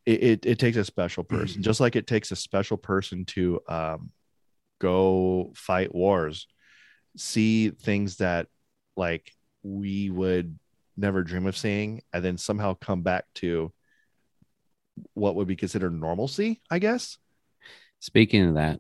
[0.08, 3.60] it, it, it takes a special person, just like it takes a special person to
[3.70, 4.10] um,
[4.80, 6.48] go fight wars,
[7.18, 8.48] see things that
[8.96, 9.32] like
[9.64, 10.58] we would
[10.98, 13.72] never dream of seeing, and then somehow come back to
[15.14, 17.18] what would be considered normalcy, I guess.
[18.00, 18.80] Speaking of that,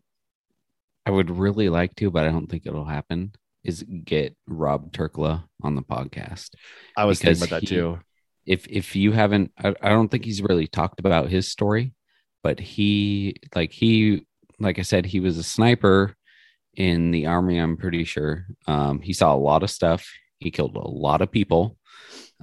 [1.05, 3.33] I would really like to, but I don't think it'll happen.
[3.63, 6.51] Is get Rob Turkla on the podcast.
[6.95, 7.99] I was Because thinking about that he- too.
[8.45, 11.93] If if you haven't, I, I don't think he's really talked about his story,
[12.41, 14.25] but he like he
[14.59, 16.15] like I said, he was a sniper
[16.79, 17.57] in the army.
[17.59, 18.47] I'm pretty sure.
[18.65, 20.09] Um, he saw a lot of stuff.
[20.39, 21.77] He killed a lot of people.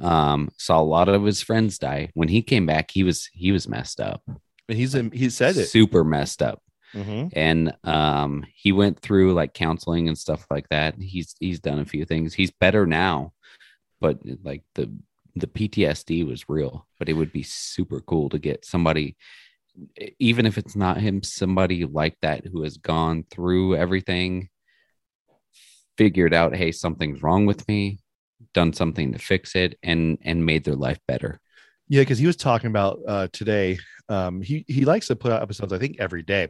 [0.01, 2.11] Um, saw a lot of his friends die.
[2.15, 4.23] When he came back, he was he was messed up.
[4.69, 5.67] He's he said it.
[5.69, 6.61] super messed up
[6.95, 7.31] Mhm.
[7.35, 11.85] and um he went through like counseling and stuff like that he's he's done a
[11.85, 13.33] few things he's better now
[14.01, 14.91] but like the
[15.35, 19.17] the ptsd was real but it would be super cool to get somebody
[20.19, 24.49] even if it's not him somebody like that who has gone through everything
[25.99, 27.99] figured out hey something's wrong with me
[28.53, 31.41] done something to fix it and and made their life better
[31.89, 33.79] Yeah, because he was talking about uh, today.
[34.09, 36.49] Um, he he likes to put out episodes, I think, every day.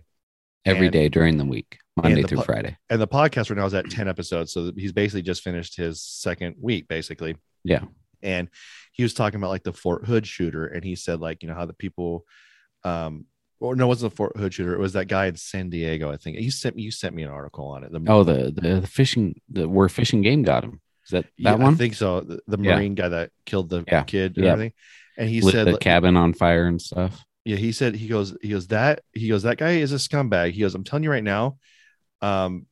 [0.64, 3.66] every And- day during the week monday the through friday And the podcast right now
[3.66, 7.36] is at ten episodes, so he's basically just finished his second week, basically.
[7.64, 7.84] yeah
[8.22, 8.48] And
[8.92, 11.54] he was talking about like the Fort Hood shooter, and he said like you know
[11.54, 12.24] how the people,
[12.86, 13.26] um,
[13.58, 14.74] or no, it wasn't the Fort Hood shooter.
[14.74, 16.12] It was that guy in San Diego.
[16.12, 16.82] I think you sent me.
[16.82, 17.92] You sent me an article on it.
[17.92, 20.80] The, Oh, the the, the fishing the where fishing game got him.
[21.04, 21.72] Is that that yeah, one?
[21.74, 22.20] I think so.
[22.20, 22.74] The, the Yeah.
[22.76, 24.02] Marine guy that killed the Yeah.
[24.04, 24.52] kid and Yeah.
[24.52, 24.72] everything.
[25.18, 27.24] And he Lit said, the cabin on fire and stuff.
[27.46, 30.52] yeah, he said he goes, he goes that he goes that guy is a scumbag.
[30.52, 31.56] He goes, I'm telling you right now,
[32.20, 32.66] um,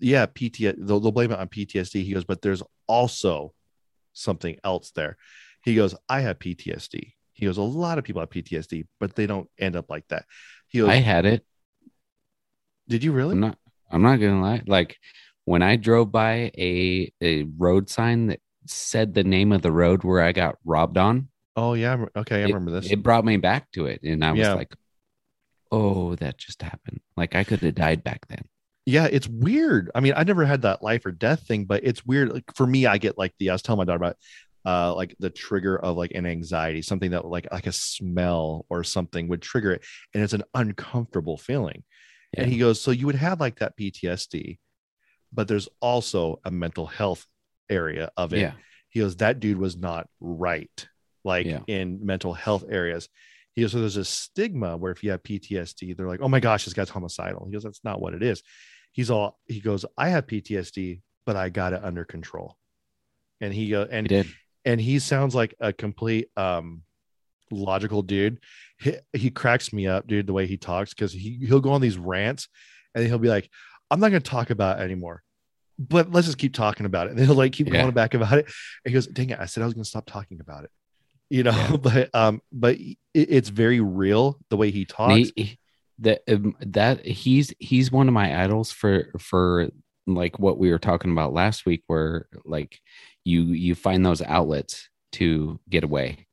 [0.00, 0.76] yeah, PTSD.
[0.86, 2.02] they'll, they'll blame it on PTSD.
[2.02, 3.52] He goes, but there's also
[4.14, 5.16] something else there.
[5.64, 7.12] He goes, I have PTSD.
[7.42, 10.26] He goes, a lot of people have PTSD, but they don't end up like that.
[10.68, 11.44] He goes, I had it.
[12.86, 13.32] did you really?
[13.32, 13.58] I'm not.
[13.90, 14.62] I'm not gonna lie.
[14.64, 14.96] Like
[15.44, 20.04] when I drove by a a road sign that said the name of the road
[20.04, 22.92] where I got robbed on, Oh yeah, okay, I it- remember this.
[22.92, 24.54] It brought me back to it, and I was Yeah.
[24.54, 24.72] like,
[25.72, 28.44] "Oh, that just happened." Like I could have died back then.
[28.86, 29.90] yeah, it's weird.
[29.96, 32.32] I mean, I never had that life or death thing, but it's weird.
[32.32, 34.16] Like for me, I get like the I was telling my daughter about
[34.64, 38.84] uh like the trigger of like an anxiety, something that like like a smell or
[38.84, 39.84] something would trigger it,
[40.14, 41.84] and it's an uncomfortable feeling.
[42.34, 44.58] And he goes, So you would have like that PTSD,
[45.32, 47.26] but there's also a mental health
[47.68, 48.40] area of it.
[48.40, 48.52] Yeah.
[48.88, 50.88] He goes, That dude was not right,
[51.24, 51.60] like Yeah.
[51.66, 53.08] in mental health areas.
[53.54, 56.40] He goes, So there's a stigma where if you have PTSD, they're like, Oh my
[56.40, 57.44] gosh, this guy's homicidal.
[57.44, 58.42] He goes, That's not what it is.
[58.92, 62.56] He's all, he goes, I have PTSD, but I got it under control.
[63.42, 64.26] And he go, He and did.
[64.64, 66.82] And he sounds like a complete um
[67.50, 68.38] logical dude.
[68.80, 71.80] He, he cracks me up dude the way he talks because he, he'll go on
[71.80, 72.48] these rants
[72.94, 73.48] and he'll be like
[73.90, 75.22] i'm not going to talk about it anymore
[75.78, 77.10] but let's just keep talking about it.
[77.10, 77.82] And he'll like keep Yeah.
[77.82, 78.44] going back about it.
[78.46, 78.52] And
[78.86, 80.70] he goes dang it i said i was going to stop talking about it.
[81.30, 81.76] You know Yeah.
[81.80, 85.30] but um but it, it's very real the way he talks.
[85.36, 85.58] he-
[85.98, 89.68] that um, that he's he's one of my idols for for
[90.06, 92.80] like what we were talking about last week where like
[93.24, 96.26] you you find those outlets to get away.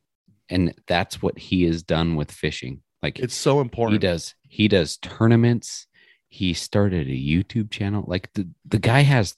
[0.50, 2.82] And that's what he has done with fishing.
[3.04, 4.02] Like it's so important.
[4.02, 5.88] he does he does tournaments.
[6.30, 8.04] He started a youtube channel.
[8.08, 9.36] Like the, the guy has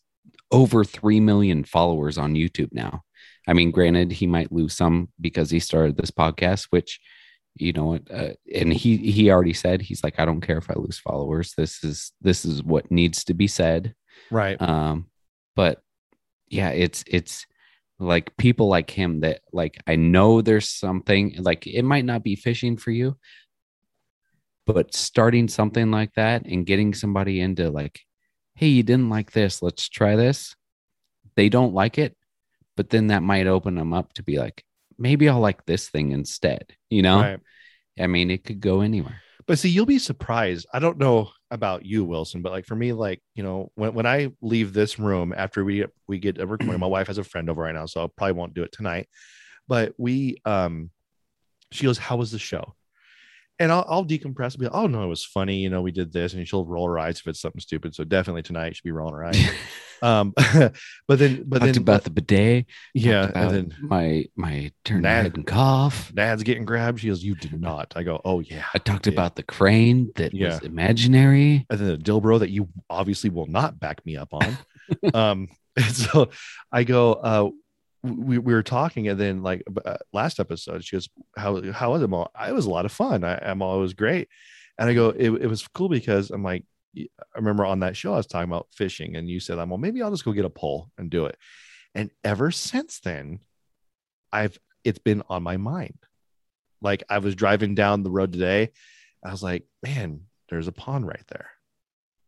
[0.51, 3.03] over 3 million followers on youtube now.
[3.47, 6.99] I mean granted he might lose some because he started this podcast which
[7.55, 10.69] you know what uh, and he he already said he's like i don't care if
[10.69, 11.53] i lose followers.
[11.57, 13.93] This is this is what needs to be said.
[14.29, 14.59] Right.
[14.61, 15.07] Um
[15.55, 15.81] but
[16.51, 17.47] yeah it's it's
[17.99, 22.35] like people like him that like i know there's something like it might not be
[22.35, 23.15] fishing for you
[24.65, 28.01] but starting something like that and getting somebody into like
[28.55, 30.55] hey you didn't like this let's try this.
[31.35, 32.15] They don't like it
[32.75, 34.63] but then that might open them up to be like
[34.97, 37.21] maybe i'll like this thing instead you know?
[37.21, 37.39] Right.
[37.99, 39.21] I mean it could go anywhere.
[39.47, 40.67] But see, you'll be surprised.
[40.73, 44.05] I don't know about you, Wilson, but like for me, like you know, when, when
[44.05, 47.49] I leave this room after we we get a recording, my wife has a friend
[47.49, 49.07] over right now, so I probably won't do it tonight.
[49.67, 50.89] But we, um,
[51.71, 52.73] she goes, "How was the show?"
[53.61, 55.57] And I'll, I'll decompress and be like, "Oh no, it was funny.
[55.57, 57.93] You know, we did this," and she'll roll her eyes if it's something stupid.
[57.93, 59.39] So definitely tonight, should be rolling her eyes.
[60.01, 60.33] um,
[61.07, 62.65] but then, but talked then, about the bidet
[62.95, 65.09] yeah, and then my my turn Nah.
[65.09, 67.01] head and cough Dad's getting grabbed.
[67.01, 70.33] She goes, "You did not." I go, "Oh yeah." I talked about the crane that
[70.33, 70.55] Yeah.
[70.55, 71.67] was imaginary.
[71.69, 74.57] and then the Dilbro that you obviously will not back me up on.
[75.13, 76.31] um, and so
[76.71, 77.49] I go, uh,
[78.03, 82.01] we, we were talking, and then like uh, last episode, she goes, "How how was
[82.01, 83.23] it?" All, It was a lot of fun.
[83.23, 84.27] I, I'm all, it was great,
[84.77, 86.65] and I go, it, it was cool because I'm like,
[86.97, 89.77] I remember on that show I was talking about fishing, and you said, "I'm well,
[89.77, 91.37] maybe I'll just go get a pole and do it,"
[91.93, 93.39] and ever since then,
[94.31, 95.97] I've it's been on my mind.
[96.81, 98.71] Like I was driving down the road today,
[99.23, 101.49] I was like, man, there's a pond right there.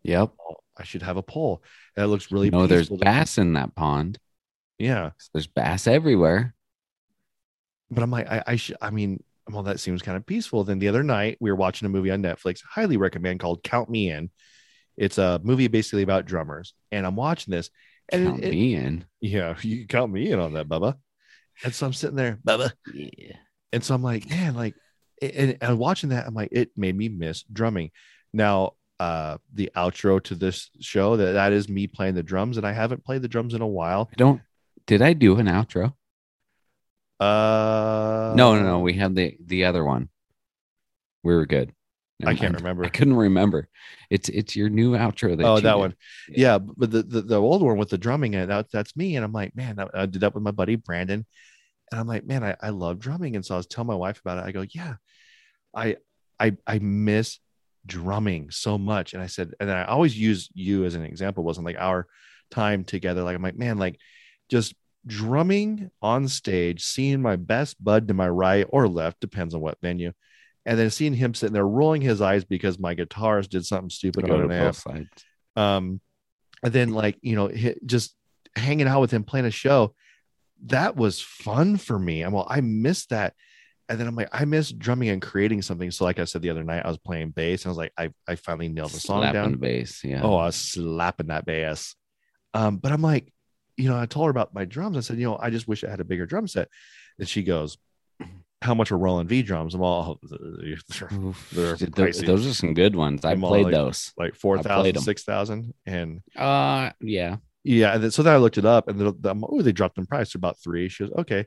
[0.03, 0.33] Yep.
[0.39, 1.63] Oh, I should have a pole.
[1.95, 4.19] And it looks really no, there's bass in that pond.
[4.83, 5.11] Yeah.
[5.33, 6.53] There's bass everywhere.
[7.91, 10.63] But I'm like, I, I should, I mean, well, that seems kind of peaceful.
[10.63, 13.89] Then the other night we were watching a movie on Netflix, highly recommend called Count
[13.89, 14.29] Me In.
[14.97, 16.73] It's a movie basically about drummers.
[16.91, 17.69] And I'm watching this.
[18.09, 19.05] And Count it- it- me in.
[19.21, 20.95] yeah, you can count me in on that, Bubba.
[21.63, 22.71] And so I'm sitting there, Bubba.
[22.93, 23.35] Yeah.
[23.71, 24.75] And so I'm like, man, like,
[25.21, 27.91] and, and watching that, I'm like, it made me miss drumming.
[28.33, 32.65] Now, uh, the outro to this show that that is me playing the drums, and
[32.65, 34.09] I haven't played the drums in a while.
[34.11, 34.41] I don't.
[34.85, 35.93] Did I do an outro?
[37.19, 38.79] Uh, no, no, no.
[38.79, 40.09] We had the the other one.
[41.23, 41.73] We were good.
[42.21, 42.61] I Never can't mind.
[42.61, 42.85] remember.
[42.85, 43.67] I couldn't remember.
[44.09, 45.37] It's it's your new outro.
[45.37, 45.79] That oh, that did.
[45.79, 45.95] one.
[46.29, 49.15] Yeah, but the, the the old one with the drumming, and that, that's me.
[49.15, 51.25] And I'm like, man, I, I did that with my buddy Brandon,
[51.91, 53.35] and I'm like, man, I, I love drumming.
[53.35, 54.45] And so I was telling my wife about it.
[54.45, 54.95] I go, yeah,
[55.73, 55.97] I
[56.39, 57.39] I I miss
[57.85, 59.13] drumming so much.
[59.13, 61.43] And I said, and then I always use you as an example.
[61.43, 62.07] Wasn't like our
[62.51, 63.23] time together.
[63.23, 63.99] Like I'm like, man, like
[64.49, 64.73] just
[65.05, 69.81] drumming on stage, seeing my best bud to my right or left, depends on what
[69.81, 70.13] venue,
[70.65, 74.29] and then seeing him sitting there rolling his eyes because my guitarist did something stupid
[74.29, 75.09] on an sides.
[75.55, 75.99] Um,
[76.63, 77.51] and then like you know,
[77.85, 78.15] just
[78.55, 79.93] hanging out with him playing a show,
[80.65, 82.21] that was fun for me.
[82.21, 83.33] I'm well, I missed that.
[83.89, 85.91] And then I'm like, I miss drumming and creating something.
[85.91, 87.91] So, like I said the other night, I was playing bass and I was like,
[87.97, 89.55] I, I finally nailed the song Slapping down.
[89.55, 90.03] bass.
[90.05, 90.21] Yeah.
[90.23, 91.93] Oh, I was slapping that bass.
[92.53, 93.33] Um, but I'm like,
[93.77, 94.97] you know, I told her about my drums.
[94.97, 96.69] I said, you know, I just wish I had a bigger drum set.
[97.19, 97.77] And she goes,
[98.61, 99.73] How much are Roland V drums?
[99.75, 101.49] I'm all Oof.
[101.51, 102.25] they're Th- pricey.
[102.25, 103.25] those are some good ones.
[103.25, 104.13] I I'm played like- those.
[104.17, 105.01] like played 4,000, 'em.
[105.03, 105.73] 6,000.
[105.85, 107.37] And Uh, yeah.
[107.63, 107.93] yeah.
[107.93, 110.05] And then, so then I looked it up and then I'm, oh, they dropped in
[110.05, 110.87] price to about three.
[110.89, 111.45] She goes, okay.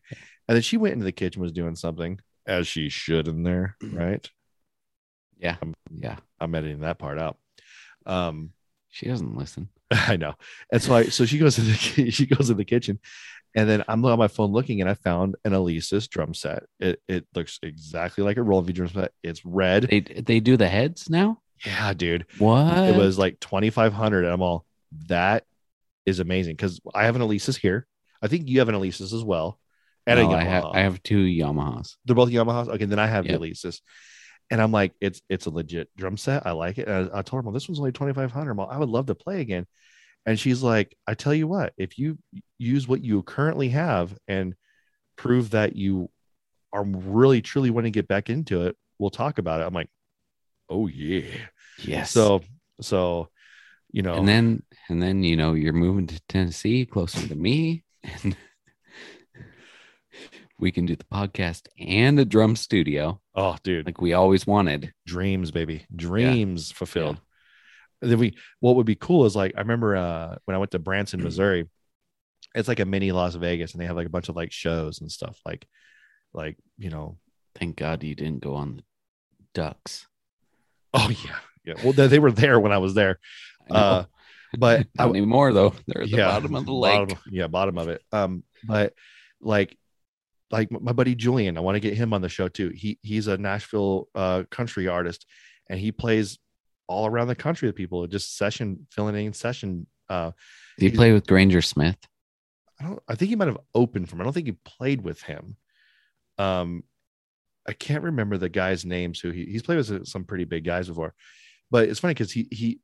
[0.48, 3.76] And then she went into the kitchen, was doing something as she should in there.
[3.92, 4.28] Right.
[5.38, 5.56] Yeah.
[5.62, 6.16] Um, Yeah.
[6.40, 7.38] I'm editing that part out.
[8.04, 8.52] Um,
[8.90, 9.68] She doesn't listen.
[9.90, 10.34] I know.
[10.72, 12.98] And so I so she goes to the she goes to the kitchen,
[13.54, 16.64] and then I'm on my phone looking, and I found an Alesis drum set.
[16.80, 19.12] It it looks exactly like a Roland V drum set.
[19.22, 19.84] It's red.
[19.84, 21.40] They they do the heads now.
[21.64, 22.26] Yeah, dude.
[22.38, 22.88] What?
[22.88, 24.66] It was like 2,500, and I'm all
[25.08, 25.44] that
[26.04, 27.86] is amazing because I have an Alesis here.
[28.20, 29.58] I think you have an Alesis as well,
[30.06, 30.64] and No, a I have.
[30.66, 31.96] I have two Yamahas.
[32.04, 32.68] They're both Yamahas.
[32.68, 33.40] Okay, then I have Yep.
[33.40, 33.80] the Alesis.
[34.50, 36.46] And I'm like, it's it's a legit drum set.
[36.46, 36.88] I like it.
[36.88, 38.54] And I, I told her, well, this one's only 2,500.
[38.54, 39.66] Well, I would love to play again.
[40.24, 42.18] And she's like, I tell you what, if you
[42.58, 44.54] use what you currently have and
[45.16, 46.10] prove that you
[46.72, 49.64] are really truly want to get back into it, we'll talk about it.
[49.64, 49.88] I'm like,
[50.68, 51.30] oh yeah.
[51.78, 52.10] Yes.
[52.10, 52.42] So
[52.80, 53.28] so
[53.92, 57.84] you know, and then and then you know you're moving to Tennessee, closer to me,
[58.22, 58.36] and
[60.58, 64.92] we can do the podcast and the drum studio oh dude, like we always wanted.
[65.06, 67.20] dreams, baby, dreams fulfilled.
[68.02, 70.70] And then we, what would be cool is like I remember uh, when I went
[70.72, 71.68] to Branson, Missouri.
[72.54, 75.00] It's like a mini Las Vegas, and they have like a bunch of like shows
[75.00, 75.66] and stuff, like,
[76.32, 77.18] like you know.
[77.54, 78.82] Thank God you didn't go on the
[79.54, 80.06] ducks.
[80.92, 81.74] Oh yeah, yeah.
[81.82, 83.18] Well, they, they were there when I was there,
[83.70, 84.04] I uh,
[84.58, 85.74] but I, not anymore though.
[85.86, 87.08] They're at the yeah, bottom of the lake.
[87.08, 88.02] bottom- yeah, bottom of it.
[88.12, 88.92] Um, but
[89.40, 89.76] like,
[90.50, 92.70] like my buddy Julian, I want to get him on the show too.
[92.70, 95.26] He he's a Nashville uh country artist,
[95.68, 96.38] and he plays
[96.88, 99.86] all around the country with people, just session filling in session.
[100.08, 100.30] Uh,
[100.78, 101.98] Did you play with Granger Smith?
[102.80, 103.02] I don't.
[103.08, 104.20] I think he might have opened for him.
[104.20, 105.56] I don't think he played with him.
[106.38, 106.84] Um,
[107.66, 109.18] I can't remember the guy's names.
[109.20, 111.14] Who he, he's played with some pretty big guys before,
[111.70, 112.80] but it's funny because he he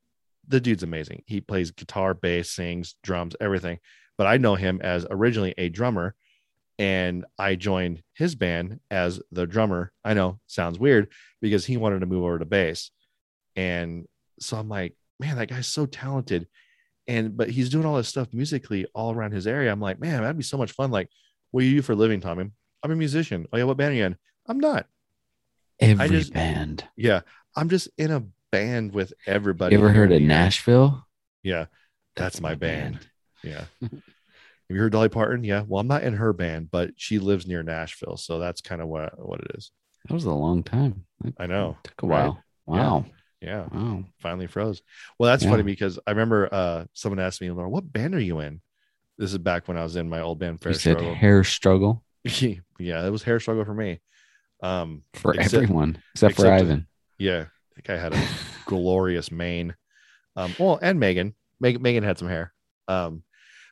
[0.49, 1.23] the dude's amazing.
[1.27, 3.79] He plays guitar, bass, sings, drums, everything.
[4.19, 6.15] But I know him as originally a drummer,
[6.79, 9.93] and I joined his band as the drummer.
[10.05, 11.09] I know sounds weird
[11.41, 12.91] because he wanted to move over to bass,
[13.57, 14.07] and
[14.41, 16.49] so I'm like, man, that guy's so talented
[17.09, 19.73] and but he's doing all this stuff musically all around his area.
[19.73, 20.91] I'm like, man, that'd be so much fun.
[20.91, 21.09] Like,
[21.51, 22.51] what do you do for a living, Tommy?
[22.83, 23.47] I'm a musician.
[23.53, 24.17] Oh yeah, what band are you in?
[24.47, 24.87] I'm not.
[25.81, 26.87] Every just- band.
[26.97, 27.21] Yeah,
[27.57, 29.75] I'm just in a band with everybody.
[29.75, 30.23] You ever heard of.
[30.23, 31.07] Nashville?
[31.43, 31.67] Yeah,
[32.15, 33.01] that's, my band.
[33.43, 33.65] Yeah.
[34.73, 35.45] You heard Dolly Parton?
[35.45, 35.65] Yeah.
[35.67, 38.89] Well, I'm not in her band, but she lives near Nashville, so that's kind of
[38.89, 39.71] what what it is.
[40.09, 41.05] That was a long time.
[41.23, 41.77] That I know.
[41.85, 42.23] took a right?
[42.25, 42.43] while.
[42.67, 43.05] Wow.
[43.41, 43.67] Yeah.
[43.73, 44.05] Wow.
[44.21, 44.83] Finally froze.
[45.19, 45.51] Well, that's Yeah.
[45.51, 48.61] funny because I remember uh someone asked me, Laura, what band are you in?
[49.19, 51.15] This is back when I was in my old band, Fair You said Struggle.
[51.15, 52.05] hair struggle
[52.79, 54.01] yeah, it was hair struggle for me.
[54.63, 56.87] Um, for except- everyone except, for except- Ivan.
[57.19, 57.45] Yeah,
[57.77, 58.29] that guy had a
[58.67, 59.75] glorious mane.
[60.37, 62.53] Um, well, and Megan, Megan, Megan had some hair.
[62.89, 63.23] Um,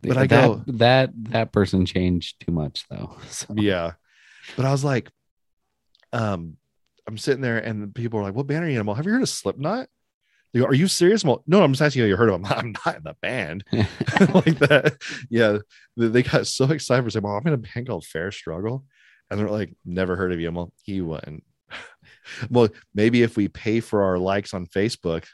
[0.02, 3.16] but I that, go- that that person changed too much though.
[3.28, 3.92] So, yeah,
[4.56, 5.10] but I was like,
[6.12, 6.56] um,
[7.06, 9.22] I'm sitting there, and people are like, "What band are you in?" "Have you heard
[9.22, 9.88] of Slipknot?"
[10.52, 12.08] They go, "Are you serious?" Like, no, I'm just asking you.
[12.08, 12.52] You heard of them?
[12.56, 14.96] I'm not in the band like that.
[15.28, 15.58] Yeah,
[15.96, 18.84] they, got so excited for saying, "Well, I'm in a band called Fair Struggle,"
[19.30, 21.44] and they're like, "Never heard of you." I'm like, "He wouldn't."
[22.50, 25.24] well, maybe if we pay for our likes on Facebook,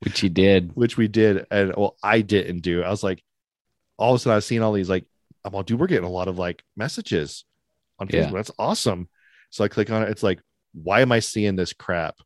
[0.00, 0.72] which he did.
[0.74, 2.82] which we did, and well, I didn't do.
[2.82, 3.22] I was like,
[4.02, 5.04] all of a sudden, I've seen all these like,
[5.44, 7.44] I'm all, dude, we're getting a lot of like messages
[7.98, 8.26] on Yeah.
[8.26, 8.32] Facebook.
[8.34, 9.08] That's awesome.
[9.50, 10.10] So I click on it.
[10.10, 10.40] It's like,
[10.74, 12.16] why am I seeing this crap?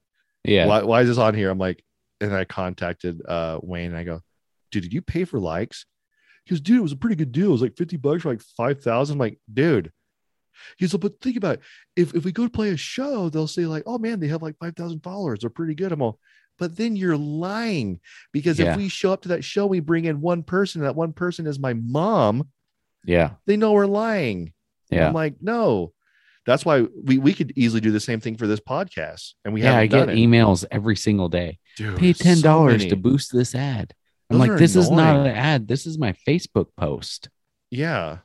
[0.45, 0.67] Yeah.
[0.67, 1.51] Why, why is this on here?
[1.51, 1.83] I'm like,
[2.21, 4.21] and I contacted uh Wayne and I go,
[4.71, 5.85] dude, did you pay for likes?
[6.45, 7.49] He goes, dude, it was a pretty good deal.
[7.49, 9.15] It was like 50 bucks for like 5,000.
[9.15, 9.93] I'm like, dude.
[10.79, 11.61] He's like, but think about it.
[11.97, 14.43] If, if we go to play a show, they'll say, like, oh man, they have
[14.43, 15.41] like 5,000 followers.
[15.41, 15.93] They're pretty good.
[15.93, 16.19] I'm all,
[16.59, 18.01] but then you're lying
[18.33, 18.73] because Yeah.
[18.73, 21.13] if we show up to that show, we bring in one person, and that one
[21.13, 22.49] person is my mom,
[23.05, 23.33] Yeah.
[23.47, 24.53] they know we're lying.
[24.91, 25.09] Yeah.
[25.09, 25.93] I'm like, no.
[26.47, 29.35] That's why we, we could easily do the same thing for this podcast.
[29.45, 30.17] And we yeah, haven't I get it.
[30.17, 31.59] emails every single day.
[31.77, 32.91] Dude, Pay ten dollars many.
[32.91, 33.93] to boost this ad.
[34.31, 35.67] I'm Those like, this is not an ad.
[35.67, 37.29] This is my Facebook post.
[37.71, 38.19] Yeah.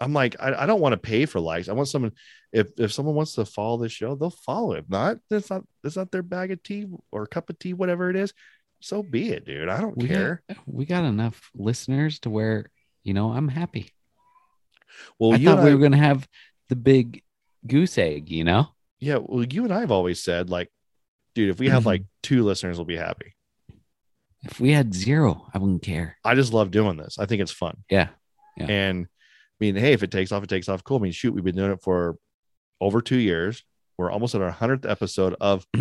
[0.00, 1.68] I'm like, I, I don't want to pay for likes.
[1.68, 2.12] I want someone
[2.52, 4.80] if if someone wants to follow this show, they'll follow it.
[4.80, 8.08] If not, that's not that's not their bag of tea or cup of tea, whatever
[8.10, 8.32] it is.
[8.80, 9.68] So be it, dude.
[9.68, 10.42] I don't We care.
[10.48, 12.70] got, we got enough listeners to where
[13.04, 13.90] you know I'm happy.
[15.18, 16.26] well, I you thought we I- were gonna have
[16.70, 17.22] the big
[17.66, 18.68] goose egg, you know.
[19.00, 20.70] yeah, well, you and I have always said, like,
[21.34, 23.34] dude, if we have like two listeners, we'll be happy.
[24.44, 26.16] If we had zero, I wouldn't care.
[26.24, 27.18] I just love doing this.
[27.18, 27.76] I think it's fun.
[27.90, 28.08] Yeah.
[28.56, 28.66] Yeah.
[28.66, 29.06] And
[29.60, 30.82] I mean, hey, if it takes off, it takes off.
[30.84, 30.98] Cool.
[30.98, 32.16] I mean, shoot, we've been doing it for
[32.80, 33.62] over two years.
[33.98, 35.66] We're almost at our hundredth episode of.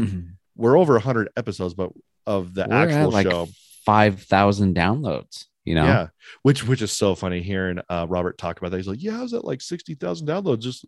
[0.57, 1.91] We're over hundred episodes, but
[2.27, 3.47] of the We're actual like show.
[3.85, 5.45] five thousand downloads.
[5.63, 5.85] You know.
[5.85, 6.07] Yeah,
[6.43, 8.77] which which is so funny hearing uh, Robert talk about that.
[8.77, 10.85] He's like, "Yeah, I was at like sixty thousand downloads just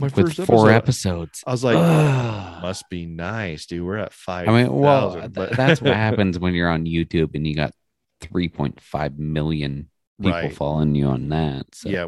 [0.00, 1.44] my With first four episode." episodes.
[1.46, 1.76] I was like.
[1.76, 3.84] "Must be nice, dude.
[3.86, 4.48] We're at five.
[4.48, 7.54] I mean, well, 5,000, th- but- that's what happens when you're on YouTube and you
[7.54, 7.70] got
[8.22, 9.90] 3.5 million
[10.20, 10.54] people Right.
[10.54, 11.66] following you on that.
[11.74, 11.88] So.
[11.88, 12.06] yeah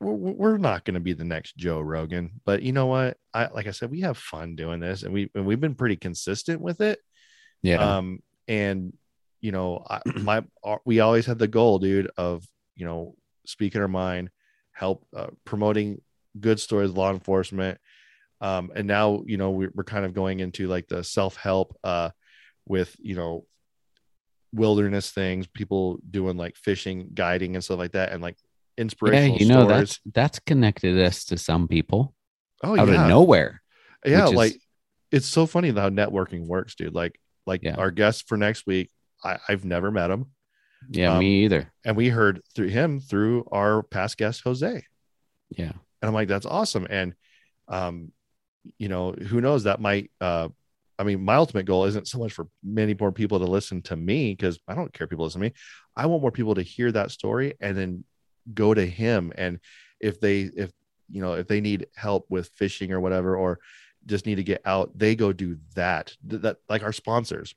[0.00, 3.46] we're, we're not going to be the next joe rogan but you know what i
[3.48, 6.60] like i said we have fun doing this and we and we've been pretty consistent
[6.60, 7.00] with it
[7.62, 7.96] yeah.
[7.96, 8.96] um and
[9.40, 10.44] you know I, my
[10.84, 12.44] we always had the goal dude of
[12.76, 13.16] you know
[13.46, 14.30] speaking our mind
[14.72, 16.00] help uh, promoting
[16.38, 17.78] good stories law enforcement
[18.40, 22.10] um and now you know we're, we're kind of going into like the self-help uh
[22.66, 23.44] with you know
[24.52, 28.36] wilderness things people doing like fishing guiding and stuff like that and like
[28.76, 29.36] inspirational.
[29.36, 32.14] yeah, you know that's that's connected us to some people
[32.64, 33.60] oh yeah out yeah of nowhere.
[34.06, 34.56] yeah which is- like
[35.10, 37.74] it's so funny how networking works dude like like Yeah.
[37.76, 38.90] our guest for next week
[39.24, 40.26] I, i've never met him
[40.90, 41.72] Yeah, Um, me either.
[41.84, 44.84] and we heard through him through our past guest jose
[45.50, 45.72] Yeah.
[45.72, 47.14] and i'm like that's awesome and
[47.68, 48.12] um
[48.78, 50.48] you know who knows that might uh
[50.98, 53.96] i mean my ultimate goal isn't so much for many more people to listen to
[53.96, 55.54] me because i don't care if people listen to me.
[55.98, 58.04] I want more people to hear that story and then
[58.54, 59.32] go to him.
[59.36, 59.58] And
[60.00, 60.70] if they if
[61.10, 63.58] you know if they need help with fishing or whatever or
[64.06, 66.16] just need to get out they go do that.
[66.26, 67.54] Th- that like our sponsors.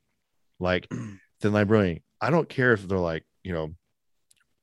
[0.59, 0.89] Like
[1.39, 2.01] thin line brewing.
[2.19, 3.75] I don't care if they're like you know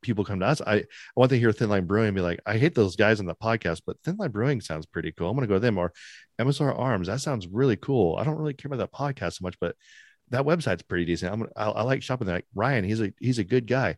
[0.02, 0.84] people come to us i i
[1.16, 3.34] want to hear thin line brewing and be like i hate those guys on the
[3.34, 5.28] podcast but thin line brewing sounds pretty cool.
[5.28, 5.76] I'm going to go to them.
[5.78, 5.92] Or
[6.40, 8.16] msr arms that sounds really cool.
[8.16, 9.74] I don't really care about that podcast so much but
[10.30, 11.32] that website's pretty decent.
[11.32, 12.36] I'm I, I like shopping there.
[12.36, 13.96] Like ryan he's a he's a good guy.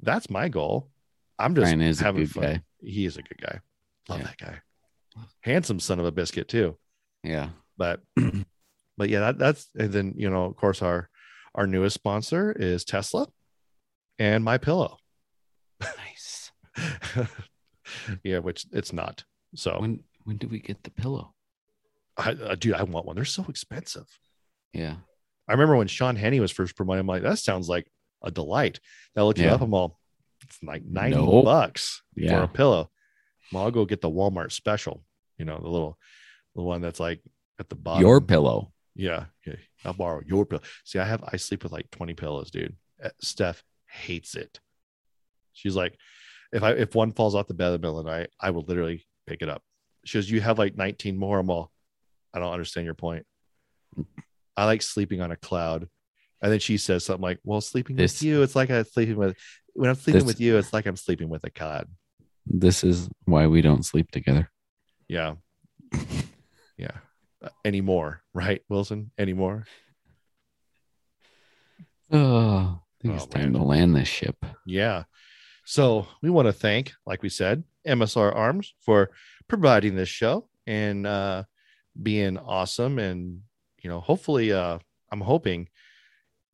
[0.00, 0.90] That's my goal.
[1.38, 2.42] I'm just Ryan is a having fun.
[2.42, 2.62] guy.
[2.80, 3.60] he is a good guy.
[4.08, 4.24] Love Yeah.
[4.26, 4.58] that guy.
[5.42, 6.76] Handsome son of a biscuit too.
[7.22, 7.50] Yeah.
[7.76, 8.00] but
[8.98, 11.08] but yeah that, that's and then you know of course our
[11.54, 13.26] our newest sponsor is tesla
[14.18, 14.96] and my pillow.
[18.24, 19.24] yeah which it's not
[19.54, 21.32] so When when do we get the pillow?
[22.16, 24.06] I, uh, dude i want one they're so expensive
[24.72, 24.96] Yeah.
[25.48, 27.90] i remember when sean Hannity was first promoting i'm like that sounds like
[28.22, 28.80] a delight
[29.16, 29.54] i looked it Yeah.
[29.54, 29.98] up i'm all
[30.42, 31.44] it's like 90 Nope.
[31.44, 32.90] bucks for a pillow
[33.52, 35.04] well i'll go get the walmart special
[35.38, 35.98] you know the little
[36.54, 37.20] the one that's like
[37.58, 38.72] at the bottom Your pillow.
[38.94, 39.56] Yeah, yeah.
[39.84, 40.62] I'll borrow your pillow.
[40.84, 42.74] See, I have I sleep with like 20 pillows, dude.
[43.02, 44.58] Uh, Steph hates it.
[45.52, 45.98] She's like,
[46.52, 48.50] if I if one falls off the bed in the middle of the night, I
[48.50, 49.62] will literally pick it up.
[50.04, 51.38] She goes, You have like 19 more.
[51.38, 51.70] I'm all,
[52.32, 53.26] I don't understand your point.
[54.56, 55.88] I like sleeping on a cloud.
[56.42, 59.16] And then she says something like, Well, sleeping This- with you, it's like I'm sleeping
[59.16, 59.36] with
[59.74, 61.88] when I'm sleeping This- with you, it's like I'm sleeping with a cloud.
[62.46, 64.50] This is why we don't sleep together.
[65.08, 65.34] Yeah.
[66.78, 66.90] Yeah.
[67.42, 69.10] Uh, anymore, right, Wilson?
[69.18, 69.64] Anymore?
[72.10, 73.60] Oh, I think Oh, it's time man.
[73.60, 74.36] to land this ship.
[74.64, 75.04] Yeah.
[75.66, 79.10] So we want to thank, like we said, MSR Arms for
[79.48, 81.42] providing this show and uh,
[82.00, 83.00] being awesome.
[83.00, 83.40] And,
[83.82, 84.78] you know, hopefully, uh,
[85.10, 85.68] I'm hoping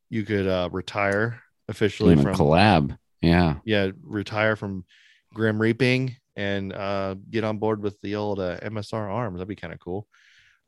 [0.09, 2.97] you could uh, retire officially from, collab.
[3.20, 3.56] Yeah.
[3.64, 4.86] yeah, retire from
[5.34, 9.36] Grim Reaping and uh, get on board with the old uh, MSR Arms.
[9.36, 10.09] That'd be kind of cool.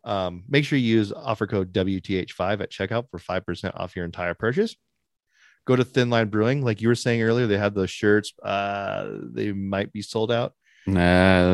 [0.04, 4.34] Um, make sure you use offer code WTH5 at checkout for 5% off your entire
[4.34, 4.76] purchase.
[5.66, 6.62] Go to Thin Line Brewing.
[6.62, 8.32] Like you were saying earlier, they have those shirts.
[8.42, 10.52] Uh, they might be sold out.
[10.86, 10.94] Nah,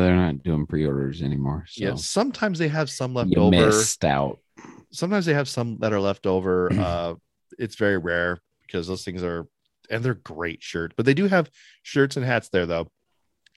[0.01, 1.65] they're not doing pre-orders anymore.
[1.69, 1.95] So Yeah.
[1.95, 3.51] Sometimes they have some left you over.
[3.51, 4.39] missed out.
[4.91, 6.71] Sometimes they have some that are left over.
[6.77, 7.13] uh,
[7.57, 9.47] it's very rare because those things are,
[9.89, 10.93] and they're great shirts.
[10.97, 11.49] But they do have
[11.83, 12.89] shirts and hats there though.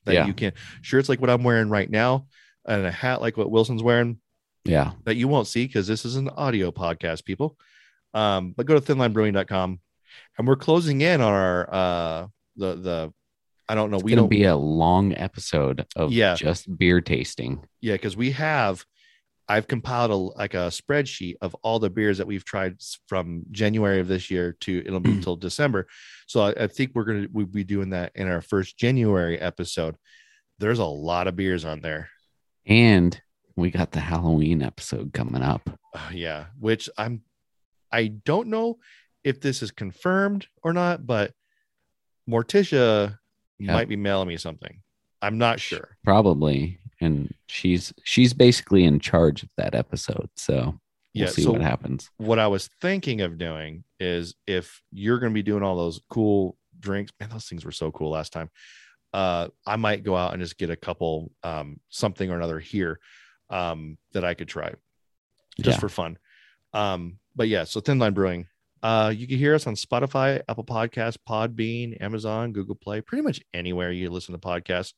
[0.05, 0.26] That Yeah.
[0.26, 0.52] you can
[0.82, 2.26] shirts like what I'm wearing right now,
[2.66, 4.20] and a hat like what Wilson's wearing.
[4.66, 4.93] Yeah.
[5.05, 7.59] that you won't see because this is an audio podcast, people.
[8.14, 9.81] Um, but go to thinlinebrewing.com
[10.39, 12.27] and we're closing in on our uh
[12.57, 13.12] the the
[13.69, 16.35] I don't know, It's we gonna don't be a long episode of Yeah.
[16.35, 17.65] just beer tasting.
[17.81, 18.85] yeah, because we have
[19.49, 22.77] I've compiled a like a spreadsheet of all the beers that we've tried
[23.09, 25.86] from January of this year to it'll be until December.
[26.27, 29.97] So I, I think we're gonna we'll be doing that in our first January episode.
[30.59, 32.09] there's a lot of beers on there.
[32.66, 33.20] And
[33.57, 35.69] we got the Halloween episode coming up.
[35.95, 37.23] Uh, yeah, which I'm
[37.93, 38.78] I don't know
[39.25, 41.33] if this is confirmed or not, but
[42.29, 43.19] Morticia
[43.59, 43.73] Yeah.
[43.73, 44.83] might be mailing me something.
[45.23, 45.97] I'm not sure.
[46.05, 46.79] Probably.
[47.01, 50.29] And she's she's basically in charge of that episode.
[50.37, 50.81] So we'll
[51.13, 52.11] Yeah, see so- what happens.
[52.17, 56.01] What I was thinking of doing is if you're going to be doing all those
[56.11, 58.51] cool drinks, man, those things were so cool last time.
[59.13, 62.99] Uh, I might go out and just get a couple, um, something or another here,
[63.49, 64.75] um, that I could try
[65.61, 65.81] just Yeah.
[65.81, 66.19] for fun.
[66.73, 68.49] Um, but yeah, so Thin Line Brewing.
[68.85, 73.40] Uh, you can hear us on Spotify, Apple Podcasts, Podbean, Amazon, Google Play, pretty much
[73.55, 74.93] anywhere you listen to podcasts.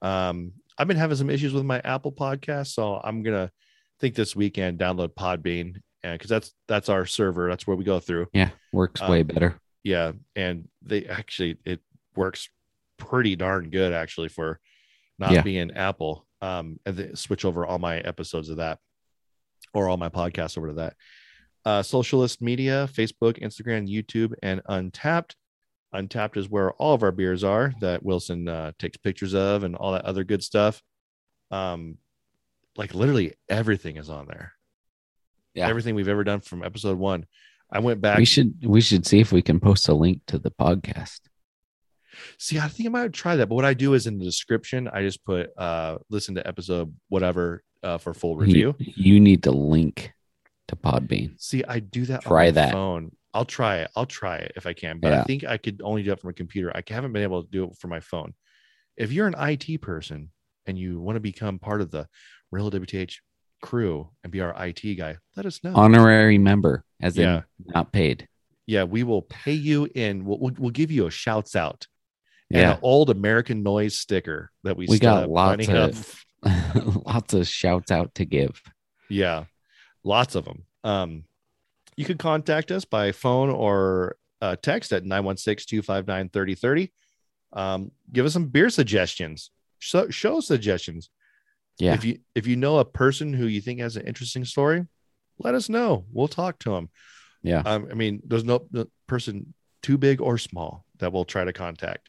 [0.00, 3.50] Um, I've been having some issues with my Apple podcast, so I'm gonna
[4.00, 8.28] think this weekend download Podbean, because that's that's our server, that's where we go through.
[8.32, 9.60] Yeah, works Um, way better.
[9.84, 11.80] Yeah, and they actually it
[12.14, 12.48] works
[12.96, 14.58] pretty darn good actually for
[15.18, 15.42] not Yeah.
[15.42, 16.26] being Apple.
[16.42, 18.78] Um, and switch over all my episodes of that
[19.74, 20.94] or all my podcasts over to that.
[21.66, 25.34] Uh, socialist media, Facebook, Instagram, YouTube, and Untappd.
[25.92, 29.74] Untappd is where all of our beers are that Wilson uh, takes pictures of and
[29.74, 30.80] all that other good stuff.
[31.50, 31.98] Um,
[32.76, 34.52] like literally everything is on there.
[35.54, 35.66] Yeah.
[35.66, 37.26] Everything we've ever done from episode one.
[37.68, 38.18] I went back.
[38.18, 41.18] We should we should see if we can post a link to the podcast.
[42.38, 43.48] See, I think I might try that.
[43.48, 46.94] But what I do is in the description, I just put uh listen to episode
[47.08, 48.76] whatever uh for full review.
[48.78, 50.12] You, you need to link
[50.68, 51.40] to Podbean.
[51.40, 52.72] See, I do that Try on my that.
[52.72, 53.12] phone.
[53.34, 53.90] I'll try it.
[53.94, 56.30] I'll try it if I can, but I think I could only do it from
[56.30, 56.72] a computer.
[56.74, 58.32] I haven't been able to do it for my phone.
[58.96, 60.30] If you're an IT person
[60.64, 62.08] and you want to become part of the
[62.50, 63.12] real WTH
[63.60, 65.74] crew and be our IT guy, let us know.
[65.74, 67.42] Honorary member, as Yeah.
[67.58, 68.26] in not paid.
[68.66, 70.24] yeah, we will pay you in.
[70.24, 71.86] We'll, we'll, we'll give you a shouts out
[72.50, 72.72] and Yeah.
[72.74, 76.24] an old American noise sticker that we, We got lots of
[77.04, 78.62] lots of shouts out to give.
[79.10, 79.44] Yeah,
[80.06, 80.64] lots of them.
[80.84, 81.24] Um,
[81.96, 86.92] you could contact us by phone or uh, text at 916 259 3030.
[87.52, 91.10] Um, give us some beer suggestions, show, show suggestions.
[91.78, 91.94] Yeah.
[91.94, 94.86] If you if you know a person who you think has an interesting story,
[95.38, 96.06] let us know.
[96.12, 96.88] We'll talk to them.
[97.42, 97.62] Yeah.
[97.64, 99.52] Um, I mean, there's no, no person
[99.82, 102.08] too big or small that we'll try to contact.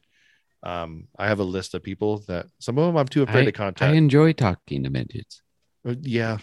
[0.62, 3.44] Um, I have a list of people that some of them I'm too afraid I,
[3.44, 3.92] to contact.
[3.92, 5.42] I enjoy talking to midgets.
[5.86, 6.38] Uh, yeah,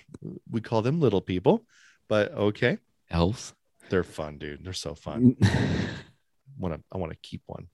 [0.49, 1.65] we call them little people,
[2.07, 2.77] but okay.
[3.09, 3.53] Elves.
[3.89, 4.63] They're fun, dude.
[4.63, 5.37] They're so fun.
[6.57, 7.67] want to I want to keep one.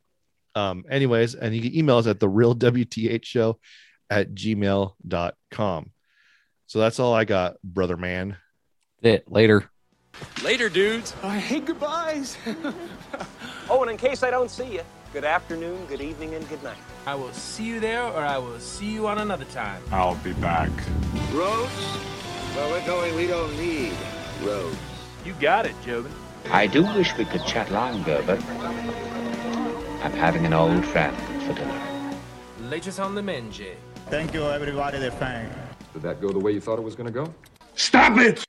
[0.55, 3.59] Um, anyways, and you can email us at the real WTH show
[4.09, 5.91] at gmail.com.
[6.67, 8.37] So that's all I got, brother man.
[9.01, 9.69] It later.
[10.43, 11.15] Later, dudes.
[11.23, 12.37] I hate goodbyes.
[13.73, 14.81] Oh, and in case I don't see you,
[15.13, 16.77] good afternoon, good evening, and good night.
[17.05, 19.81] I will see you there or I will see you on another time.
[19.91, 20.69] I'll be back.
[21.33, 21.71] Roads?
[22.55, 23.93] Where we're going, we don't need
[24.43, 24.77] roads.
[25.25, 26.11] You got it, Jobin.
[26.49, 28.43] I do wish we could chat longer, but
[30.03, 31.15] I'm having an old friend
[31.45, 32.17] for dinner.
[32.61, 33.75] Latest on the menge.
[34.07, 34.99] Thank you, everybody.
[34.99, 35.49] They're fine.
[35.93, 37.33] Did that go the way you thought it was going to go?
[37.75, 38.43] Stop it!